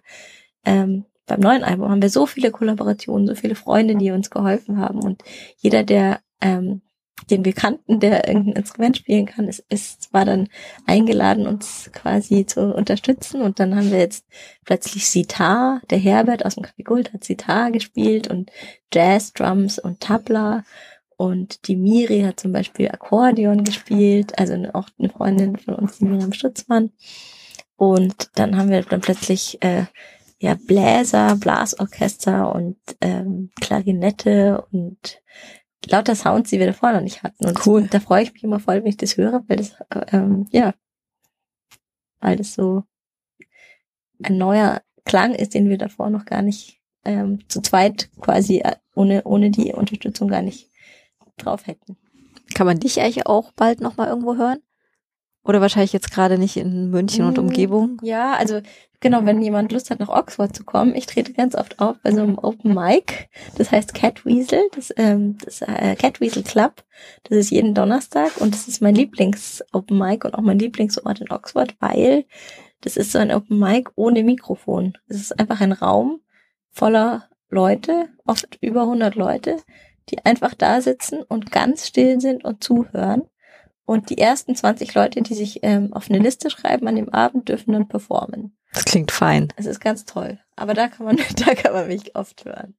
ähm, 0.65 1.05
beim 1.25 1.39
neuen 1.39 1.63
Album 1.63 1.89
haben 1.89 2.01
wir 2.01 2.09
so 2.09 2.25
viele 2.25 2.51
Kollaborationen, 2.51 3.27
so 3.27 3.35
viele 3.35 3.55
Freunde, 3.55 3.95
die 3.95 4.11
uns 4.11 4.29
geholfen 4.29 4.77
haben 4.77 5.01
und 5.01 5.23
jeder, 5.57 5.83
der 5.83 6.21
ähm, 6.41 6.81
den 7.30 7.45
wir 7.45 7.53
kannten, 7.53 7.99
der 7.99 8.28
irgendein 8.28 8.55
Instrument 8.55 8.97
spielen 8.97 9.26
kann, 9.26 9.47
ist, 9.47 9.63
ist, 9.70 10.13
war 10.13 10.26
dann 10.26 10.49
eingeladen, 10.86 11.47
uns 11.47 11.89
quasi 11.93 12.45
zu 12.45 12.74
unterstützen. 12.74 13.41
Und 13.41 13.59
dann 13.59 13.76
haben 13.76 13.91
wir 13.91 13.99
jetzt 13.99 14.26
plötzlich 14.65 15.07
Sitar, 15.09 15.82
der 15.89 15.99
Herbert 15.99 16.45
aus 16.45 16.55
dem 16.55 16.63
Café 16.63 16.84
Gold 16.84 17.13
hat 17.13 17.24
Sitar 17.24 17.72
gespielt 17.72 18.28
und 18.28 18.51
Jazz, 18.93 19.34
Drums 19.34 19.80
und 19.80 19.99
Tabla. 19.99 20.63
Und 21.17 21.67
die 21.67 21.76
Miri 21.76 22.22
hat 22.22 22.39
zum 22.39 22.53
Beispiel 22.53 22.89
Akkordeon 22.89 23.63
gespielt, 23.63 24.39
also 24.39 24.53
auch 24.74 24.88
eine 24.97 25.09
Freundin 25.09 25.57
von 25.57 25.76
uns, 25.76 25.97
die 25.97 26.05
Miriam 26.05 26.32
Stutzmann. 26.32 26.91
Und 27.76 28.30
dann 28.36 28.57
haben 28.57 28.70
wir 28.70 28.82
dann 28.84 29.01
plötzlich 29.01 29.57
äh, 29.61 29.86
ja 30.39 30.55
Bläser, 30.55 31.36
Blasorchester 31.36 32.53
und 32.55 32.78
ähm, 33.01 33.51
Klarinette 33.59 34.65
und 34.72 35.22
lauter 35.88 36.15
Sounds, 36.15 36.49
die 36.49 36.59
wir 36.59 36.67
davor 36.67 36.91
noch 36.91 37.01
nicht 37.01 37.23
hatten. 37.23 37.45
Und 37.45 37.65
cool. 37.65 37.88
da 37.89 37.99
freue 37.99 38.23
ich 38.23 38.34
mich 38.34 38.43
immer 38.43 38.59
voll, 38.59 38.77
wenn 38.77 38.89
ich 38.89 38.97
das 38.97 39.17
höre, 39.17 39.43
weil 39.47 39.57
das 39.57 39.75
ähm, 40.11 40.47
ja, 40.51 40.73
weil 42.19 42.36
das 42.36 42.53
so 42.53 42.84
ein 44.21 44.38
neuer 44.38 44.82
Klang 45.05 45.34
ist, 45.34 45.53
den 45.53 45.69
wir 45.69 45.77
davor 45.77 46.09
noch 46.09 46.25
gar 46.25 46.41
nicht 46.41 46.82
ähm, 47.05 47.47
zu 47.47 47.61
zweit 47.61 48.09
quasi 48.19 48.59
äh, 48.59 48.75
ohne 48.95 49.23
ohne 49.23 49.51
die 49.51 49.73
Unterstützung 49.73 50.27
gar 50.27 50.41
nicht 50.41 50.69
drauf 51.38 51.67
hätten. 51.67 51.97
Kann 52.53 52.67
man 52.67 52.80
dich 52.80 52.99
eigentlich 52.99 53.27
auch 53.27 53.51
bald 53.53 53.80
noch 53.80 53.97
mal 53.97 54.07
irgendwo 54.07 54.36
hören? 54.36 54.59
Oder 55.43 55.61
wahrscheinlich 55.61 55.93
jetzt 55.93 56.11
gerade 56.11 56.38
nicht 56.38 56.57
in 56.57 56.89
München 56.89 57.25
und 57.25 57.38
mm, 57.38 57.39
Umgebung? 57.39 57.97
Ja, 58.03 58.34
also 58.34 58.61
genau, 58.99 59.25
wenn 59.25 59.41
jemand 59.41 59.71
Lust 59.71 59.89
hat, 59.89 59.99
nach 59.99 60.09
Oxford 60.09 60.55
zu 60.55 60.63
kommen, 60.63 60.95
ich 60.95 61.05
trete 61.05 61.33
ganz 61.33 61.55
oft 61.55 61.79
auf 61.79 61.97
bei 62.03 62.11
so 62.11 62.21
einem 62.21 62.37
Open 62.37 62.73
Mic. 62.73 63.29
Das 63.57 63.71
heißt 63.71 63.93
Cat 63.93 64.25
Weasel, 64.25 64.61
das, 64.75 64.93
ähm, 64.97 65.37
das 65.43 65.61
äh, 65.61 65.95
Cat 65.95 66.21
Weasel 66.21 66.43
Club. 66.43 66.83
Das 67.23 67.37
ist 67.37 67.51
jeden 67.51 67.73
Donnerstag 67.73 68.37
und 68.39 68.53
das 68.53 68.67
ist 68.67 68.81
mein 68.81 68.95
Lieblings-Open 68.95 69.97
Mic 69.97 70.25
und 70.25 70.35
auch 70.35 70.41
mein 70.41 70.59
Lieblingsort 70.59 71.21
in 71.21 71.31
Oxford, 71.31 71.75
weil 71.79 72.25
das 72.81 72.97
ist 72.97 73.11
so 73.11 73.19
ein 73.19 73.31
Open 73.31 73.59
Mic 73.59 73.91
ohne 73.95 74.23
Mikrofon. 74.23 74.97
Es 75.07 75.17
ist 75.17 75.39
einfach 75.39 75.61
ein 75.61 75.71
Raum 75.73 76.21
voller 76.71 77.29
Leute, 77.49 78.09
oft 78.25 78.57
über 78.61 78.81
100 78.81 79.15
Leute, 79.15 79.57
die 80.09 80.25
einfach 80.25 80.53
da 80.53 80.81
sitzen 80.81 81.21
und 81.23 81.51
ganz 81.51 81.87
still 81.87 82.19
sind 82.19 82.45
und 82.45 82.63
zuhören. 82.63 83.23
Und 83.89 84.11
die 84.11 84.19
ersten 84.19 84.55
20 84.55 84.93
Leute, 84.93 85.23
die 85.23 85.33
sich 85.33 85.61
ähm, 85.63 85.93
auf 85.93 86.11
eine 86.11 86.19
Liste 86.19 86.51
schreiben 86.51 86.87
an 86.87 86.95
dem 86.95 87.09
Abend, 87.09 87.49
dürfen 87.49 87.73
dann 87.73 87.87
performen. 87.87 88.55
Das 88.71 88.85
klingt 88.85 89.11
fein. 89.11 89.51
Es 89.55 89.65
ist 89.65 89.79
ganz 89.79 90.05
toll. 90.05 90.37
Aber 90.55 90.75
da 90.75 90.89
kann 90.89 91.07
man, 91.07 91.17
da 91.43 91.55
kann 91.55 91.73
man 91.73 91.87
mich 91.87 92.15
oft 92.15 92.45
hören. 92.45 92.75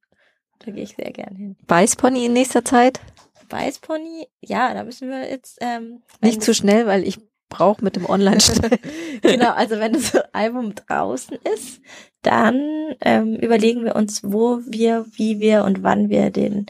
Da 0.59 0.71
gehe 0.71 0.83
ich 0.83 0.95
sehr 0.95 1.11
gern 1.11 1.35
hin. 1.35 1.57
Weißpony 1.67 2.27
in 2.27 2.31
nächster 2.31 2.63
Zeit? 2.63 3.01
Weißpony, 3.49 4.29
ja, 4.39 4.73
da 4.73 4.85
müssen 4.85 5.09
wir 5.09 5.29
jetzt 5.29 5.57
ähm, 5.59 6.01
nicht 6.21 6.41
zu 6.41 6.53
schnell, 6.53 6.87
weil 6.87 7.05
ich 7.05 7.19
brauche 7.49 7.83
mit 7.83 7.97
dem 7.97 8.05
Online 8.09 8.37
genau, 9.21 9.51
also 9.51 9.79
wenn 9.79 9.91
das 9.91 10.15
Album 10.31 10.75
draußen 10.75 11.37
ist, 11.53 11.81
dann 12.21 12.95
ähm, 13.01 13.35
überlegen 13.35 13.83
wir 13.83 13.97
uns, 13.97 14.23
wo 14.23 14.61
wir, 14.65 15.05
wie 15.11 15.41
wir 15.41 15.65
und 15.65 15.83
wann 15.83 16.07
wir 16.07 16.29
den 16.29 16.67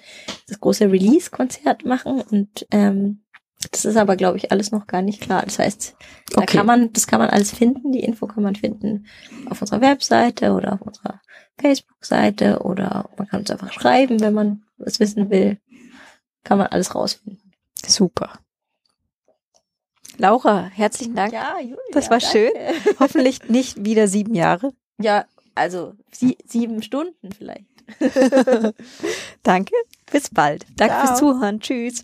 das 0.48 0.60
große 0.60 0.92
Release-Konzert 0.92 1.86
machen 1.86 2.22
und 2.22 2.66
ähm, 2.72 3.22
das 3.70 3.86
ist 3.86 3.98
aber, 3.98 4.16
glaube 4.16 4.38
ich, 4.38 4.52
alles 4.52 4.72
noch 4.72 4.88
gar 4.88 5.02
nicht 5.02 5.22
klar. 5.22 5.44
Das 5.44 5.60
heißt, 5.60 5.96
da 6.32 6.42
okay. 6.42 6.58
kann 6.58 6.66
man, 6.66 6.92
das 6.94 7.08
kann 7.08 7.20
man 7.20 7.30
alles 7.30 7.52
finden. 7.52 7.92
Die 7.92 8.00
Info 8.00 8.28
kann 8.28 8.44
man 8.44 8.56
finden 8.56 9.06
auf 9.50 9.62
unserer 9.62 9.82
Webseite 9.82 10.54
oder 10.54 10.74
auf 10.74 10.82
unserer 10.82 11.22
Facebook-Seite 11.60 12.60
oder 12.60 13.10
man 13.18 13.28
kann 13.28 13.42
uns 13.42 13.52
einfach 13.52 13.72
schreiben, 13.72 14.20
wenn 14.20 14.34
man 14.34 14.64
was 14.78 15.00
wissen 15.00 15.30
will. 15.30 15.60
Kann 16.44 16.58
man 16.58 16.68
alles 16.68 16.96
rausfinden. 16.96 17.54
Super. 17.86 18.40
Laura, 20.18 20.70
herzlichen 20.74 21.16
Dank. 21.16 21.34
Ja, 21.34 21.60
Julia, 21.60 21.78
das 21.92 22.10
war 22.10 22.20
danke. 22.20 22.38
schön. 22.38 22.96
Hoffentlich 23.00 23.48
nicht 23.50 23.86
wieder 23.86 24.08
sieben 24.08 24.36
Jahre. 24.36 24.74
Ja, 25.00 25.26
also 25.56 25.94
sie, 26.12 26.38
sieben 26.46 26.82
Stunden 26.84 27.32
vielleicht. 27.32 27.66
danke. 29.44 29.74
Bis 30.12 30.30
bald. 30.30 30.66
Danke 30.78 30.94
Ciao. 30.94 31.08
fürs 31.08 31.20
Zuhören. 31.20 31.60
Tschüss. 31.60 32.04